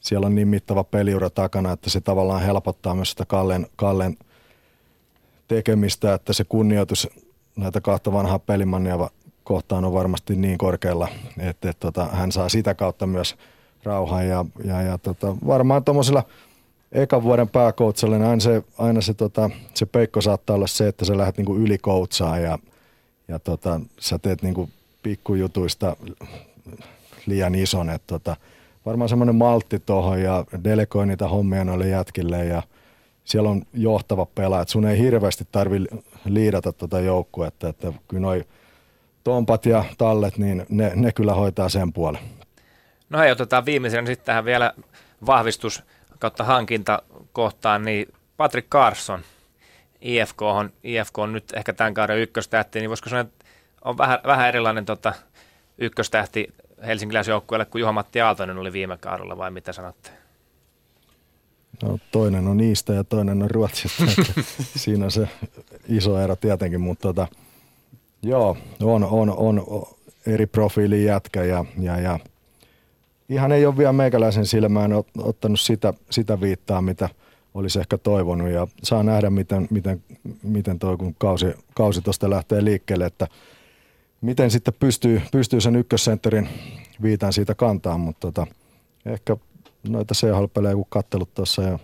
[0.00, 4.16] siellä on niin mittava peliura takana, että se tavallaan helpottaa myös sitä Kallen, Kallen
[5.48, 7.08] tekemistä, että se kunnioitus
[7.56, 9.10] näitä kahta vanhaa pelimannia
[9.44, 11.08] kohtaan on varmasti niin korkealla,
[11.38, 13.36] että, että tota, hän saa sitä kautta myös
[13.84, 16.24] rauhan ja, ja, ja tota, varmaan tuommoisella
[16.92, 21.04] ekan vuoden pääkoutsella, niin aina se, aina se, tota, se peikko saattaa olla se, että
[21.04, 22.58] sä lähdet niinku ylikoutsaa ja,
[23.28, 24.68] ja tota, sä teet niinku
[25.02, 25.96] pikkujutuista
[27.26, 27.90] liian ison.
[27.90, 28.36] Et tota,
[28.86, 32.62] varmaan semmoinen maltti tuohon ja delegoi niitä hommia noille jätkille ja
[33.24, 34.64] siellä on johtava pelaaja.
[34.68, 35.84] Sun ei hirveästi tarvi
[36.24, 38.44] liidata tuota joukkuetta, että kyllä noi
[39.24, 42.22] Tompat ja Tallet, niin ne, ne kyllä hoitaa sen puolen.
[43.12, 44.72] No hei, otetaan viimeisenä sitten tähän vielä
[45.26, 45.82] vahvistus
[46.18, 47.02] kautta hankinta
[47.32, 49.20] kohtaan, niin Patrick Carson,
[50.00, 53.44] IFK on, IFK on nyt ehkä tämän kauden ykköstähti, niin voisiko sanoa, että
[53.84, 55.12] on vähän, vähän erilainen tota,
[55.78, 56.54] ykköstähti
[56.86, 60.10] helsinkiläisjoukkueelle kuin Juha-Matti Aaltonen oli viime kaudella, vai mitä sanotte?
[61.82, 64.04] No, toinen on niistä ja toinen on Ruotsista.
[64.76, 65.28] Siinä on se
[65.88, 67.26] iso ero tietenkin, mutta tota,
[68.22, 69.66] joo, on, on, on
[70.26, 72.18] eri profiili jätkä ja, ja, ja
[73.28, 77.08] ihan ei ole vielä meikäläisen silmään ot- ottanut sitä, sitä viittaa, mitä
[77.54, 80.02] olisi ehkä toivonut ja saa nähdä, miten, miten,
[80.42, 83.28] miten toi, kun kausi, kausi tuosta lähtee liikkeelle, että
[84.20, 86.48] miten sitten pystyy, pystyy sen ykkössentterin
[87.02, 88.46] viitan siitä kantaa, mutta tota,
[89.06, 89.36] ehkä
[89.88, 91.78] noita CHL-pelejä kun kattelut tuossa ja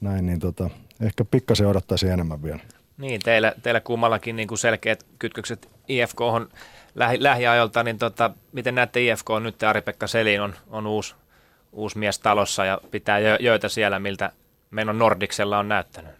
[0.00, 2.60] näin, niin tota, ehkä pikkasen odottaisi enemmän vielä.
[2.98, 6.48] Niin, teillä, teillä kummallakin niin kuin selkeät kytkökset IFK on
[6.96, 11.14] lähi, lähiajoilta, niin tota, miten näette IFK on nyt, Ari-Pekka Selin on, on uusi,
[11.72, 14.32] uusi mies talossa ja pitää jo, joita siellä, miltä
[14.70, 16.10] meidän Nordiksella on näyttänyt.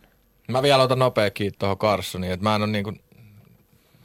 [0.48, 2.92] Mä vielä otan nopea kiinni tuohon Carssoniin, että mä en ole niinku,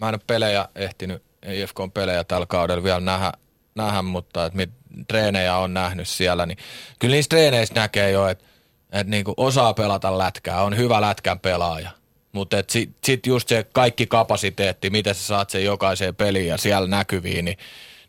[0.02, 3.31] mä en ole pelejä ehtinyt, IFK on pelejä tällä kaudella vielä nähdä,
[3.76, 4.69] nähdä mutta että mit,
[5.07, 6.57] treenejä on nähnyt siellä, niin
[6.99, 8.45] kyllä niissä treeneissä näkee jo, että,
[8.91, 12.00] että niinku osaa pelata lätkää, on hyvä lätkän pelaaja.
[12.31, 16.87] Mutta sitten sit just se kaikki kapasiteetti, miten sä saat sen jokaiseen peliin ja siellä
[16.87, 17.57] näkyviin, niin,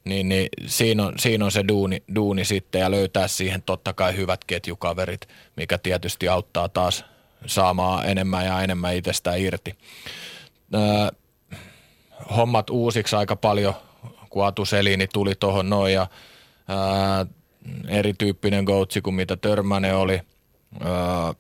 [0.04, 4.16] niin, niin siinä, on, siinä on se duuni, duuni sitten ja löytää siihen totta kai
[4.16, 7.04] hyvät ketjukaverit, mikä tietysti auttaa taas
[7.46, 9.74] saamaan enemmän ja enemmän itsestään irti.
[10.74, 10.80] Öö,
[12.36, 13.74] hommat uusiksi aika paljon,
[14.30, 16.06] kun Atu Selini tuli tuohon noin ja
[16.68, 17.26] ää,
[17.88, 20.20] erityyppinen goutsi kuin mitä Törmänen oli.
[20.80, 21.34] Ää,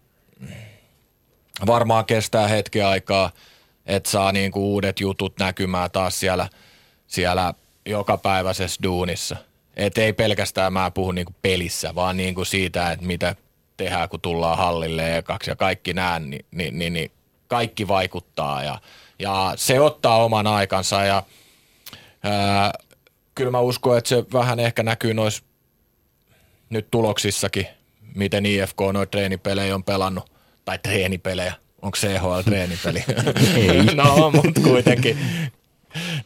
[1.66, 3.30] varmaan kestää hetki aikaa,
[3.86, 6.48] että saa niinku uudet jutut näkymään taas siellä,
[7.06, 7.54] siellä
[7.86, 9.36] jokapäiväisessä duunissa.
[9.76, 13.36] Et ei pelkästään mä puhun niinku pelissä, vaan niinku siitä, että mitä
[13.76, 17.10] tehdään, kun tullaan hallille ekaksi ja kaikki näen, niin, niin, niin, niin
[17.48, 18.78] kaikki vaikuttaa ja,
[19.18, 21.22] ja se ottaa oman aikansa ja
[22.22, 22.72] ää,
[23.34, 25.44] kyllä mä uskon, että se vähän ehkä näkyy noissa
[26.70, 27.66] nyt tuloksissakin,
[28.14, 30.31] miten IFK noita treenipelejä on pelannut,
[30.64, 33.04] tai treenipelejä, onko CHL treenipeli?
[33.56, 33.84] Ei.
[33.94, 35.18] no, mutta kuitenkin.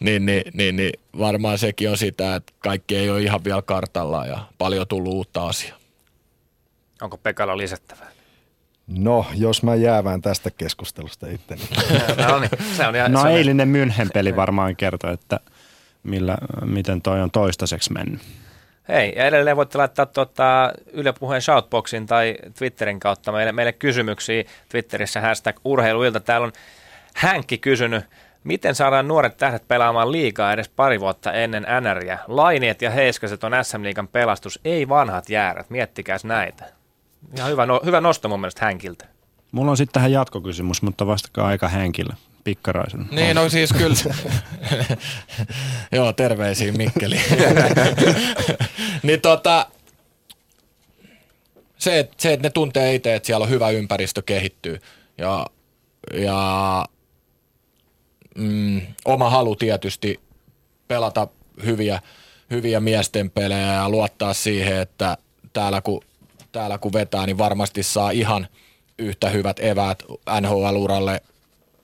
[0.01, 4.27] Niin, niin, niin, niin, varmaan sekin on sitä, että kaikki ei ole ihan vielä kartalla
[4.27, 5.79] ja paljon tullut uutta asiaa.
[7.03, 8.11] Onko Pekalla lisättävää?
[8.87, 11.63] No, jos mä jäävään tästä keskustelusta itteni.
[12.29, 15.41] no niin, se on ihan, No se on, eilinen München peli varmaan kertoo, että
[16.03, 18.21] millä, miten toi on toistaiseksi mennyt.
[18.89, 24.45] Hei, ja edelleen voitte laittaa tuota, Yle Puheen shoutboxin tai Twitterin kautta meille, meille kysymyksiä
[24.69, 26.21] Twitterissä hashtag urheiluilta.
[26.21, 26.53] Täällä on
[27.15, 28.05] Hänkki kysynyt,
[28.45, 32.19] miten saadaan nuoret tähdet pelaamaan liikaa edes pari vuotta ennen NRiä?
[32.27, 35.71] Lainiet ja Heiskaset on SM Liigan pelastus, ei vanhat jäärät.
[35.71, 36.65] Miettikääs näitä.
[37.37, 39.07] Ihan hyvä, no, hyvä nosto mun mielestä Hänkiltä.
[39.53, 42.13] Mulla on sitten tähän jatkokysymys, mutta vastakaa aika henkilö.
[42.47, 43.09] Pikkaraisen.
[43.11, 43.97] Niin, no siis kyllä.
[45.93, 47.21] Joo, terveisiä Mikkeli.
[49.03, 49.67] niin tota,
[51.79, 54.81] se, että se, että ne tuntee itse, että siellä on hyvä ympäristö kehittyy
[55.19, 55.47] ja,
[56.15, 56.85] ja
[58.37, 60.21] mm, oma halu tietysti
[60.89, 61.29] pelata
[61.65, 62.01] hyviä,
[62.51, 65.19] hyviä miesten pelejä ja luottaa siihen, että
[65.53, 66.01] täällä kun
[66.53, 68.49] täällä kun vetää, niin varmasti saa ihan
[68.99, 70.03] yhtä hyvät eväät
[70.41, 71.21] NHL-uralle,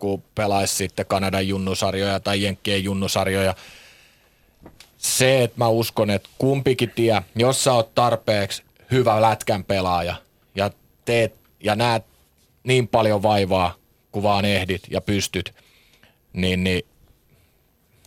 [0.03, 3.55] kun pelaisi sitten Kanadan junnusarjoja tai Jenkkien junnusarjoja.
[4.99, 10.15] Se, että mä uskon, että kumpikin tie, jos sä oot tarpeeksi hyvä lätkän pelaaja
[10.55, 10.71] ja
[11.05, 12.05] teet ja näet
[12.65, 13.75] niin paljon vaivaa,
[14.13, 15.55] kun vaan ehdit ja pystyt,
[16.33, 16.83] niin, niin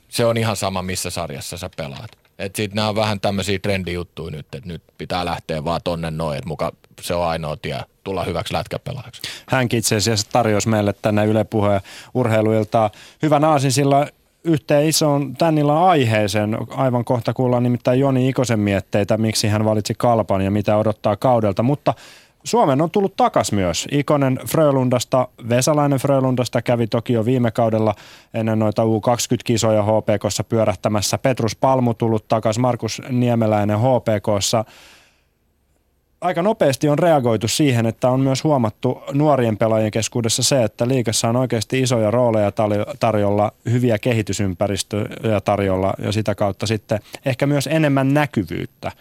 [0.10, 2.25] se on ihan sama, missä sarjassa sä pelaat.
[2.40, 6.38] Et sit nämä on vähän tämmöisiä trendijuttuja nyt, että nyt pitää lähteä vaan tonne noin,
[6.38, 6.72] että muka
[7.02, 9.22] se on ainoa tie tulla hyväksi lätkäpelaajaksi.
[9.50, 11.82] Hänkin itse asiassa tarjosi meille tänne Yle Puheen
[12.14, 12.90] urheiluiltaa
[13.22, 14.08] hyvän aasin sillä
[14.44, 16.58] yhteen isoon tän illan aiheeseen.
[16.70, 21.64] Aivan kohta kuullaan nimittäin Joni Ikosen mietteitä, miksi hän valitsi kalpan ja mitä odottaa kaudelta.
[21.64, 21.94] Mutta
[22.46, 23.88] Suomen on tullut takas myös.
[23.92, 27.96] Ikonen Frölundasta, Vesalainen Frölundasta kävi toki jo viime kaudella
[28.34, 31.18] ennen noita U20-kisoja HPKssa pyörähtämässä.
[31.18, 34.66] Petrus Palmu tullut takas, Markus Niemeläinen HPKssa.
[36.22, 41.30] Aika nopeasti on reagoitu siihen, että on myös huomattu nuorien pelaajien keskuudessa se, että liikassa
[41.30, 42.52] on oikeasti isoja rooleja
[43.00, 48.92] tarjolla, hyviä kehitysympäristöjä tarjolla ja sitä kautta sitten ehkä myös enemmän näkyvyyttä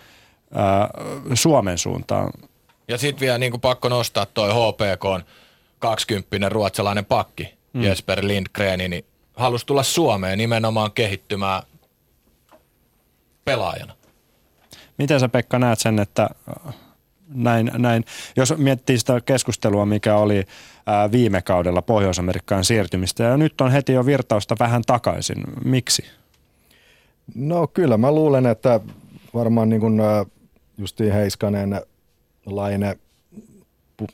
[1.34, 2.32] Suomen suuntaan.
[2.88, 5.28] Ja sitten vielä niin pakko nostaa toi HPK
[5.78, 7.82] 20 ruotsalainen pakki, mm.
[7.82, 9.04] Jesper Lindgren, niin
[9.36, 11.62] halusi tulla Suomeen nimenomaan kehittymään
[13.44, 13.94] pelaajana.
[14.98, 16.28] Miten sä Pekka näet sen, että
[16.66, 16.74] äh,
[17.28, 18.04] näin, näin,
[18.36, 20.44] jos miettii sitä keskustelua, mikä oli
[20.86, 25.44] ää, äh, viime kaudella Pohjois-Amerikkaan siirtymistä, ja nyt on heti jo virtausta vähän takaisin.
[25.64, 26.04] Miksi?
[27.34, 28.80] No kyllä mä luulen, että
[29.34, 30.26] varmaan niin kuin äh,
[30.78, 31.80] Justiin Heiskanen
[32.46, 32.98] Laine,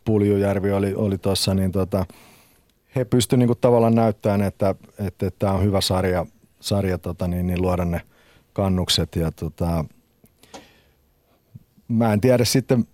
[0.05, 2.07] Puljujärvi oli, oli tuossa, niin tota,
[2.97, 6.27] he pystyivät niinku tavallaan näyttämään, että tämä että, että on hyvä sarja,
[6.61, 8.01] sarja tota, niin, niin luoda ne
[8.53, 9.17] kannukset.
[9.17, 9.85] Ja, tota,
[11.89, 12.87] mä en tiedä sitten,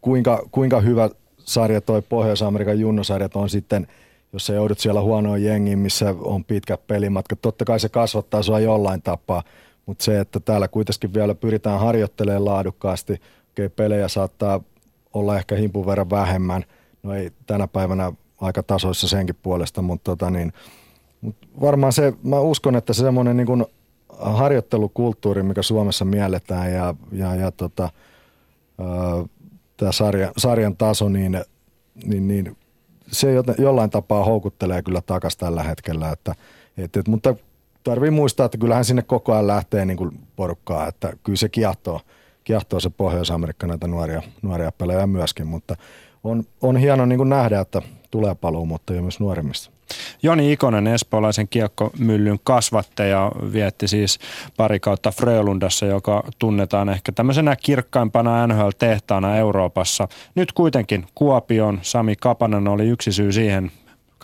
[0.00, 3.86] kuinka, kuinka hyvä sarja toi Pohjois-Amerikan junnosarjat on sitten,
[4.32, 7.38] jos sä joudut siellä huonoon jengiin, missä on pitkät pelimatkat.
[7.42, 9.42] Totta kai se kasvattaa sua jollain tapaa,
[9.86, 13.20] mutta se, että täällä kuitenkin vielä pyritään harjoittelemaan laadukkaasti,
[13.52, 14.60] okei, pelejä saattaa
[15.14, 16.64] olla ehkä himpun verran vähemmän.
[17.02, 20.52] No ei tänä päivänä aika tasoissa senkin puolesta, mutta tota niin,
[21.20, 23.66] mut varmaan se, mä uskon, että se semmoinen niin
[24.18, 27.90] harjoittelukulttuuri, mikä Suomessa mielletään ja, ja, ja tota,
[29.76, 31.40] tämä sarja, sarjan taso, niin,
[32.04, 32.56] niin, niin
[33.06, 33.28] se
[33.58, 36.10] jollain tapaa houkuttelee kyllä takaisin tällä hetkellä.
[36.10, 36.34] Että,
[36.76, 37.34] et, et, mutta
[37.84, 42.00] tarvii muistaa, että kyllähän sinne koko ajan lähtee niin kuin porukkaa, että kyllä se kiehtoo–
[42.44, 45.76] kiehtoo se Pohjois-Amerikka näitä nuoria, nuoria pelejä myöskin, mutta
[46.24, 49.70] on, on hieno niin nähdä, että tulee paluu, mutta jo myös nuorimmissa.
[50.22, 54.18] Joni Ikonen, espoolaisen kiekkomyllyn kasvattaja, vietti siis
[54.56, 60.08] pari kautta Frölundassa, joka tunnetaan ehkä tämmöisenä kirkkaimpana NHL-tehtaana Euroopassa.
[60.34, 63.72] Nyt kuitenkin Kuopion Sami Kapanen oli yksi syy siihen,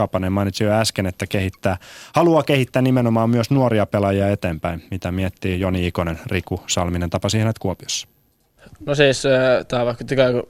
[0.00, 1.76] Kapanen mainitsi jo äsken, että kehittää,
[2.14, 4.82] haluaa kehittää nimenomaan myös nuoria pelaajia eteenpäin.
[4.90, 8.08] Mitä miettii Joni Ikonen, Riku Salminen tapasi hänet Kuopiossa?
[8.86, 9.22] No siis
[9.68, 10.04] tämä vaikka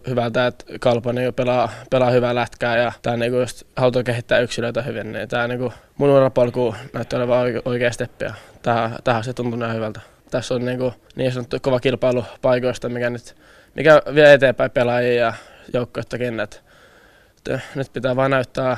[0.08, 4.82] hyvältä, että Kalpa niin pelaa, pelaa hyvää lätkää ja tämä niin just halutaan kehittää yksilöitä
[4.82, 9.58] hyvin, niin tämä niin mun urapolku näyttää olevan oikea steppi ja tähän, tähän se tuntuu
[9.58, 10.00] näin hyvältä.
[10.30, 13.36] Tässä on niin, kuin, niin sanottu kova kilpailu paikoista, mikä nyt
[13.74, 15.34] mikä vie eteenpäin pelaajia ja
[15.72, 16.60] joukkoittakin, että
[17.74, 18.76] nyt pitää vain näyttää,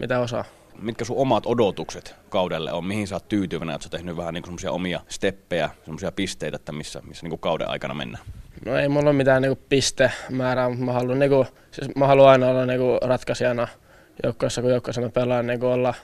[0.00, 0.44] mitä osaa.
[0.82, 2.84] Mitkä sun omat odotukset kaudelle on?
[2.84, 6.72] Mihin sä oot tyytyväinen, että sä tehnyt vähän niin semmoisia omia steppejä, semmoisia pisteitä, että
[6.72, 8.24] missä, missä niin kauden aikana mennään?
[8.66, 12.48] No ei mulla ole mitään niinku pistemäärää, mutta mä haluan, niinku, siis mä haluan aina
[12.48, 13.68] olla niinku ratkaisijana
[14.24, 15.94] joukkueessa, kun joukkueessa mä pelaan, niinku olla,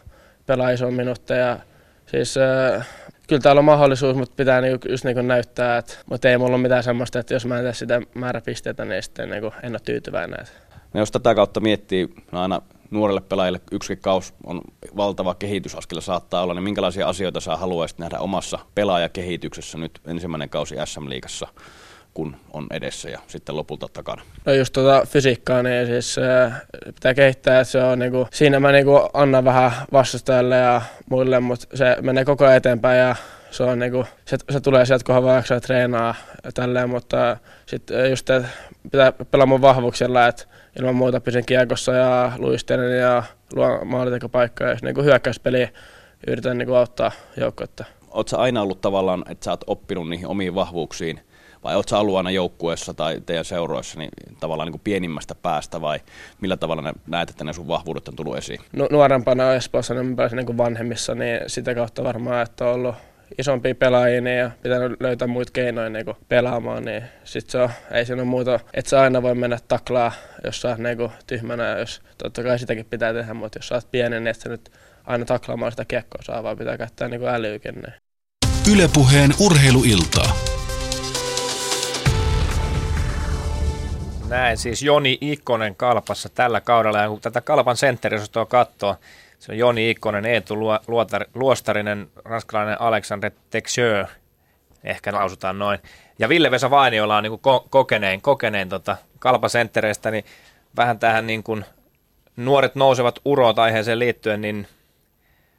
[0.47, 1.59] pelaa iso minuutteja.
[2.07, 2.89] Siis äh,
[3.29, 6.63] kyllä täällä on mahdollisuus, mutta pitää niinku, just niinku näyttää, että, mutta ei mulla ole
[6.63, 9.81] mitään semmoista, että jos mä en tee sitä määrä pisteitä, niin sitten niinku, en ole
[9.85, 10.47] tyytyväinen.
[10.95, 14.61] No jos tätä kautta miettii, no aina nuorelle pelaajalle yksi kaus on
[14.97, 20.75] valtava kehitysaskel saattaa olla, niin minkälaisia asioita sä haluaisit nähdä omassa pelaajakehityksessä nyt ensimmäinen kausi
[20.85, 21.49] SM-liigassa?
[22.15, 24.23] kun on edessä ja sitten lopulta takana?
[24.45, 28.73] No just tuota fysiikkaa, niin siis äh, pitää kehittää, että se on niinku, siinä mä
[28.73, 33.17] niinku annan vähän vastustajalle ja muille, mutta se menee koko ajan eteenpäin ja
[33.51, 37.37] se, on niinku, se, se tulee sieltä, kun vaan jaksaa treenaa ja tälleen, mutta
[37.67, 38.49] sitten just että
[38.83, 40.45] pitää pelaa mun vahvuuksilla, että
[40.79, 43.23] ilman muuta pysyn kiekossa ja luistelen ja
[43.55, 45.69] luon maalitekopaikkoja, jos niinku hyökkäyspeliä
[46.27, 47.85] yritän niinku auttaa joukkoetta.
[48.11, 51.21] Oletko aina ollut tavallaan, että sä oot oppinut niihin omiin vahvuuksiin
[51.65, 54.11] vai oletko ollut aina joukkueessa tai teidän seuroissa niin
[54.41, 56.01] tavallaan niin kuin pienimmästä päästä vai
[56.41, 58.61] millä tavalla ne näet, että ne sun vahvuudet on tullut esiin?
[58.73, 62.95] No, nuorempana Espoossa niin pelasin niin vanhemmissa, niin sitä kautta varmaan, että on ollut
[63.39, 68.07] isompia pelaajia niin ja pitää löytää muita keinoja niin pelaamaan, niin sit se on, ei
[68.07, 70.13] siinä ole muuta, että sä aina voi mennä taklaa,
[70.45, 73.91] jos sä oot niin tyhmänä, jos totta kai sitäkin pitää tehdä, mutta jos sä oot
[73.91, 74.71] pienen, niin et sä nyt
[75.05, 77.75] aina taklaamaan sitä kiekkoa saa, vaan pitää käyttää niin älyykin.
[77.75, 77.95] Niin.
[78.73, 80.37] Ylepuheen urheiluiltaa.
[84.29, 86.99] Näin siis Joni Ikkonen Kalpassa tällä kaudella.
[86.99, 88.97] Ja kun tätä Kalpan sentteriosastoa katsoo,
[89.39, 90.55] se on Joni Ikkonen, Eetu
[91.35, 94.09] Luostarinen, ranskalainen Alexandre Texieux,
[94.85, 95.79] ehkä lausutaan noin.
[96.19, 100.25] Ja Ville-Vesa Vainiola on niin kuin ko- kokeneen, kokeneen tota Kalpasenttereistä, niin
[100.77, 101.65] vähän tähän niin kuin
[102.37, 104.69] nuoret nousevat urot aiheeseen liittyen, niin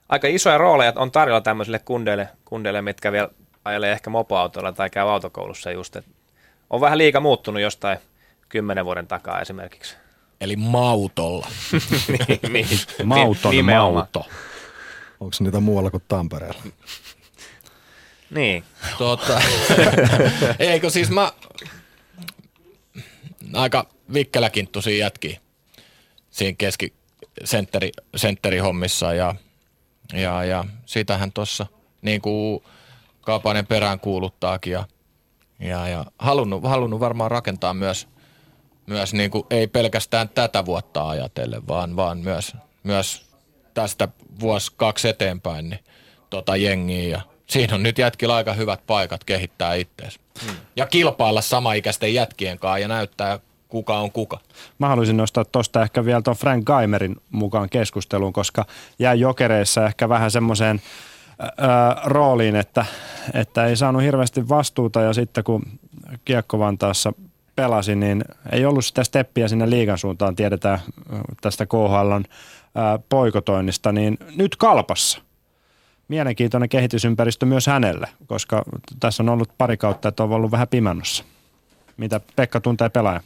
[0.09, 3.29] aika isoja rooleja on tarjolla tämmöisille kundeille, kundeille mitkä vielä
[3.65, 5.95] ajelee ehkä mopoautolla tai käy autokoulussa just.
[5.95, 6.05] Et
[6.69, 7.97] on vähän liika muuttunut jostain
[8.49, 9.97] kymmenen vuoden takaa esimerkiksi.
[10.41, 11.47] Eli mautolla.
[12.27, 12.67] niin, niin,
[13.03, 13.93] Mauton nimenomaan.
[13.93, 14.29] mauto.
[15.19, 16.63] Onko niitä muualla kuin Tampereella?
[18.29, 18.63] Niin.
[18.97, 19.41] Tota,
[20.59, 21.31] eikö siis mä
[23.53, 25.39] aika vikkeläkinttuisia jätkiä
[26.31, 26.93] siinä keski
[27.43, 29.35] sentteri, sentterihommissa ja,
[30.13, 31.65] ja, ja sitähän tuossa
[32.01, 32.63] niin kuin
[33.21, 34.85] Kaapainen perään kuuluttaakin ja,
[35.59, 38.07] ja, ja halunnut, halunnut varmaan rakentaa myös,
[38.89, 43.25] myös niin kuin, ei pelkästään tätä vuotta ajatellen, vaan, vaan myös, myös
[43.73, 44.07] tästä
[44.39, 45.83] vuosi kaksi eteenpäin niin,
[46.29, 50.19] tota jengiä ja siinä on nyt jätkillä aika hyvät paikat kehittää itseensä.
[50.45, 50.55] Hmm.
[50.75, 54.39] Ja kilpailla samaikäisten jätkien kanssa ja näyttää kuka on kuka.
[54.79, 58.65] Mä haluaisin nostaa tuosta ehkä vielä tuon Frank Geimerin mukaan keskusteluun, koska
[58.99, 60.81] jää jokereissa ehkä vähän semmoiseen
[62.03, 62.85] rooliin, että,
[63.33, 65.63] että ei saanut hirveästi vastuuta ja sitten kun
[66.25, 67.13] Kiekko Vantaassa
[67.59, 70.79] pelasi, niin ei ollut sitä steppiä sinne liigan suuntaan, tiedetään
[71.41, 72.23] tästä KHLn
[73.09, 75.21] poikotoinnista, niin nyt kalpassa.
[76.07, 78.63] Mielenkiintoinen kehitysympäristö myös hänelle, koska
[78.99, 81.23] tässä on ollut pari kautta, että on ollut vähän pimennossa.
[81.97, 83.21] Mitä Pekka tuntee pelaaja?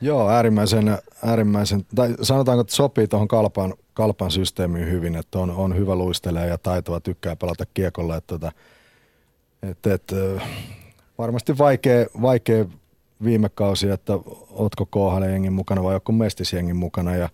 [0.00, 5.76] Joo, äärimmäisen, äärimmäisen, tai sanotaanko, että sopii tuohon kalpan, kalpan systeemiin hyvin, että on, on
[5.76, 8.16] hyvä luistelija ja taitava, tykkää pelata kiekolla.
[8.16, 8.52] Että, että,
[9.62, 10.16] että, että,
[11.18, 12.64] varmasti vaikea, vaikea
[13.24, 14.12] viime kausi, että
[14.50, 17.28] ootko KHL jengin mukana vai joku mestisjengin mukana ja,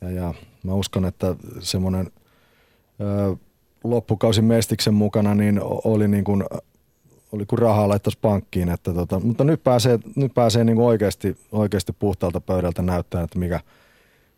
[0.00, 2.10] ja, ja mä uskon, että semmoinen
[3.84, 6.44] loppukausi mestiksen mukana niin oli niin kuin
[7.34, 8.68] oli kuin rahaa laittaisi pankkiin.
[8.68, 13.60] Että tota, mutta nyt pääsee, nyt pääsee niin oikeasti, oikeasti puhtaalta pöydältä näyttää, että mikä,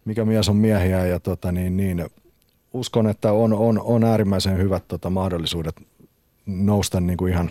[0.05, 1.07] mikä mies on miehiä.
[1.07, 2.07] Ja tota, niin, niin,
[2.73, 5.75] uskon, että on, on, on äärimmäisen hyvät tota, mahdollisuudet
[6.47, 7.51] nousta niin kuin ihan,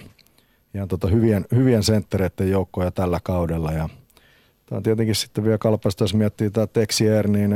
[0.76, 3.72] ihan tota, hyvien, hyvien senttereiden joukkoja tällä kaudella.
[3.72, 3.90] Ja,
[4.66, 7.56] tämä on tietenkin sitten vielä kalpaista, jos miettii tämä Texier, niin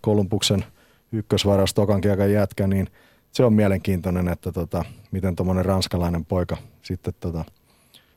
[0.00, 0.64] Kolumbuksen
[1.12, 2.02] ykkösvaras Tokan
[2.32, 2.88] jätkä, niin–
[3.32, 7.44] se on mielenkiintoinen, että tota, miten tuommoinen ranskalainen poika sitten tota,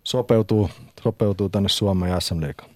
[0.03, 0.69] sopeutuu,
[1.03, 2.69] sopeutuu tänne Suomeen ja SM Liigaan.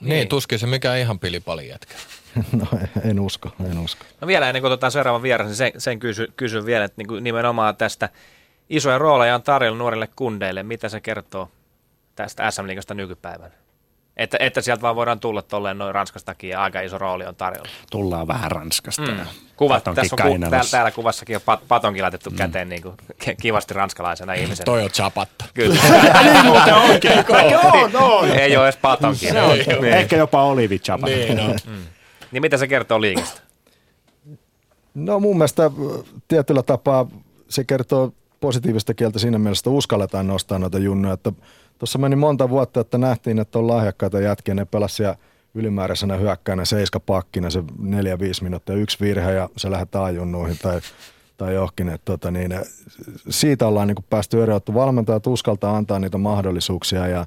[0.00, 1.94] Niin, niin, tuskin se mikä ihan pilipali jätkä.
[2.52, 2.66] no
[3.04, 4.04] en usko, en usko.
[4.20, 7.08] No vielä ennen kuin otetaan seuraavan vieras, niin sen, sen kysyn, kysyn vielä, että niin
[7.08, 8.08] kuin nimenomaan tästä
[8.68, 10.62] isoja rooleja on tarjolla nuorille kundeille.
[10.62, 11.50] Mitä se kertoo
[12.14, 13.54] tästä SM Liigasta nykypäivänä?
[14.16, 17.68] Että, että sieltä vaan voidaan tulla tolleen noin Ranskastakin ja aika iso rooli on tarjolla.
[17.90, 19.02] Tullaan vähän Ranskasta.
[19.02, 19.18] Mm.
[19.56, 22.36] Kuvat, tässä on ku, täällä, täällä, kuvassakin on pat, patonkin laitettu mm.
[22.36, 22.94] käteen niin kuin,
[23.40, 24.64] kivasti ranskalaisena ihmisenä.
[24.64, 25.44] Toi on chapatta.
[25.54, 25.74] Kyllä.
[26.24, 27.24] niin muuten oikein.
[27.72, 28.30] on, on.
[28.30, 29.32] Ei ole edes patonkin.
[29.32, 29.84] Se on, niin.
[29.84, 31.16] Ehkä jopa olivi chapatta.
[31.16, 31.42] Niin, no.
[31.66, 31.84] mm.
[32.32, 33.40] niin mitä se kertoo liikasta?
[34.94, 35.70] No mun mielestä
[36.28, 37.06] tietyllä tapaa
[37.48, 38.12] se kertoo
[38.46, 41.32] positiivista kieltä siinä mielessä, että uskalletaan nostaa noita junnoja, että
[41.78, 44.54] Tuossa meni monta vuotta, että nähtiin, että on lahjakkaita jätkiä.
[44.54, 45.18] Ne pelasivat
[45.54, 50.80] ylimääräisenä hyökkäänä seiska pakkina se neljä, viisi minuuttia, yksi virhe ja se lähdetään ajunnuihin tai,
[51.36, 51.88] tai johonkin.
[51.88, 52.54] Että tota niin,
[53.28, 57.26] siitä ollaan niin päästy eroon, että valmentajat uskaltaa antaa niitä mahdollisuuksia ja,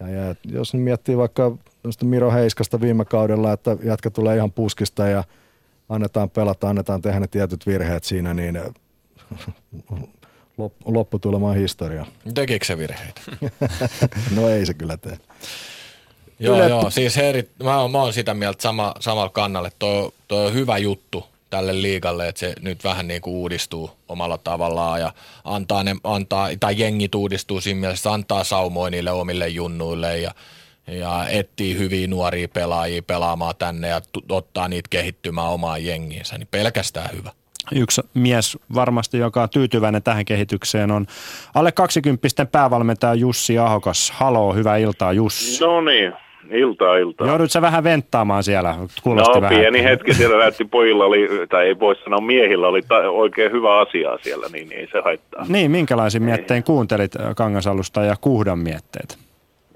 [0.00, 1.56] ja, ja jos miettii vaikka
[2.02, 5.24] Miro Heiskasta viime kaudella, että jätkä tulee ihan puskista ja
[5.88, 8.60] annetaan pelata, annetaan tehdä ne tietyt virheet siinä, niin
[10.84, 12.06] lopputulema on historia.
[12.34, 13.20] Tekikö se virheitä?
[14.36, 15.18] no ei se kyllä tee.
[16.38, 16.68] joo, Yle...
[16.68, 19.72] joo, siis eri, mä, oon, mä oon sitä mieltä sama, samalla kannalle.
[19.78, 24.38] Tuo, tuo on hyvä juttu tälle liigalle, että se nyt vähän niin kuin uudistuu omalla
[24.38, 25.12] tavallaan ja
[25.44, 30.34] antaa, ne, antaa tai jengit uudistuu siinä mielessä, antaa saumoja niille omille junnuille ja,
[30.86, 36.48] ja etsii hyviä nuoria pelaajia pelaamaan tänne ja t- ottaa niitä kehittymään omaan jengiinsä, niin
[36.50, 37.32] pelkästään hyvä.
[37.74, 41.06] Yksi mies varmasti, joka on tyytyväinen tähän kehitykseen, on
[41.54, 44.10] alle 20 päävalmentaja Jussi Ahokas.
[44.10, 45.64] Haloo, hyvää iltaa Jussi.
[45.64, 46.12] No niin,
[46.50, 47.26] Iltaa, iltaa.
[47.26, 48.74] Joudut sä vähän venttaamaan siellä?
[49.02, 49.58] Kuulosti no vähän.
[49.58, 53.78] pieni hetki siellä näytti pojilla oli, tai ei voi sanoa miehillä, oli ta- oikein hyvä
[53.78, 55.44] asia siellä, niin, niin ei se haittaa.
[55.48, 59.18] Niin, minkälaisin miettein kuuntelit äh, Kangasalusta ja Kuhdan mietteet?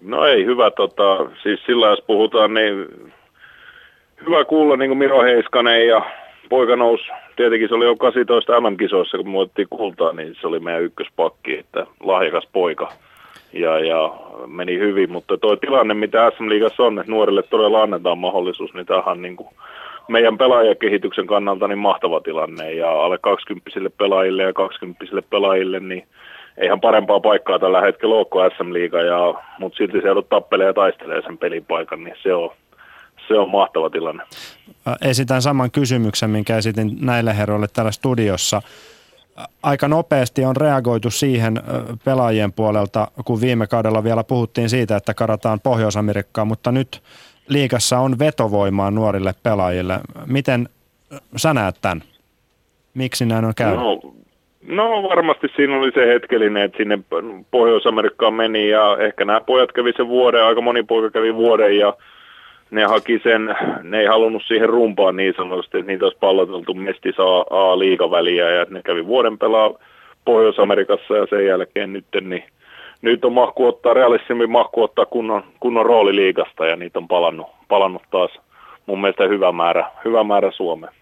[0.03, 0.71] No ei, hyvä.
[0.71, 2.87] Tota, siis sillä jos puhutaan, niin
[4.27, 6.03] hyvä kuulla niin kuin Miro Heiskanen ja
[6.49, 7.05] poika nousi,
[7.37, 11.59] tietenkin se oli jo 18 MM-kisoissa, kun me otettiin kultaa, niin se oli meidän ykköspakki,
[11.59, 12.93] että lahjakas poika.
[13.53, 14.15] Ja, ja
[14.47, 18.87] meni hyvin, mutta tuo tilanne, mitä SM Liigassa on, että nuorille todella annetaan mahdollisuus, niin
[18.87, 19.49] tämähän niin kuin
[20.09, 22.73] meidän pelaajakehityksen kannalta niin mahtava tilanne.
[22.73, 26.07] Ja alle 20 pelaajille ja 20 pelaajille, niin
[26.59, 28.99] eihän parempaa paikkaa tällä hetkellä ole kuin SM Liiga,
[29.59, 32.51] mutta silti se joudut tappelee ja taistelee sen pelipaikan, niin se on,
[33.29, 34.23] se on mahtava tilanne.
[35.03, 38.63] Esitän saman kysymyksen, minkä esitin näille herroille täällä studiossa.
[39.63, 41.63] Aika nopeasti on reagoitu siihen
[42.05, 47.03] pelaajien puolelta, kun viime kaudella vielä puhuttiin siitä, että karataan Pohjois-Amerikkaan, mutta nyt
[47.49, 50.01] liikassa on vetovoimaa nuorille pelaajille.
[50.27, 50.69] Miten
[51.37, 52.03] sä näet tämän?
[52.95, 53.81] Miksi näin on käynyt?
[53.81, 54.01] No,
[54.63, 56.99] no varmasti siinä oli se hetkellinen, että sinne
[57.51, 61.95] Pohjois-Amerikkaan meni ja ehkä nämä pojat kävi sen vuoden, aika moni poika kävi vuoden ja
[62.71, 67.15] ne haki sen, ne ei halunnut siihen rumpaan niin sanotusti, että niitä olisi palloteltu mestis
[67.19, 69.71] A, A liikaväliä ja ne kävi vuoden pelaa
[70.25, 72.45] Pohjois-Amerikassa ja sen jälkeen nyt, niin
[73.03, 77.47] nyt on mahku ottaa, realistisemmin mahku ottaa kunnon, kunnon rooli liikasta ja niitä on palannut,
[77.69, 78.31] palannut taas
[78.87, 80.93] mun mielestä hyvä määrä, hyvä määrä Suomeen.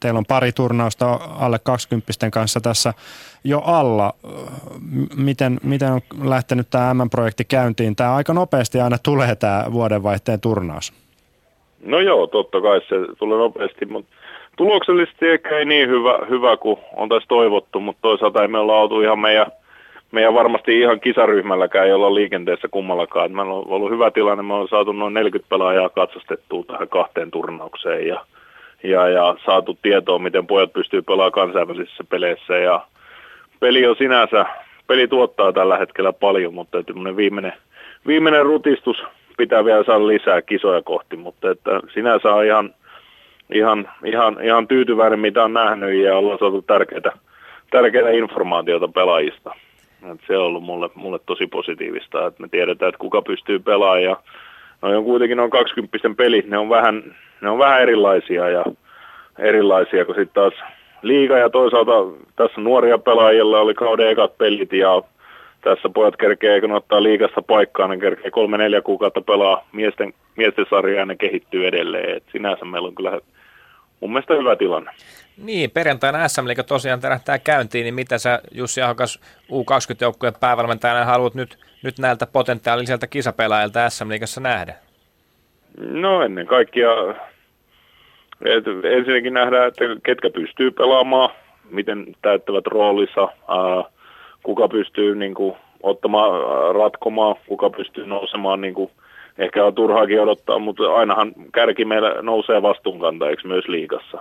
[0.00, 2.94] Teillä on pari turnausta alle 20 kanssa tässä
[3.44, 4.12] jo alla.
[5.16, 7.96] Miten, miten on lähtenyt tämä M-projekti käyntiin?
[7.96, 11.03] Tämä aika nopeasti aina tulee tämä vuodenvaihteen turnaus.
[11.84, 14.14] No joo, totta kai se tulee nopeasti, mutta
[14.56, 18.80] tuloksellisesti ehkä ei niin hyvä, hyvä kuin on tässä toivottu, mutta toisaalta ei me olla
[18.80, 19.46] oltu ihan meidän,
[20.12, 23.32] meidän varmasti ihan kisaryhmälläkään, ei olla liikenteessä kummallakaan.
[23.32, 28.06] Meillä on ollut hyvä tilanne, me on saatu noin 40 pelaajaa katsastettua tähän kahteen turnaukseen
[28.06, 28.24] ja,
[28.82, 32.80] ja, ja saatu tietoa, miten pojat pystyy pelaamaan kansainvälisissä peleissä ja
[33.60, 34.46] peli on sinänsä,
[34.86, 36.78] peli tuottaa tällä hetkellä paljon, mutta
[37.16, 37.52] viimeinen,
[38.06, 39.04] viimeinen rutistus
[39.36, 42.74] pitää vielä saada lisää kisoja kohti, mutta että sinänsä on ihan,
[43.54, 47.12] ihan, ihan, ihan tyytyväinen, mitä on nähnyt ja ollaan saatu tärkeitä,
[47.70, 49.54] tärkeitä informaatiota pelaajista.
[50.12, 54.16] Et se on ollut mulle, mulle tosi positiivista, että me tiedetään, että kuka pystyy pelaamaan
[54.82, 58.64] no on kuitenkin noin 20 pelit, ne on vähän, ne on vähän erilaisia ja
[59.38, 60.54] erilaisia kuin sitten taas
[61.02, 61.92] liiga ja toisaalta
[62.36, 65.02] tässä nuoria pelaajilla oli kauden ekat pelit ja
[65.64, 70.98] tässä pojat kerkee, kun ottaa liikassa paikkaa, niin kerkee kolme-neljä kuukautta pelaa miesten, miesten sarjaa
[70.98, 72.16] ja ne kehittyy edelleen.
[72.16, 73.20] Et sinänsä meillä on kyllä
[74.00, 74.90] mun mielestä hyvä tilanne.
[75.36, 79.20] Niin, perjantaina SM Liiga tosiaan tärähtää käyntiin, niin mitä sä Jussi Ahokas
[79.50, 84.74] U20-joukkueen päävalmentajana haluat nyt, nyt näiltä potentiaalisilta kisapelaajilta SM Liigassa nähdä?
[85.78, 86.90] No ennen kaikkea
[88.44, 91.30] et ensinnäkin nähdään, että ketkä pystyy pelaamaan,
[91.70, 93.93] miten täyttävät roolissa, ää,
[94.44, 96.30] kuka pystyy niin kuin, ottamaan,
[96.74, 98.90] ratkomaan, kuka pystyy nousemaan, niin kuin,
[99.38, 104.18] ehkä on turhaakin odottaa, mutta ainahan kärki meillä nousee vastuunkantajiksi myös liikassa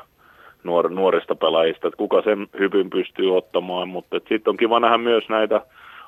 [0.63, 5.29] nuor, nuorista pelaajista, että kuka sen hypyn pystyy ottamaan, mutta sitten on kiva nähdä myös
[5.29, 5.61] näitä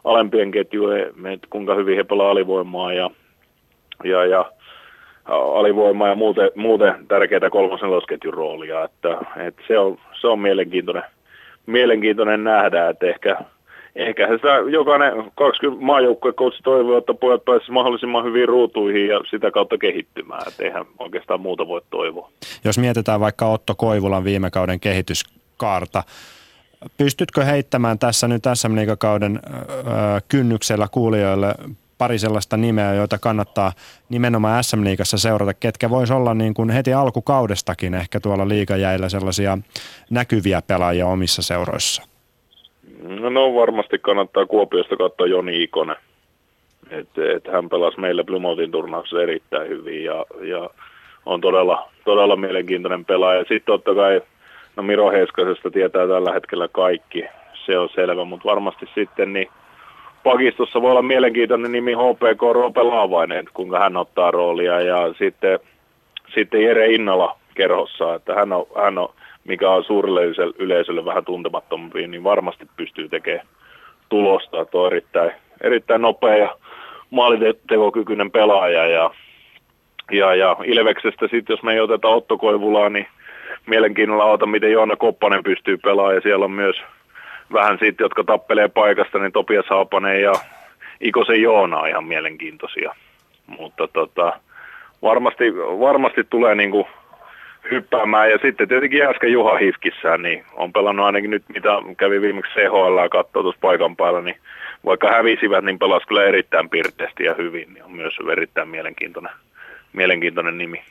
[0.04, 1.06] alempien ketjuja,
[1.50, 3.10] kuinka hyvin he pelaa alivoimaa ja,
[4.04, 4.46] ja, ja
[5.56, 9.18] alivoimaa ja muuten, muuten tärkeitä kolmosen losketjun roolia, että,
[9.48, 11.04] että se, on, se on mielenkiintoinen,
[11.66, 13.38] mielenkiintoinen nähdä, että ehkä
[13.96, 19.78] ehkä sitä jokainen 20 maajoukkuekoutsi toivoo, että pojat pääsisivät mahdollisimman hyvin ruutuihin ja sitä kautta
[19.78, 20.44] kehittymään.
[20.48, 22.32] Että eihän oikeastaan muuta voi toivoa.
[22.64, 26.04] Jos mietitään vaikka Otto Koivulan viime kauden kehityskaarta,
[26.98, 28.70] pystytkö heittämään tässä nyt tässä
[29.00, 29.40] kauden
[30.28, 31.56] kynnyksellä kuulijoille
[31.98, 33.72] pari sellaista nimeä, joita kannattaa
[34.10, 39.58] nimenomaan SM-liigassa seurata, ketkä vois olla niin kuin heti alkukaudestakin ehkä tuolla liigajäillä sellaisia
[40.10, 42.15] näkyviä pelaajia omissa seuroissa?
[43.04, 45.96] No, varmasti kannattaa Kuopiosta katsoa Joni Ikonen.
[46.90, 50.70] Et, et hän pelasi meillä Plymoutin turnauksessa erittäin hyvin ja, ja
[51.26, 53.40] on todella, todella mielenkiintoinen pelaaja.
[53.40, 54.22] Sitten totta kai,
[54.76, 57.26] no Miro Heiskasesta tietää tällä hetkellä kaikki,
[57.66, 59.48] se on selvä, mutta varmasti sitten niin
[60.24, 65.60] pakistossa voi olla mielenkiintoinen nimi HPK Roope Laavainen, kuinka hän ottaa roolia ja sitten,
[66.36, 69.10] sitten Jere Innala kerhossa, että hän on, hän on
[69.46, 70.22] mikä on suurelle
[70.58, 73.48] yleisölle vähän tuntemattomampi, niin varmasti pystyy tekemään
[74.10, 74.62] tulosta.
[74.62, 75.32] Että on erittäin,
[75.62, 76.58] erittäin nopea ja
[77.10, 78.86] maalitekokykyinen pelaaja.
[78.88, 79.12] Ja,
[80.12, 83.08] ja, ja Ilveksestä sitten, jos me ei oteta Otto Koivulaa, niin
[83.66, 86.16] mielenkiinnolla ota, miten Joona Koppanen pystyy pelaamaan.
[86.16, 86.76] Ja siellä on myös
[87.54, 90.34] vähän siitä, jotka tappelee paikasta, niin Topias Haapanen ja
[91.02, 92.96] Ikosen Joona on ihan mielenkiintoisia.
[93.48, 94.34] Mutta tota,
[95.02, 96.86] varmasti, varmasti tulee niin kuin
[97.72, 98.32] hyppäämään.
[98.32, 102.98] Ja sitten tietenkin Jääskä Juha Hifkissään, niin on pelannut ainakin nyt, mitä kävi viimeksi CHL
[102.98, 104.38] ja tuossa paikan päällä, niin
[104.86, 109.32] vaikka hävisivät, niin pelasi kyllä erittäin pirteästi ja hyvin, niin on myös erittäin mielenkiintoinen,
[109.94, 110.82] mielenkiintoinen nimi.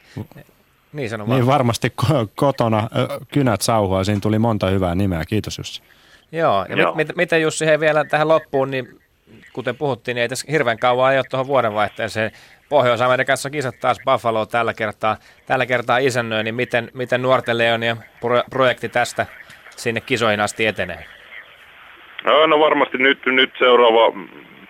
[0.93, 2.89] Niin sanon Niin varmasti ko- kotona
[3.33, 5.25] kynät sauhua, siinä tuli monta hyvää nimeä.
[5.29, 5.83] Kiitos Jussi.
[6.33, 6.95] Joo, ja Joo.
[6.95, 9.01] Mit, mit, miten Jussi, hei vielä tähän loppuun, niin
[9.53, 12.31] kuten puhuttiin, niin ei tässä hirveän kauan ei ole tuohon vuodenvaihteeseen.
[12.69, 15.17] Pohjois-Amerikassa kisat taas Buffalo tällä kertaa,
[15.47, 19.27] tällä kertaa isännöi, niin miten, miten nuorten leonien pro, projekti tästä
[19.71, 21.05] sinne kisoihin asti etenee?
[22.25, 24.13] No, no varmasti nyt, nyt seuraava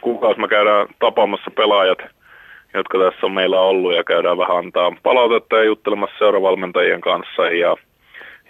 [0.01, 1.99] kuukausi me käydään tapaamassa pelaajat,
[2.75, 7.77] jotka tässä on meillä ollut ja käydään vähän antaa palautetta ja juttelemassa seuravalmentajien kanssa ja,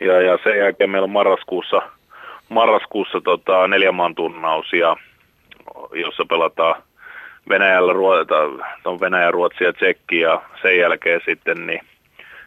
[0.01, 1.83] ja, ja sen jälkeen meillä on marraskuussa,
[2.49, 4.97] marraskuussa tota, neljän maan turnaus, ja,
[5.93, 6.83] jossa pelataan
[7.49, 7.93] Venäjällä,
[8.85, 11.81] on Venäjä, Ruotsi ja Tsekki ja sen jälkeen sitten niin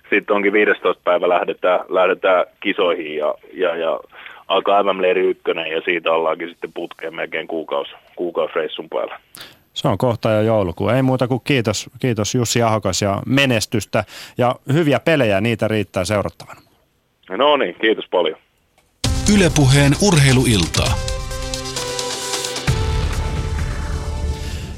[0.09, 1.01] sitten onkin 15.
[1.03, 3.99] päivä lähdetään, lähdetään kisoihin ja, ja, ja
[4.47, 9.19] alkaa MM-leiri ykkönen ja siitä ollaankin sitten putkeen melkein kuukausi, kuukausreissun päällä.
[9.73, 10.89] Se on kohta jo joulukuu.
[10.89, 14.03] Ei muuta kuin kiitos, kiitos Jussi Ahokas ja menestystä
[14.37, 16.61] ja hyviä pelejä, niitä riittää seurattavana.
[17.29, 18.37] No niin, kiitos paljon.
[19.35, 21.16] Ylepuheen urheiluiltaa.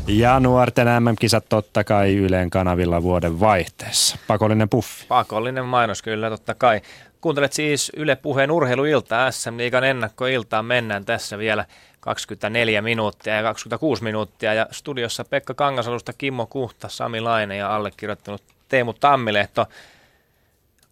[0.09, 4.17] Ja nuorten MM-kisat totta kai Yleen kanavilla vuoden vaihteessa.
[4.27, 5.05] Pakollinen puffi.
[5.07, 6.81] Pakollinen mainos kyllä, totta kai.
[7.21, 10.65] Kuuntelet siis Yle Puheen urheiluiltaa, SM Liigan ennakkoiltaan.
[10.65, 11.65] Mennään tässä vielä
[11.99, 14.53] 24 minuuttia ja 26 minuuttia.
[14.53, 19.65] Ja studiossa Pekka Kangasalusta, Kimmo Kuhta, Sami Laine ja allekirjoittanut Teemu Tammilehto.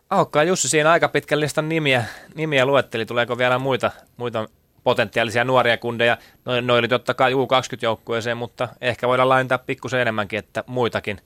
[0.10, 3.06] Aukkaa Jussi siinä aika pitkän listan nimiä, nimiä luetteli.
[3.06, 4.49] Tuleeko vielä muita, muita
[4.88, 6.18] potentiaalisia nuoria kundeja?
[6.45, 11.18] No, no oli totta kai U20-joukkueeseen, mutta ehkä voidaan laajentaa pikkusen enemmänkin, että muitakin,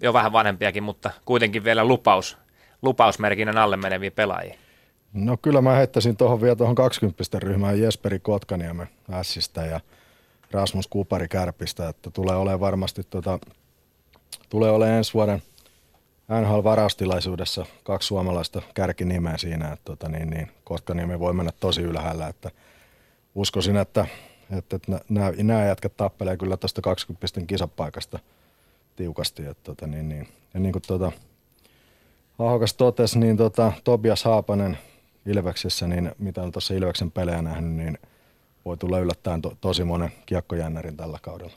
[0.00, 2.38] jo vähän vanhempiakin, mutta kuitenkin vielä lupaus,
[2.82, 4.54] lupausmerkinnän alle meneviä pelaajia.
[5.12, 9.80] No kyllä mä heittäisin tuohon vielä tuohon 20 ryhmään Jesperi Kotkaniemen Ässistä ja
[10.50, 13.38] Rasmus Kupari Kärpistä, että tulee olemaan varmasti tota,
[14.48, 15.42] tulee olemaan ensi vuoden
[16.40, 22.50] NHL-varaustilaisuudessa kaksi suomalaista kärkinimeä siinä, että tota, niin, niin, Kotkaniemi voi mennä tosi ylhäällä, että
[23.34, 24.06] uskoisin, että,
[24.58, 28.18] että, että nämä, nämä jätkät tappelee kyllä tuosta 20 pistin kisapaikasta
[28.96, 30.28] tiukasti, että tota, niin, niin.
[30.54, 31.12] ja niin kuin tota,
[32.38, 34.78] Ahokas totesi, niin tota, Tobias Haapanen
[35.26, 37.98] Ilveksessä, niin mitä on tuossa Ilveksen pelejä nähnyt, niin
[38.64, 41.52] voi tulla yllättäen to, tosi monen kiekkojännärin tällä kaudella.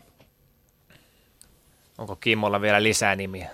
[1.98, 3.50] Onko Kimmolla vielä lisää nimiä?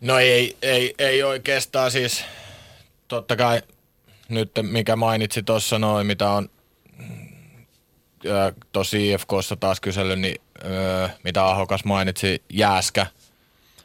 [0.00, 2.24] No ei, ei, ei oikeastaan siis,
[3.08, 3.62] totta kai
[4.28, 6.48] nyt mikä mainitsi tuossa noin, mitä on
[8.72, 13.06] tosi IFKssa taas kysely, niin öö, mitä Ahokas mainitsi, Jääskä.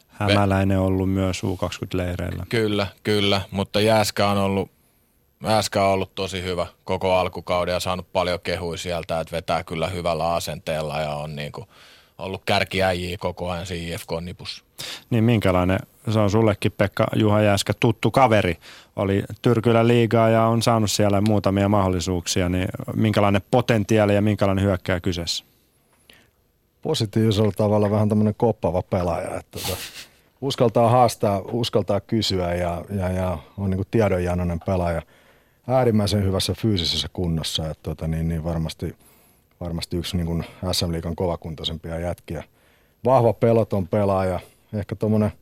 [0.08, 2.46] Hämäläinen on ollut myös U20-leireillä.
[2.48, 4.70] Kyllä, kyllä, mutta Jääskä on ollut,
[5.42, 9.88] Jääskä on ollut tosi hyvä koko alkukauden ja saanut paljon kehuja sieltä, että vetää kyllä
[9.88, 11.66] hyvällä asenteella ja on niin kuin
[12.20, 14.64] ollut kärkiäjiä koko ajan siinä IFK-nipussa.
[15.10, 15.78] Niin minkälainen,
[16.10, 18.56] se on sullekin Pekka Juha Jääskä tuttu kaveri,
[18.96, 25.00] oli Tyrkylä liigaa ja on saanut siellä muutamia mahdollisuuksia, niin minkälainen potentiaali ja minkälainen hyökkää
[25.00, 25.44] kyseessä?
[26.82, 29.76] Positiivisella tavalla vähän tämmöinen koppava pelaaja, että tota,
[30.40, 35.02] uskaltaa haastaa, uskaltaa kysyä ja, ja, ja on niin tiedonjanoinen pelaaja.
[35.68, 38.96] Äärimmäisen hyvässä fyysisessä kunnossa, että tota, niin, niin varmasti,
[39.60, 42.44] varmasti yksi niin kuin SM-liikan kovakuntoisempia jätkiä.
[43.04, 44.40] Vahva peloton pelaaja,
[44.74, 45.32] ehkä tuommoinen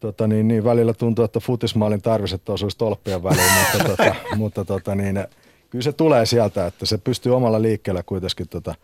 [0.00, 4.64] tota niin, niin, välillä tuntuu, että futismaalin tarvisi, että osuisi tolppien väliin, mutta, tota, mutta
[4.64, 5.24] tota, niin,
[5.70, 8.74] kyllä se tulee sieltä, että se pystyy omalla liikkeellä kuitenkin tota,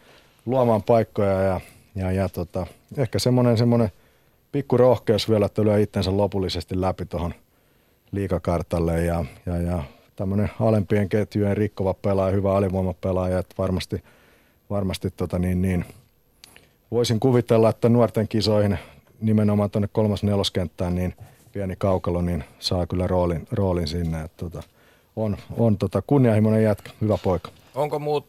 [0.47, 1.61] luomaan paikkoja ja,
[1.95, 3.93] ja, ja tota, ehkä semmoinen, semmoinen
[4.53, 7.35] pikku rohkeus vielä, että lyö itsensä lopullisesti läpi tuohon
[8.13, 9.83] liikakartalle ja, ja, ja
[10.17, 14.03] tämmöinen alempien ketjujen rikkova pelaaja, hyvä alivoimapelaaja, että varmasti,
[14.75, 15.85] varmasti tota niin, niin,
[16.91, 18.79] voisin kuvitella, että nuorten kisoihin
[19.21, 21.15] nimenomaan tuonne kolmas neloskenttään, niin
[21.53, 24.23] pieni kaukalo, niin saa kyllä roolin, roolin sinne.
[24.23, 24.63] Että tota,
[25.17, 27.51] on on tota kunnianhimoinen jätkä, hyvä poika.
[27.75, 28.29] Onko muut,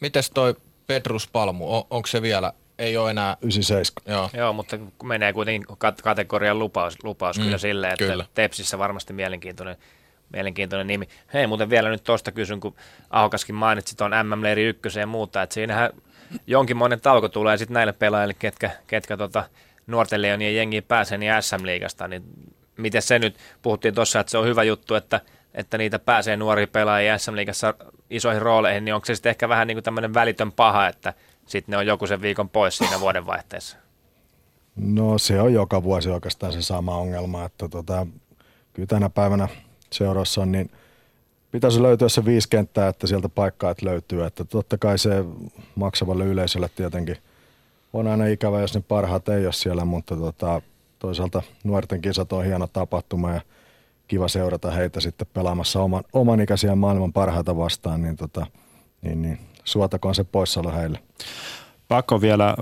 [0.00, 0.54] mites toi
[0.86, 3.36] Petrus Palmu, on, onko se vielä, ei ole enää...
[3.42, 4.02] 97.
[4.06, 4.30] Joo.
[4.32, 8.26] Joo, mutta menee kuitenkin kat- kategorian lupaus, lupaus mm, kyllä silleen, että kyllä.
[8.34, 9.76] Tepsissä varmasti mielenkiintoinen,
[10.32, 11.08] mielenkiintoinen nimi.
[11.34, 12.74] Hei, muuten vielä nyt tuosta kysyn, kun
[13.10, 15.90] Ahokaskin mainitsi tuon MM-leiri ykköseen ja muuta, että siinähän
[16.46, 19.44] jonkinmoinen tauko tulee sitten näille pelaajille, ketkä, ketkä tota,
[19.86, 22.22] nuorten leonien jengiin pääsee niin SM-liigasta, niin
[22.78, 25.20] miten se nyt, puhuttiin tuossa, että se on hyvä juttu, että,
[25.54, 27.74] että niitä pääsee nuoria pelaajia SM-liigassa
[28.10, 31.14] isoihin rooleihin, niin onko se sitten ehkä vähän niin kuin tämmöinen välitön paha, että
[31.46, 33.76] sitten ne on joku sen viikon pois siinä vuodenvaihteessa?
[34.76, 38.06] No se on joka vuosi oikeastaan se sama ongelma, että tota,
[38.72, 39.48] kyllä tänä päivänä
[39.92, 40.70] seurassa on niin
[41.52, 44.24] pitäisi löytyä se viisi kenttää, että sieltä paikkaa löytyy.
[44.24, 45.24] Että totta kai se
[45.74, 47.16] maksavalle yleisölle tietenkin
[47.92, 50.62] on aina ikävä, jos ne parhaat ei ole siellä, mutta tota,
[50.98, 53.40] toisaalta nuorten kisat on hieno tapahtuma ja
[54.08, 58.46] kiva seurata heitä sitten pelaamassa oman, oman ikäisiä maailman parhaita vastaan, niin, tota,
[59.02, 60.98] niin, niin suotakoon se poissaolo heille.
[61.88, 62.54] Pakko vielä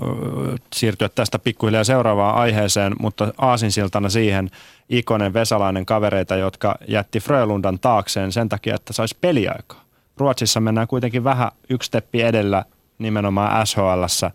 [0.73, 4.49] siirtyä tästä pikkuhiljaa seuraavaan aiheeseen, mutta aasinsiltana siihen
[4.89, 9.81] Ikonen Vesalainen kavereita, jotka jätti Frölundan taakseen sen takia, että saisi peliaikaa.
[10.17, 12.65] Ruotsissa mennään kuitenkin vähän yksi steppi edellä
[12.99, 14.31] nimenomaan SHLssä.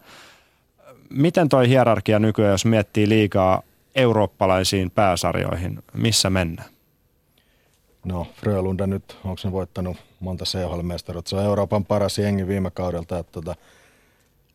[1.10, 3.62] Miten toi hierarkia nykyään, jos miettii liikaa
[3.94, 6.68] eurooppalaisiin pääsarjoihin, missä mennään?
[8.04, 11.28] No, Frölunda nyt, onko se voittanut monta CHL-mestaruutta?
[11.28, 13.18] Se on Euroopan paras jengi viime kaudelta.
[13.18, 13.54] Että tota...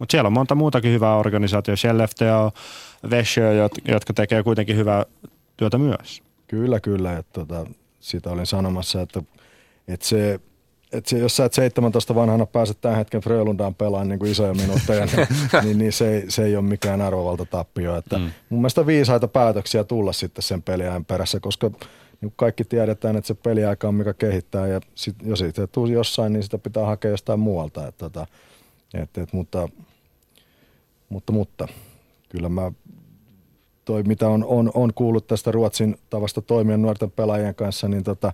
[0.01, 2.51] Mutta siellä on monta muutakin hyvää organisaatioa, Skellefteå,
[3.09, 5.05] Vesjö, jotka tekee kuitenkin hyvää
[5.57, 6.23] työtä myös.
[6.47, 7.17] Kyllä, kyllä.
[7.17, 7.65] Että tota,
[7.99, 9.23] sitä olin sanomassa, että,
[9.87, 10.39] että se
[10.91, 14.53] että se, jos sä et 17 vanhana pääset tämän hetken Frölundaan pelaamaan niin kuin isoja
[14.53, 15.27] minuutteja, niin,
[15.63, 17.97] niin, niin se, ei, se ei ole mikään arvovalta tappio.
[17.97, 18.31] Että mm.
[18.49, 21.71] Mun mielestä viisaita päätöksiä tulla sitten sen peliajan perässä, koska
[22.21, 26.33] niin kaikki tiedetään, että se peliaika on mikä kehittää ja sit, jos siitä tuu jossain,
[26.33, 27.87] niin sitä pitää hakea jostain muualta.
[27.87, 28.27] Et, tota,
[28.93, 29.69] et, et, mutta,
[31.11, 31.67] mutta, mutta
[32.29, 32.71] kyllä mä
[33.85, 38.33] toi, mitä on, on, on kuullut tästä Ruotsin tavasta toimia nuorten pelaajien kanssa, niin tota,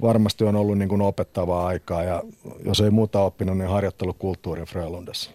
[0.00, 2.22] varmasti on ollut niin kuin opettavaa aikaa ja
[2.64, 5.30] jos ei muuta oppinut, niin harjoittelukulttuuri Frölundassa.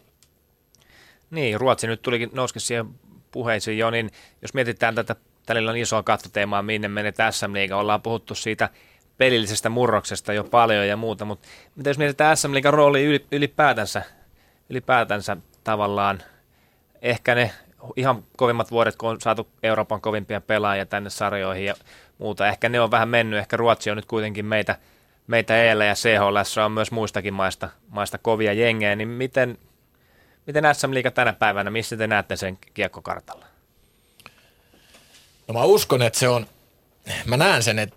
[1.31, 2.85] Niin, Ruotsi nyt tulikin nouskin siihen
[3.31, 4.09] puheisiin jo, niin
[4.41, 5.15] jos mietitään tätä
[5.47, 7.77] Tällä on isoa kattoteemaa, minne menee SM Liiga.
[7.77, 8.69] Ollaan puhuttu siitä
[9.17, 14.01] pelillisestä murroksesta jo paljon ja muuta, mutta mitä jos mietitään SM Liigan rooli ylipäätänsä,
[14.69, 15.37] ylipäätänsä
[15.67, 16.23] tavallaan,
[17.01, 17.51] ehkä ne
[17.95, 21.75] ihan kovimmat vuodet, kun on saatu Euroopan kovimpia pelaajia tänne sarjoihin ja
[22.17, 24.77] muuta, ehkä ne on vähän mennyt, ehkä Ruotsi on nyt kuitenkin meitä,
[25.27, 29.57] meitä EL ja CHL on myös muistakin maista, maista kovia jengejä, niin miten,
[30.45, 33.45] miten SM Liiga tänä päivänä, missä te näette sen kiekkokartalla?
[35.47, 36.47] No mä uskon, että se on,
[37.25, 37.95] mä näen sen, että,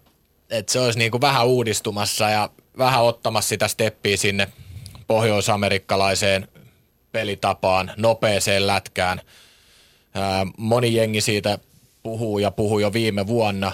[0.50, 4.48] että se olisi niin kuin vähän uudistumassa ja vähän ottamassa sitä steppiä sinne
[5.06, 6.48] pohjoisamerikkalaiseen
[7.12, 9.20] pelitapaan, nopeeseen lätkään.
[10.14, 11.58] Ää, moni jengi siitä
[12.02, 13.72] puhuu ja puhuu jo viime vuonna.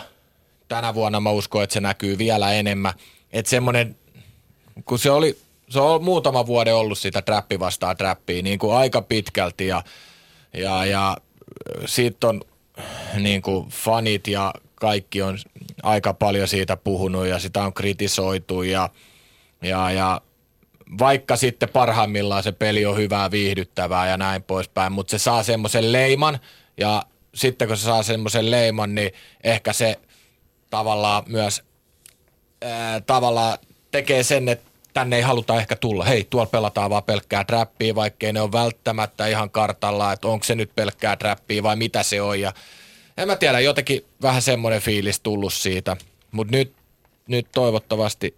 [0.68, 2.92] Tänä vuonna mä uskon, että se näkyy vielä enemmän.
[3.32, 3.96] Että semmoinen,
[4.84, 5.38] kun se oli,
[5.68, 9.82] se on muutama vuoden ollut sitä trappi vastaan trappia niin kuin aika pitkälti ja,
[10.52, 11.16] ja, ja
[11.86, 12.40] siitä on
[13.18, 15.38] niin kuin fanit ja kaikki on
[15.82, 18.90] aika paljon siitä puhunut ja sitä on kritisoitu ja,
[19.62, 20.20] ja, ja
[20.98, 25.92] vaikka sitten parhaimmillaan se peli on hyvää, viihdyttävää ja näin poispäin, mutta se saa semmoisen
[25.92, 26.38] leiman
[26.76, 27.02] ja
[27.34, 29.12] sitten kun se saa semmoisen leiman, niin
[29.44, 29.96] ehkä se
[30.70, 31.62] tavallaan myös
[32.62, 33.58] ää, tavallaan
[33.90, 36.04] tekee sen, että tänne ei haluta ehkä tulla.
[36.04, 40.54] Hei, tuolla pelataan vaan pelkkää trappia, vaikkei ne on välttämättä ihan kartalla, että onko se
[40.54, 42.40] nyt pelkkää trappia vai mitä se on.
[42.40, 42.52] Ja
[43.16, 45.96] en mä tiedä, jotenkin vähän semmoinen fiilis tullut siitä.
[46.30, 46.72] Mutta nyt,
[47.26, 48.36] nyt toivottavasti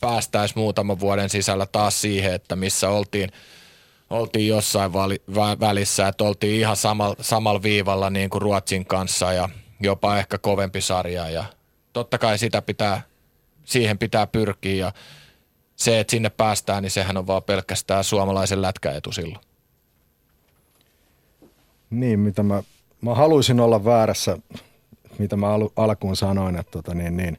[0.00, 3.30] päästäisiin muutaman vuoden sisällä taas siihen, että missä oltiin,
[4.10, 9.32] oltiin jossain vali, vä, välissä, että oltiin ihan samalla samal viivalla niin kuin Ruotsin kanssa
[9.32, 9.48] ja
[9.80, 11.30] jopa ehkä kovempi sarja.
[11.30, 11.44] Ja
[11.92, 13.02] totta kai sitä pitää,
[13.64, 14.92] siihen pitää pyrkiä ja
[15.76, 19.44] se, että sinne päästään, niin sehän on vaan pelkästään suomalaisen lätkäetu silloin.
[21.90, 22.62] Niin, mitä mä,
[23.00, 24.38] mä haluaisin olla väärässä,
[25.18, 27.38] mitä mä al- alkuun sanoin, että tota, niin, niin,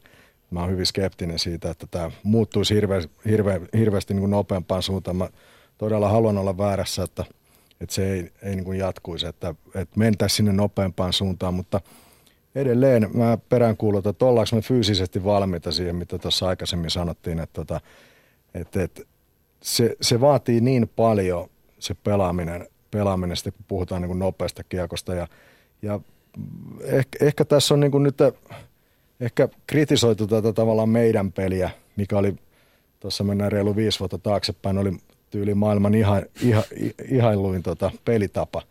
[0.51, 5.15] mä oon hyvin skeptinen siitä, että tämä muuttuisi hirve, hirve, hirveästi niin kuin nopeampaan suuntaan.
[5.15, 5.29] Mä
[5.77, 7.25] todella haluan olla väärässä, että,
[7.81, 11.81] että se ei, ei niin kuin jatkuisi, että, että mentäisiin sinne nopeampaan suuntaan, mutta
[12.55, 17.81] edelleen mä peräänkuulutan, että ollaanko me fyysisesti valmiita siihen, mitä tuossa aikaisemmin sanottiin, että, tota,
[18.53, 19.01] että, että
[19.63, 21.49] se, se vaatii niin paljon
[21.79, 25.27] se pelaaminen, pelaaminen sitten kun puhutaan niin kuin nopeasta kiekosta ja,
[25.81, 25.99] ja
[26.81, 28.17] ehkä, ehkä tässä on niin kuin nyt
[29.21, 32.35] ehkä kritisoitu tätä tavallaan meidän peliä, mikä oli,
[32.99, 34.91] tuossa mennään reilu viisi vuotta taaksepäin, oli
[35.29, 36.63] tyyli maailman iha, iha,
[37.09, 38.61] ihailuin tota pelitapa.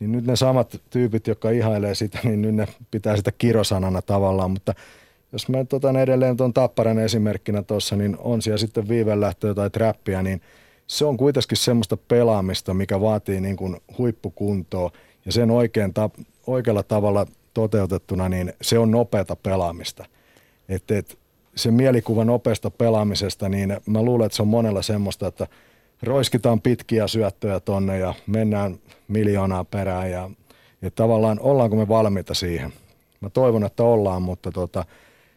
[0.00, 4.50] Niin nyt ne samat tyypit, jotka ihailee sitä, niin nyt ne pitää sitä kirosanana tavallaan,
[4.50, 4.74] mutta
[5.32, 10.22] jos mä otan edelleen tuon Tapparan esimerkkinä tuossa, niin on siellä sitten viivelähtöä tai trappia,
[10.22, 10.40] niin
[10.86, 14.90] se on kuitenkin semmoista pelaamista, mikä vaatii niin kuin huippukuntoa
[15.26, 16.10] ja sen oikein ta-
[16.46, 20.04] oikealla tavalla toteutettuna, niin se on nopeata pelaamista.
[20.68, 21.18] Et, et,
[21.54, 25.46] se mielikuva nopeasta pelaamisesta, niin mä luulen, että se on monella semmoista, että
[26.02, 28.78] roiskitaan pitkiä syöttöjä tonne ja mennään
[29.08, 30.30] miljoonaa perään ja
[30.82, 32.72] että tavallaan ollaanko me valmiita siihen.
[33.20, 34.84] Mä toivon, että ollaan, mutta tota,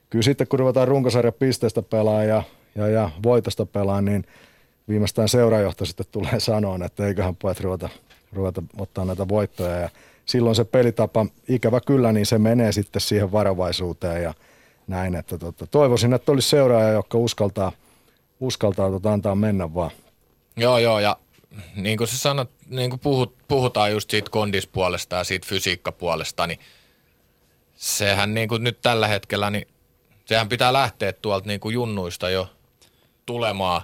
[0.09, 2.43] kyllä sitten kun ruvetaan runkosarja pisteestä pelaa ja,
[2.75, 4.25] ja, ja voitosta pelaa, niin
[4.87, 7.89] viimeistään seurajohto sitten tulee sanoa, että eiköhän pojat ruveta,
[8.33, 9.75] ruveta ottaa näitä voittoja.
[9.75, 9.89] Ja
[10.29, 14.33] silloin se pelitapa, ikävä kyllä, niin se menee sitten siihen varovaisuuteen ja
[14.87, 15.15] näin.
[15.15, 17.71] Että tota, toivoisin, että olisi seuraaja, joka uskaltaa,
[18.39, 19.91] uskaltaa tota, antaa mennä vaan.
[20.57, 21.17] Joo, joo, ja
[21.75, 26.59] niin kuin sä sanot, niin kuin puhut, puhutaan just siitä kondispuolesta ja siitä fysiikkapuolesta, niin
[27.75, 29.67] sehän niin kuin nyt tällä hetkellä, niin
[30.25, 32.49] sehän pitää lähteä tuolta niin kuin junnuista jo
[33.25, 33.81] tulemaan.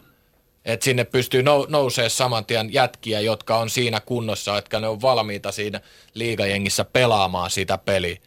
[0.65, 5.01] Että sinne pystyy nou, nousee saman tien jätkiä, jotka on siinä kunnossa, että ne on
[5.01, 5.81] valmiita siinä
[6.13, 8.17] liigajengissä pelaamaan sitä peliä.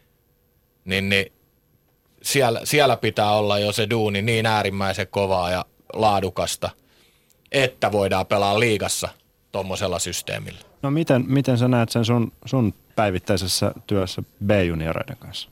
[0.84, 1.32] Niin, niin
[2.22, 6.70] siellä, siellä pitää olla jo se duuni niin äärimmäisen kovaa ja laadukasta,
[7.52, 9.08] että voidaan pelaa liigassa
[9.52, 10.60] tuommoisella systeemillä.
[10.82, 15.48] No miten, miten sä näet sen sun, sun päivittäisessä työssä B-junioreiden kanssa?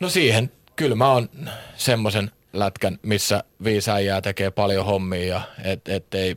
[0.00, 1.28] No siihen kyllä mä oon
[1.76, 6.36] semmoisen lätkän, missä viisi äijää tekee paljon hommia ja et, et ei,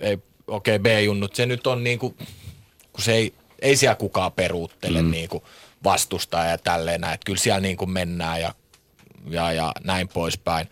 [0.00, 2.10] ei okei okay, B-junnut, se nyt on niinku,
[2.92, 5.10] kun se ei, ei siellä kukaan peruuttele mm.
[5.10, 5.42] niinku
[5.84, 8.54] vastustaa ja tälleen näin, että kyllä siellä niinku mennään ja,
[9.30, 10.68] ja, ja näin poispäin.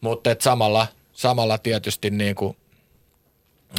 [0.00, 2.56] Mutta samalla, samalla tietysti niinku,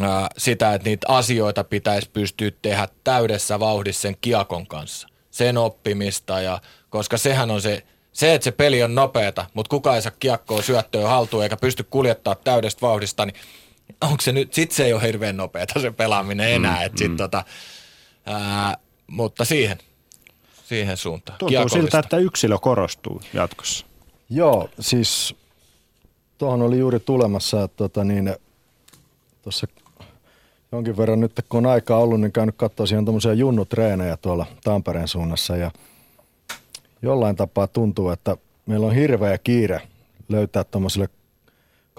[0.02, 5.08] ää, sitä, että niitä asioita pitäisi pystyä tehdä täydessä vauhdissa sen kiakon kanssa.
[5.32, 7.84] Sen oppimista ja, koska sehän on se,
[8.14, 11.84] se, että se peli on nopeata, mutta kukaan ei saa kiekkoa syöttöä haltuun eikä pysty
[11.84, 13.36] kuljettaa täydestä vauhdista, niin
[14.02, 17.12] onko se nyt, sit se ei ole hirveän nopeata se pelaaminen enää, mm, et sit
[17.12, 17.18] mm.
[17.18, 17.44] tota,
[18.26, 18.78] ää,
[19.08, 19.78] mutta siihen,
[20.66, 21.38] siihen suuntaan.
[21.38, 23.86] Tuntuu siltä, että yksilö korostuu jatkossa.
[24.30, 25.36] Joo, siis
[26.38, 28.36] tuohon oli juuri tulemassa, että tota niin,
[29.42, 29.68] tuossa
[30.72, 35.08] jonkin verran nyt kun on aikaa ollut, niin käynyt katsoa siihen tuommoisia junnutreenejä tuolla Tampereen
[35.08, 35.72] suunnassa ja
[37.02, 39.82] jollain tapaa tuntuu, että meillä on hirveä kiire
[40.30, 41.10] löytää tuommoisille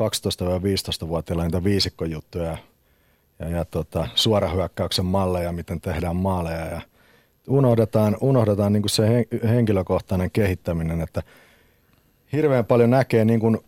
[0.00, 2.58] 12-15-vuotiaille niitä viisikkojuttuja
[3.38, 6.66] ja, ja tota, suorahyökkäyksen malleja, miten tehdään maaleja.
[6.66, 6.80] Ja
[7.48, 11.22] unohdetaan, unohdetaan niin kuin se henkilökohtainen kehittäminen, että
[12.32, 13.58] hirveän paljon näkee niin kuin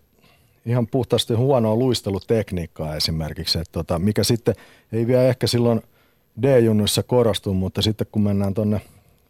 [0.67, 4.55] ihan puhtaasti huonoa luistelutekniikkaa esimerkiksi, että tota, mikä sitten
[4.93, 5.83] ei vielä ehkä silloin
[6.43, 8.81] D-junnuissa korostu, mutta sitten kun mennään tuonne,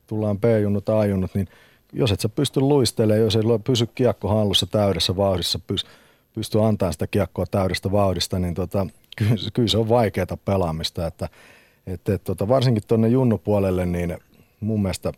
[0.06, 1.48] tullaan B-junnut, A-junnut, niin
[1.92, 5.58] jos et sä pysty luistelemaan, jos ei pysy kiekko hallussa täydessä vauhdissa,
[6.34, 8.86] pysty, antamaan sitä kiekkoa täydestä vauhdista, niin tota,
[9.16, 11.28] kyllä, kyllä se on vaikeaa pelaamista, että
[11.86, 14.18] et, et, tota, varsinkin tuonne junnupuolelle, niin
[14.60, 15.12] mun mielestä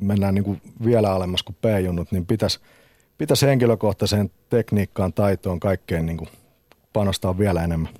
[0.00, 2.60] mennään niin kuin vielä alemmas kuin B-junnut, niin pitäisi
[3.18, 6.28] pitäisi henkilökohtaiseen tekniikkaan, taitoon, kaikkeen niin kuin
[6.92, 7.92] panostaa vielä enemmän.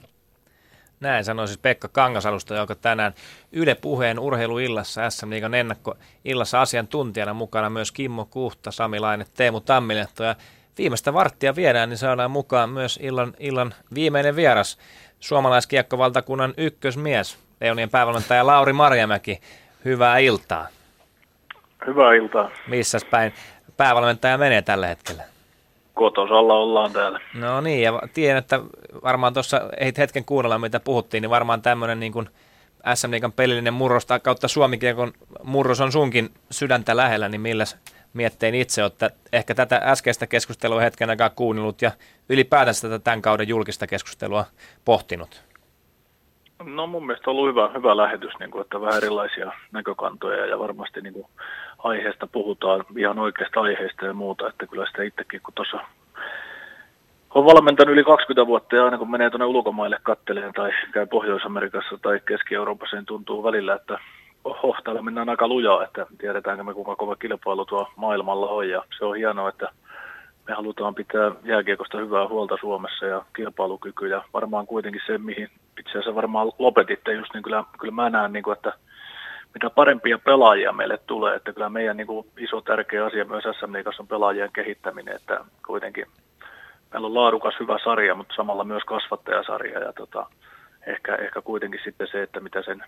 [1.01, 3.15] Näin sanoi siis Pekka Kangasalusta, joka tänään
[3.53, 10.25] Yle Puheen urheiluillassa SM Liigan ennakkoillassa asiantuntijana mukana myös Kimmo Kuhta, Sami Laine, Teemu Tammilehto
[10.25, 10.37] ja
[10.79, 14.79] viimeistä varttia viedään, niin saadaan mukaan myös illan, illan viimeinen vieras,
[15.21, 19.41] suomalaiskiekkovaltakunnan ykkösmies, Leonien päävalmentaja Lauri Marjamäki.
[19.85, 20.67] Hyvää iltaa.
[21.87, 22.51] Hyvää iltaa.
[22.67, 23.35] Missäs päin
[23.77, 25.34] päävalmentaja menee tällä hetkellä?
[25.95, 27.21] Kotosalla ollaan täällä.
[27.35, 28.61] No niin, ja tiedän, että
[29.03, 29.61] varmaan tuossa
[29.99, 32.29] hetken kuunnella, mitä puhuttiin, niin varmaan tämmöinen niin kuin
[32.95, 35.13] SM Liigan pelillinen murrosta kautta Suomikiekon
[35.43, 37.79] murros on sunkin sydäntä lähellä, niin milläs
[38.13, 41.91] miettein itse, että ehkä tätä äskeistä keskustelua hetken aikaa kuunnellut ja
[42.29, 44.45] ylipäätänsä tätä tämän kauden julkista keskustelua
[44.85, 45.43] pohtinut?
[46.65, 50.59] No mun mielestä on ollut hyvä, hyvä lähetys, niin kuin, että vähän erilaisia näkökantoja ja
[50.59, 51.27] varmasti niin kuin,
[51.85, 55.79] aiheesta puhutaan, ihan oikeasta aiheesta ja muuta, että kyllä sitä itsekin, kun tuossa
[57.35, 61.99] on valmentanut yli 20 vuotta ja aina kun menee tuonne ulkomaille katteleen tai käy Pohjois-Amerikassa
[62.03, 63.99] tai Keski-Euroopassa, niin tuntuu välillä, että
[64.45, 68.69] oho, täällä mennään aika lujaa, että tiedetäänkö me kuinka kova kilpailu tuo maailmalla on.
[68.69, 69.69] Ja se on hienoa, että
[70.49, 74.07] me halutaan pitää jääkiekosta hyvää huolta Suomessa ja kilpailukyky.
[74.07, 75.49] Ja varmaan kuitenkin se, mihin
[75.79, 78.73] itse asiassa varmaan lopetitte just, niin kyllä, kyllä mä näen, niin kuin, että
[79.55, 83.73] mitä parempia pelaajia meille tulee, että kyllä meidän niin kuin, iso tärkeä asia myös SM
[83.73, 86.07] Liigassa on pelaajien kehittäminen, että kuitenkin
[86.93, 90.27] meillä on laadukas hyvä sarja, mutta samalla myös kasvattajasarja ja tota,
[90.87, 92.85] ehkä, ehkä kuitenkin sitten se, että mitä sen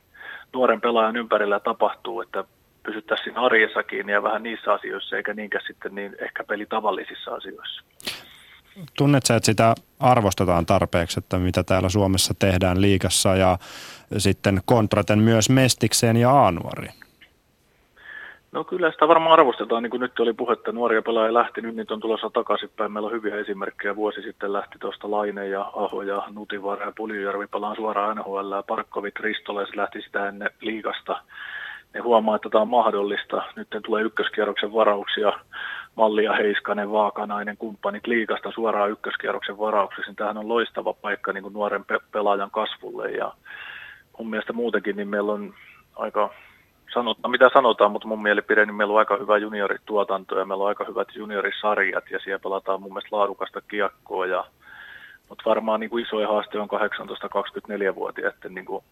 [0.53, 2.45] nuoren pelaajan ympärillä tapahtuu, että
[2.83, 7.83] pysyttäisiin arjessa kiinni ja vähän niissä asioissa, eikä niinkään sitten niin ehkä pelitavallisissa asioissa.
[8.97, 13.59] Tunnet sä, että sitä arvostetaan tarpeeksi, että mitä täällä Suomessa tehdään liikassa ja
[14.19, 16.95] sitten kontraten myös Mestikseen ja Aanuariin?
[18.53, 21.95] No kyllä sitä varmaan arvostetaan, niin kuin nyt oli puhetta, nuoria pelaajia lähti, nyt niitä
[21.95, 22.93] on tulossa takaisinpäin.
[22.93, 23.97] Meillä on hyviä esimerkkejä.
[23.97, 28.55] Vuosi sitten lähti tuosta Laine ja Aho ja Nutivaara ja Puljujärvi pelaan suoraan NHL.
[28.67, 31.23] Parkkovit Ristoles lähti sitä ennen liigasta.
[31.95, 33.43] Ne huomaa, että tämä on mahdollista.
[33.57, 35.33] Nyt tulee ykköskierroksen varauksia.
[35.97, 40.11] Mallia Heiskanen, Vaakanainen, kumppanit liikasta suoraan ykköskierroksen varauksessa.
[40.11, 43.11] Niin tämähän on loistava paikka niin kuin nuoren pe- pelaajan kasvulle.
[43.11, 43.33] Ja
[44.19, 45.55] mun mielestä muutenkin niin meillä on
[45.97, 46.31] aika
[46.95, 50.69] sanotaan, mitä sanotaan, mutta mun mielipide, niin meillä on aika hyvä juniorituotanto ja meillä on
[50.69, 54.27] aika hyvät juniorisarjat ja siellä pelataan mun mielestä laadukasta kiekkoa.
[54.27, 54.45] Ja,
[55.29, 58.85] mutta varmaan niin kuin isoin haaste on 18-24-vuotiaiden niin kuin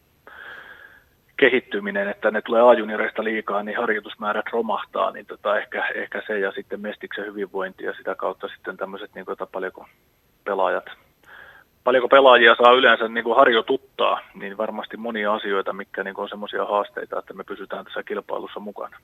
[1.37, 6.53] kehittyminen, että ne tulee A-junioreista liikaa, niin harjoitusmäärät romahtaa, niin tota ehkä, ehkä se ja
[6.53, 9.87] sitten mestiksen hyvinvointi ja sitä kautta sitten tämmöiset, niin kuin, paljonko
[10.45, 10.85] pelaajat
[11.85, 16.29] paljonko pelaajia saa yleensä niin kuin harjoituttaa, niin varmasti monia asioita, mikä niin kuin on
[16.29, 18.97] semmoisia haasteita, että me pysytään tässä kilpailussa mukana.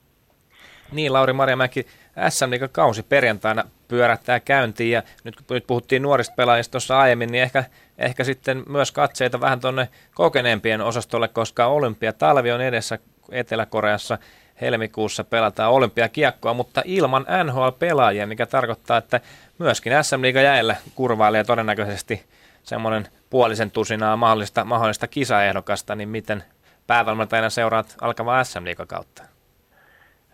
[0.91, 1.87] Niin, Lauri Marjamäki,
[2.29, 7.43] SM kausi perjantaina pyörättää käyntiin ja nyt kun nyt puhuttiin nuorista pelaajista tuossa aiemmin, niin
[7.43, 7.63] ehkä,
[7.97, 12.99] ehkä sitten myös katseita vähän tuonne kokeneempien osastolle, koska olympiatalvi on edessä
[13.31, 14.17] Etelä-Koreassa
[14.61, 19.19] helmikuussa pelataan olympiakiekkoa, mutta ilman NHL-pelaajia, mikä tarkoittaa, että
[19.57, 22.23] myöskin SM Liiga jäillä kurvailee todennäköisesti
[22.63, 26.43] semmoinen puolisen tusinaa mahdollista, mahdollista kisaehdokasta, niin miten
[26.87, 29.23] päävalmentajana seuraat alkavaa SM kautta?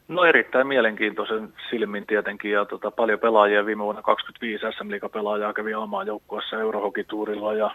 [0.08, 5.74] No erittäin mielenkiintoisen silmin tietenkin ja tota, paljon pelaajia viime vuonna 25 SM pelaajaa kävi
[5.74, 7.72] omaan joukkueessa Eurohokituurilla ja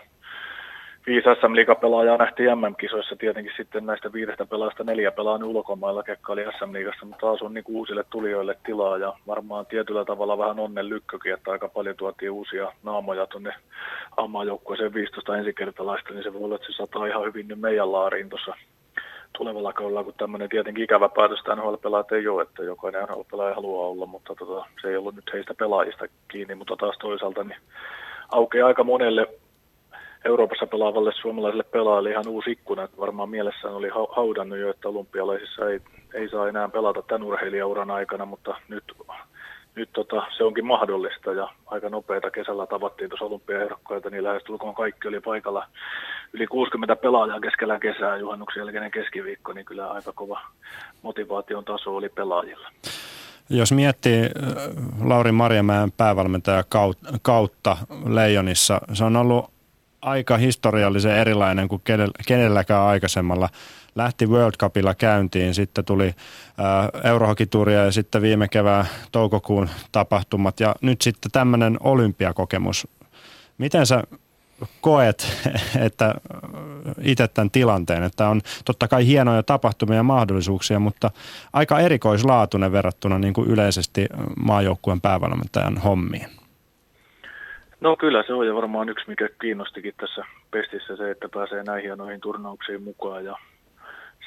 [1.07, 6.45] viisi SM pelaajaa nähtiin MM-kisoissa tietenkin sitten näistä viidestä pelaajasta neljä pelaa ulkomailla, kekka oli
[6.59, 10.61] SM Liigassa, mutta taas on niin kuin uusille tulijoille tilaa ja varmaan tietyllä tavalla vähän
[10.61, 13.55] onnen lykkökin, että aika paljon tuotiin uusia naamoja tuonne
[14.17, 18.29] ammajoukkueeseen 15 ensikertalaista, niin se voi olla, että se sataa ihan hyvin nyt meidän laariin
[18.29, 18.55] tuossa
[19.39, 24.07] tulevalla kaudella, kun tämmöinen tietenkin ikävä päätös NHL-pelaajat ei ole, että jokainen NHL-pelaaja haluaa olla,
[24.07, 27.59] mutta tota, se ei ollut nyt heistä pelaajista kiinni, mutta taas toisaalta niin
[28.33, 29.29] aukeaa aika monelle
[30.25, 32.83] Euroopassa pelaavalle suomalaiselle pelaajalle ihan uusi ikkuna.
[32.83, 35.81] Että varmaan mielessään oli haudannut jo, että olympialaisissa ei,
[36.15, 38.85] ei saa enää pelata tämän urheilijauran aikana, mutta nyt,
[39.75, 45.09] nyt tota, se onkin mahdollista ja aika nopeita kesällä tavattiin tuossa olympiaehdokkaita, niin lähestulkoon kaikki
[45.09, 45.67] oli paikalla.
[46.33, 50.41] Yli 60 pelaajaa keskellä kesää, juhannuksen jälkeinen keskiviikko, niin kyllä aika kova
[51.03, 52.69] motivaation taso oli pelaajilla.
[53.51, 54.31] Jos miettii
[55.05, 56.65] Lauri Marjamäen päävalmentaja
[57.23, 57.77] kautta
[58.07, 59.53] Leijonissa, se on ollut
[60.03, 61.83] aika historiallisen erilainen kuin
[62.27, 63.49] kenelläkään aikaisemmalla.
[63.95, 70.75] Lähti World Cupilla käyntiin, sitten tuli äh, Eurohokituria ja sitten viime kevään toukokuun tapahtumat ja
[70.81, 72.89] nyt sitten tämmöinen olympiakokemus.
[73.59, 74.03] Miten sä
[74.81, 75.49] koet,
[75.87, 76.15] että
[77.03, 81.11] itse tämän tilanteen, että on totta kai hienoja tapahtumia ja mahdollisuuksia, mutta
[81.53, 84.07] aika erikoislaatuinen verrattuna niin kuin yleisesti
[84.45, 86.42] maajoukkueen päävalmentajan hommiin?
[87.83, 91.85] No kyllä se on ja varmaan yksi, mikä kiinnostikin tässä pestissä se, että pääsee näihin
[91.85, 93.37] hienoihin turnauksiin mukaan ja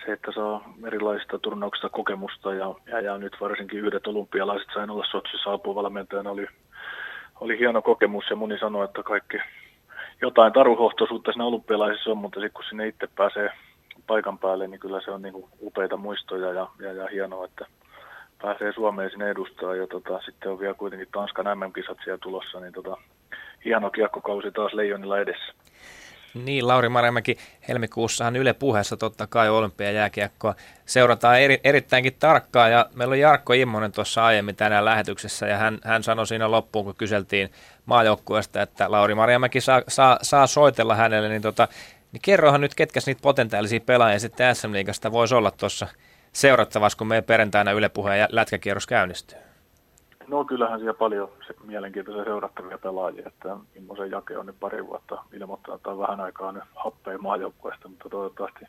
[0.05, 5.05] se, että saa erilaisista turnauksista kokemusta ja, ja, ja nyt varsinkin yhdet olympialaiset sain olla
[5.11, 6.47] Sotsissa apuvalmentajana oli,
[7.39, 9.37] oli hieno kokemus ja moni sanoi, että kaikki
[10.21, 13.49] jotain taruhohtoisuutta siinä olympialaisissa on, mutta sitten kun sinne itse pääsee
[14.07, 17.65] paikan päälle, niin kyllä se on niin kuin upeita muistoja ja, ja, ja hienoa, että
[18.45, 22.73] pääsee Suomeen sinne edustaa ja tota, sitten on vielä kuitenkin Tanskan MM-kisat siellä tulossa, niin
[22.73, 22.97] tota,
[23.65, 25.53] hieno kiekkokausi taas Leijonilla edessä.
[26.33, 30.55] Niin, Lauri Marjamäki, helmikuussahan Yle puheessa totta kai olympiajääkiekkoa
[30.85, 35.79] seurataan eri, erittäinkin tarkkaan ja meillä on Jarkko Immonen tuossa aiemmin tänään lähetyksessä ja hän,
[35.83, 37.49] hän sanoi siinä loppuun, kun kyseltiin
[37.85, 41.67] maajoukkueesta, että Lauri Marjamäki saa, saa, saa soitella hänelle, niin, tota,
[42.11, 45.87] niin kerrohan nyt, ketkä niitä potentiaalisia pelaajia sitten SM Liigasta voisi olla tuossa
[46.35, 49.37] seurattavassa, kun meidän perjantaina Yle puheen lätkäkierros käynnistyy.
[50.27, 55.23] No kyllähän siellä paljon se mielenkiintoisia seurattavia pelaajia, että Immosen Jake on nyt pari vuotta
[55.33, 58.65] ilmoittanut, että on vähän aikaa nyt happea maajoukkueesta, mutta toivottavasti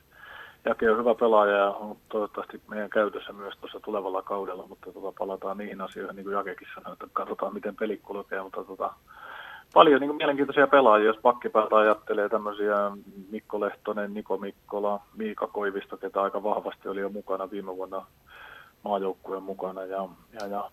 [0.65, 5.13] Jake on hyvä pelaaja ja on toivottavasti meidän käytössä myös tuossa tulevalla kaudella, mutta tota,
[5.19, 8.93] palataan niihin asioihin, niin kuin Jakekin sanoi, että katsotaan miten peli kulkee, mutta tota,
[9.75, 12.91] paljon niin kuin mielenkiintoisia pelaajia, jos pakkipäältä ajattelee tämmöisiä
[13.31, 18.07] Mikko Lehtonen, Niko Mikkola, Miika Koivisto, ketä aika vahvasti oli jo mukana viime vuonna
[18.85, 19.85] maajoukkueen mukana.
[19.85, 20.09] Ja,
[20.41, 20.71] ja, ja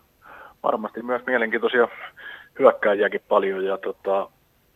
[0.64, 1.88] varmasti myös mielenkiintoisia
[2.60, 3.66] hyökkääjiäkin paljon.
[3.66, 4.30] Ja tota,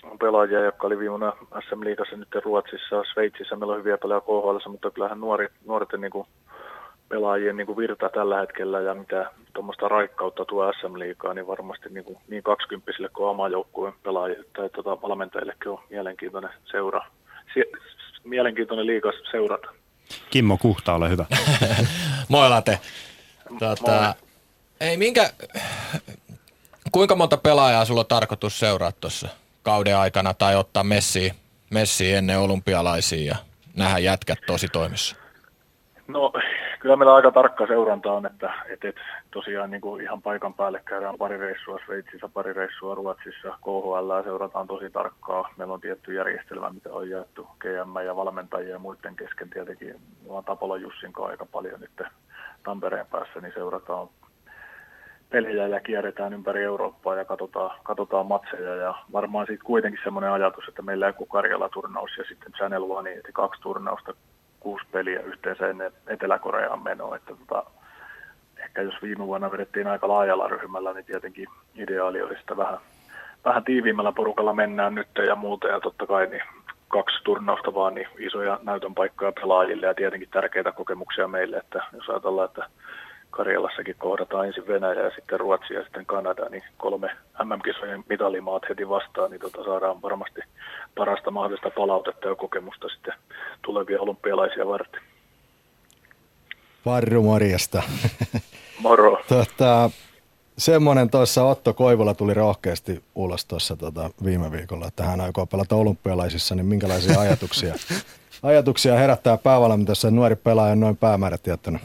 [0.04, 1.34] on pelaajia, jotka oli viime
[1.70, 6.12] SM Liigassa nyt Ruotsissa, Sveitsissä, meillä on hyviä pelaajia KHL, mutta kyllähän nuori, nuorten niin
[6.12, 6.28] kuin,
[7.10, 11.90] pelaajien niin kuin virta tällä hetkellä ja mitä tuommoista raikkautta tuo SM Liigaa, niin varmasti
[11.90, 17.06] niin, kuin, niin 20 kuin oma joukkueen pelaajille tai tota, valmentajillekin on mielenkiintoinen seura.
[17.54, 17.72] Sie-
[18.24, 19.68] mielenkiintoinen liikas seurata.
[20.30, 21.26] Kimmo Kuhta, ole hyvä.
[22.30, 22.80] Moi Late.
[23.60, 24.16] Tota,
[24.82, 25.30] ei minkä,
[26.92, 29.30] kuinka monta pelaajaa sulla on tarkoitus seuraa tuossa
[29.64, 31.32] kauden aikana tai ottaa messiin,
[31.70, 33.36] messiin ennen olympialaisia ja
[33.76, 35.16] nähdä jätkät tosi toimissa?
[36.08, 36.32] No
[36.80, 39.02] kyllä meillä aika tarkka seuranta on, että, että, että
[39.32, 44.68] tosiaan niin kuin ihan paikan päälle käydään pari reissua Sveitsissä, pari reissua Ruotsissa, KHL seurataan
[44.68, 45.54] tosi tarkkaa.
[45.58, 49.96] Meillä on tietty järjestelmä, mitä on jaettu GM ja valmentajien ja muiden kesken tietenkin.
[50.28, 52.08] On Tapola Jussin kanssa aika paljon nyt
[52.64, 54.08] Tampereen päässä, niin seurataan
[55.30, 58.76] pelejä ja kierretään ympäri Eurooppaa ja katsotaan, katsotaan matseja.
[58.76, 63.32] Ja varmaan siitä kuitenkin semmoinen ajatus, että meillä joku Karjala-turnaus ja sitten Channel One, että
[63.34, 64.14] kaksi turnausta,
[64.68, 67.16] kuusi peliä yhteensä ennen Etelä-Koreaan menoa.
[67.16, 67.64] Että tota,
[68.58, 72.78] ehkä jos viime vuonna vedettiin aika laajalla ryhmällä, niin tietenkin ideaali olisi, että vähän,
[73.46, 75.68] vähän tiiviimmällä porukalla mennään nyt ja muuta.
[75.68, 76.42] Ja totta kai niin
[76.88, 82.10] kaksi turnausta vaan, niin isoja näytön paikkoja pelaajille ja tietenkin tärkeitä kokemuksia meille, että jos
[82.10, 82.70] ajatellaan, että
[83.32, 87.10] Karjalassakin kohdataan ensin Venäjä ja sitten Ruotsi ja sitten Kanada, niin kolme
[87.44, 90.42] MM-kisojen mitalimaat heti vastaan, niin tota saadaan varmasti
[90.98, 93.14] parasta mahdollista palautetta ja kokemusta sitten
[93.62, 95.02] tulevia olympialaisia varten.
[96.86, 97.84] Varru morjesta.
[98.80, 99.22] Moro.
[99.30, 99.90] tota,
[100.58, 105.76] semmoinen tuossa Otto Koivola tuli rohkeasti ulos tuossa tota, viime viikolla, että hän aikoo pelata
[105.76, 107.76] olympialaisissa, niin minkälaisia ajatuksia,
[108.44, 111.82] ajatuksia herättää päävalmentaja nuori pelaaja on noin päämäärät jättänyt?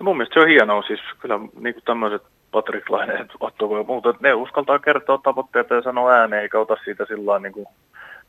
[0.00, 3.84] No mun mielestä se on hienoa, siis kyllä niin kuin tämmöiset Patrick Laine, Otto ja
[3.84, 7.66] muuta, ne uskaltaa kertoa tavoitteita ja sanoa ääneen, eikä ota siitä sillä niin kuin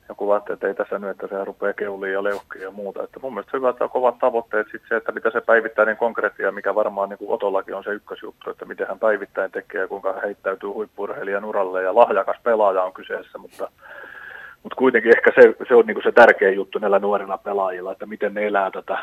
[0.10, 3.04] joku vaatte, että ei tässä nyt, että se rupeaa keuliin ja leuhkiin ja muuta.
[3.04, 4.68] Että mun mielestä hyvä, että on kovat tavoitteet.
[4.72, 8.50] Sitten se, että mitä se päivittäinen konkreettia, mikä varmaan niin kuin Otollakin on se ykkösjuttu,
[8.50, 13.38] että miten hän päivittäin tekee ja kuinka heittäytyy huippurheilijan uralle ja lahjakas pelaaja on kyseessä,
[13.38, 13.72] mutta
[14.66, 18.34] mutta kuitenkin ehkä se, se on niinku se tärkeä juttu näillä nuorilla pelaajilla, että miten
[18.34, 18.98] ne elää tätä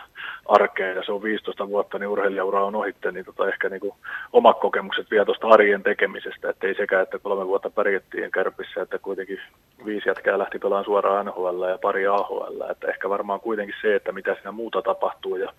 [0.47, 0.93] arkea.
[0.93, 3.97] Ja se on 15 vuotta, niin urheilijaura on ohitte, niin tota ehkä niinku
[4.32, 6.51] omat kokemukset vielä tuosta arjen tekemisestä.
[6.51, 9.40] Että ei sekä, että kolme vuotta pärjättiin kärpissä, että kuitenkin
[9.84, 12.70] viisi jätkää lähti pelaamaan suoraan NHL ja pari AHL.
[12.70, 15.52] Että ehkä varmaan kuitenkin se, että mitä siinä muuta tapahtuu ja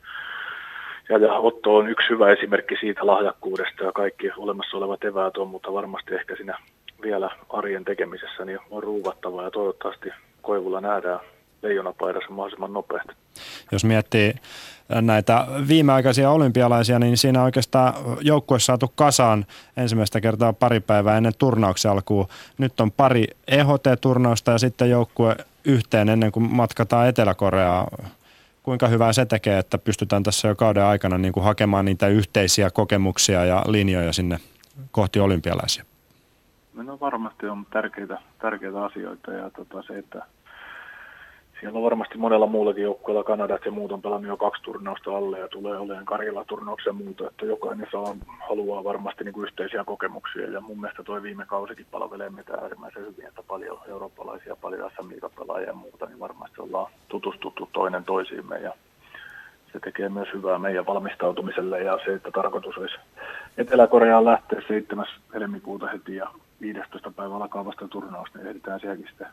[1.10, 5.48] ja, ja Otto on yksi hyvä esimerkki siitä lahjakkuudesta ja kaikki olemassa olevat eväät on,
[5.48, 6.58] mutta varmasti ehkä siinä
[7.04, 10.10] vielä arjen tekemisessä niin on ruuvattava ja toivottavasti
[10.42, 11.20] Koivulla nähdään
[11.62, 13.14] leijonapaidassa mahdollisimman nopeasti.
[13.72, 14.34] Jos miettii
[15.02, 19.46] näitä viimeaikaisia olympialaisia, niin siinä oikeastaan joukkue saatu kasaan
[19.78, 22.28] ensimmäistä kertaa pari päivää ennen turnauksen alkuun.
[22.58, 25.36] Nyt on pari EHT-turnausta ja sitten joukkue
[25.66, 27.88] yhteen ennen kuin matkataan Etelä-Koreaan.
[28.64, 32.70] Kuinka hyvää se tekee, että pystytään tässä jo kauden aikana niin kuin hakemaan niitä yhteisiä
[32.70, 34.40] kokemuksia ja linjoja sinne
[34.92, 35.84] kohti olympialaisia?
[36.74, 40.26] No varmasti on tärkeitä, tärkeitä asioita ja tota se, että
[41.60, 45.40] siellä on varmasti monella muullakin joukkueella Kanadat ja muut on pelannut jo kaksi turnausta alle
[45.40, 48.16] ja tulee olemaan Karjala turnauksia ja muuta, että jokainen saa,
[48.50, 53.06] haluaa varmasti niin kuin yhteisiä kokemuksia ja mun mielestä toi viime kausikin palvelee meitä äärimmäisen
[53.06, 55.10] hyvin, että paljon eurooppalaisia, paljon sm
[55.40, 58.74] pelaajia ja muuta, niin varmasti ollaan tutustuttu toinen toisiimme ja
[59.74, 62.95] se tekee myös hyvää meidän valmistautumiselle ja se, että tarkoitus olisi
[63.58, 65.06] Etelä-Koreaan lähteä 7.
[65.34, 66.28] helmikuuta heti ja
[66.64, 67.11] 15.
[67.11, 69.27] päivä alkaa vasta turnaus, niin ehditään sielläkin sitten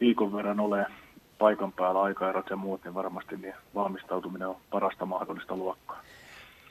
[0.00, 0.86] viikon verran ole
[1.38, 6.02] paikan päällä aikaerot ja muut, niin varmasti niin valmistautuminen on parasta mahdollista luokkaa.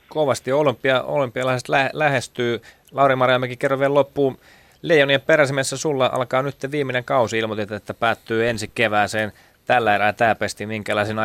[0.10, 2.62] Kovasti olympia, olympialaiset lä- lähestyy.
[2.92, 4.38] Lauri Marjamäki, kerro vielä loppuun.
[4.82, 7.38] Leijonien peräsimessä sulla alkaa nyt viimeinen kausi.
[7.38, 9.32] Ilmoitit, että päättyy ensi kevääseen.
[9.66, 10.66] Tällä erää tämä pesti.
[10.66, 11.18] Minkälaisin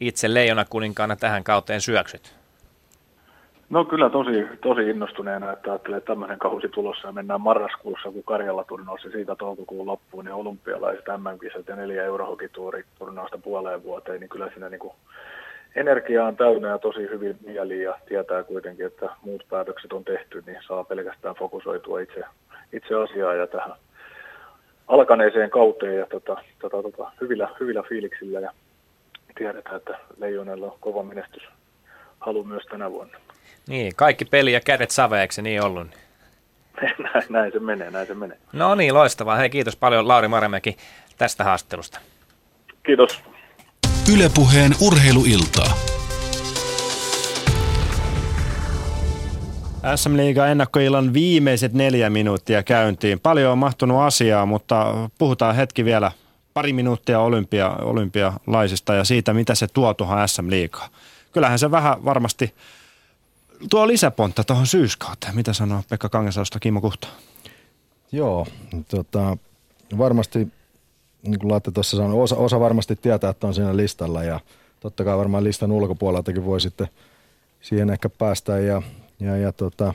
[0.00, 2.37] itse leijona kuninkaana tähän kauteen syöksyt?
[3.70, 8.22] No kyllä tosi, tosi innostuneena, että ajattelee, että tämmöinen kausi tulossa ja mennään marraskuussa, kun
[8.24, 14.28] Karjala turnaus siitä toukokuun loppuun, niin olympialaiset MM-kisat ja neljä eurohokituuri turnausta puoleen vuoteen, niin
[14.28, 14.94] kyllä siinä niin kuin
[15.76, 20.42] energia on täynnä ja tosi hyvin mieli ja tietää kuitenkin, että muut päätökset on tehty,
[20.46, 22.22] niin saa pelkästään fokusoitua itse,
[22.72, 23.72] itse asiaan ja tähän
[24.88, 28.52] alkaneeseen kauteen ja tota, tota, tota, hyvillä, hyvillä fiiliksillä ja
[29.38, 31.42] tiedetään, että Leijonella on kova menestys
[32.20, 33.18] halu myös tänä vuonna.
[33.68, 35.88] Niin, kaikki peli ja kädet saveeksi niin ollut?
[36.80, 38.38] näin, näin se menee, näin se menee.
[38.52, 39.36] No niin, loistavaa.
[39.36, 40.76] Hei, kiitos paljon Lauri Maremäki
[41.18, 42.00] tästä haastattelusta.
[42.86, 43.20] Kiitos.
[44.14, 45.76] Ylepuheen urheiluiltaa.
[49.96, 53.20] SM Liiga ennakkoillan viimeiset neljä minuuttia käyntiin.
[53.20, 56.12] Paljon on mahtunut asiaa, mutta puhutaan hetki vielä
[56.54, 60.90] pari minuuttia olympia, olympialaisista ja siitä, mitä se tuo tuohon SM Liigaan.
[61.32, 62.54] Kyllähän se vähän varmasti
[63.70, 65.36] tuo lisäpontta tuohon syyskauteen.
[65.36, 67.08] Mitä sanoo Pekka Kangasalosta Kimmo Kuhta?
[68.12, 68.46] Joo,
[68.88, 69.36] tota,
[69.98, 70.48] varmasti,
[71.22, 74.40] niin kuin Latte tuossa sanoi, osa, osa varmasti tietää, että on siinä listalla ja
[74.80, 76.88] totta kai varmaan listan ulkopuoleltakin voi sitten
[77.60, 78.66] siihen ehkä päästään.
[78.66, 78.82] Ja,
[79.20, 79.94] ja, ja tota,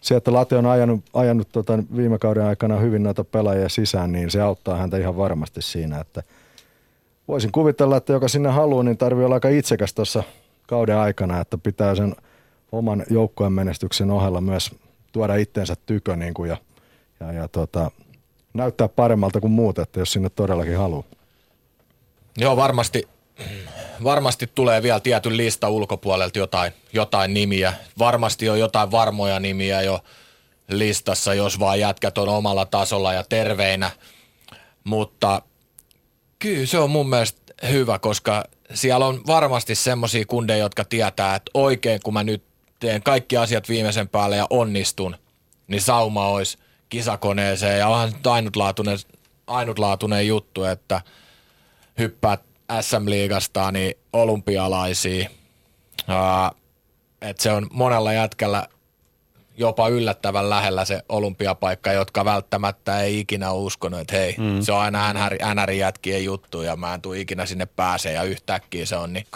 [0.00, 4.30] se, että Late on ajanut, ajanut tota viime kauden aikana hyvin noita pelaajia sisään, niin
[4.30, 6.22] se auttaa häntä ihan varmasti siinä, että
[7.28, 10.22] voisin kuvitella, että joka sinne haluaa, niin tarvii olla aika itsekäs tuossa
[10.66, 12.16] kauden aikana, että pitää sen
[12.72, 14.74] oman joukkueen menestyksen ohella myös
[15.12, 16.56] tuoda itteensä tykö niin kuin ja,
[17.20, 17.90] ja, ja tota,
[18.54, 21.04] näyttää paremmalta kuin muut, että jos sinne todellakin haluaa.
[22.36, 23.08] Joo, varmasti,
[24.04, 27.72] varmasti tulee vielä tietyn lista ulkopuolelta jotain, jotain nimiä.
[27.98, 30.00] Varmasti on jotain varmoja nimiä jo
[30.68, 33.90] listassa, jos vaan jätkät on omalla tasolla ja terveinä.
[34.84, 35.42] Mutta
[36.38, 37.40] kyllä se on mun mielestä
[37.70, 42.47] hyvä, koska siellä on varmasti semmoisia kundeja, jotka tietää, että oikein kun mä nyt
[42.78, 45.16] teen kaikki asiat viimeisen päälle ja onnistun,
[45.66, 48.98] niin sauma olisi kisakoneeseen ja onhan ainutlaatuinen,
[49.46, 51.00] ainutlaatuinen juttu, että
[51.98, 52.40] hyppäät
[52.80, 55.28] SM-liigasta niin olympialaisiin.
[57.22, 58.68] Että se on monella jätkällä
[59.56, 64.60] jopa yllättävän lähellä se olympiapaikka, jotka välttämättä ei ikinä uskonut, että hei, mm.
[64.60, 68.96] se on aina NR-jätkien juttu ja mä en tule ikinä sinne pääsee ja yhtäkkiä se
[68.96, 69.26] on niin,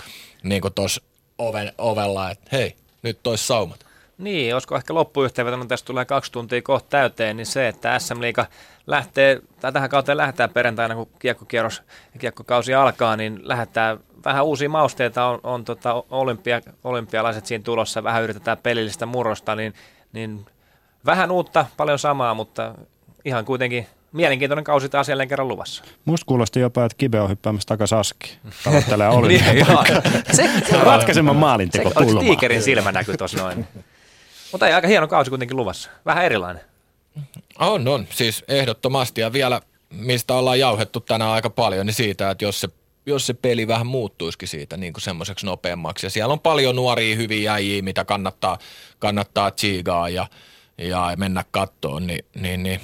[0.43, 1.03] niin kuin tuossa
[1.39, 3.87] oven, ovella, että hei, nyt tois saumat.
[4.19, 8.47] Niin, olisiko ehkä loppuyhteenvetona, tästä tulee kaksi tuntia kohta täyteen, niin se, että SM Liiga
[8.87, 11.83] lähtee, tai tähän kauteen lähtee perjantaina, kun kiekkokierros
[12.15, 18.05] ja kiekkokausi alkaa, niin lähdetään vähän uusia mausteita, on, on tota olympia, olympialaiset siinä tulossa,
[18.05, 19.75] vähän yritetään pelillistä murrosta, niin,
[20.13, 20.47] niin
[21.07, 22.75] vähän uutta, paljon samaa, mutta
[23.25, 25.85] ihan kuitenkin mielenkiintoinen kausi taas jälleen kerran luvassa.
[26.05, 28.39] Musta kuulosti jopa, että Kibe on hyppäämässä takaisin aski.
[28.65, 30.03] Tavoittelee olympiapaikkaa.
[30.33, 33.67] se, se ratkaisemman maalinteko se, Oliko tiikerin silmä näkyy tuossa noin?
[34.53, 35.91] Mutta ei aika hieno kausi kuitenkin luvassa.
[36.07, 36.63] Vähän erilainen.
[37.59, 38.07] On, on.
[38.11, 39.21] Siis ehdottomasti.
[39.21, 39.61] Ja vielä,
[39.91, 42.69] mistä ollaan jauhettu tänään aika paljon, niin siitä, että jos se,
[43.07, 46.07] jos se peli vähän muuttuisikin siitä niin kuin semmoiseksi nopeammaksi.
[46.07, 48.59] Ja siellä on paljon nuoria hyviä jäjiä, mitä kannattaa,
[48.99, 50.27] kannattaa tsiigaa ja,
[50.79, 52.81] ja mennä kattoon, niin, niin, niin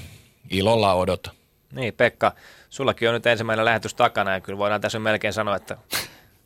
[0.51, 1.31] ilolla odota.
[1.73, 2.33] Niin, Pekka,
[2.69, 5.77] sullakin on nyt ensimmäinen lähetys takana ja kyllä voidaan tässä melkein sanoa, että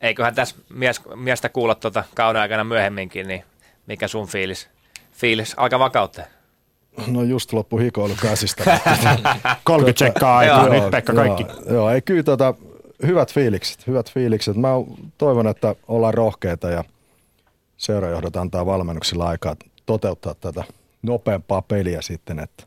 [0.00, 3.44] eiköhän tässä mies, miestä kuulla tuota kauden aikana myöhemminkin, niin
[3.86, 4.68] mikä sun fiilis,
[5.12, 6.24] fiilis alkaa vakauttaa?
[7.06, 8.64] No just loppu hikoilu käsistä.
[9.64, 11.42] 30 tsekkaa aikaa nyt Pekka kaikki.
[11.42, 12.54] Joo, joo ei kyllä tota,
[13.06, 14.56] hyvät fiilikset, hyvät fiilikset.
[14.56, 14.68] Mä
[15.18, 16.84] toivon, että ollaan rohkeita ja
[17.76, 19.56] seurajohdot antaa valmennuksilla aikaa
[19.86, 20.64] toteuttaa tätä
[21.02, 22.64] nopeampaa peliä sitten, että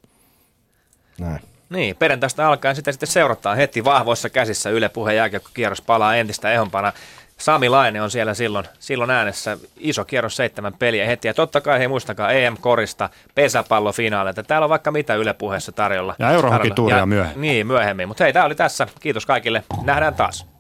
[1.20, 1.40] näin.
[1.70, 6.94] Niin, perjantaista alkaen sitä sitten seurataan heti vahvoissa käsissä Yle Puheen kierros palaa entistä ehompana.
[7.38, 9.58] Sami Laine on siellä silloin, silloin äänessä.
[9.78, 11.28] Iso kierros seitsemän peliä heti.
[11.28, 14.44] Ja totta kai he muistakaa EM-korista, pesäpallofinaaleita.
[14.44, 16.16] Täällä on vaikka mitä Yle Puheessa tarjolla.
[16.20, 17.42] Ja Eurohockey-tuuria myöhemmin.
[17.42, 18.08] Niin, myöhemmin.
[18.08, 18.88] Mutta hei, tämä oli tässä.
[19.00, 19.64] Kiitos kaikille.
[19.84, 20.55] Nähdään taas.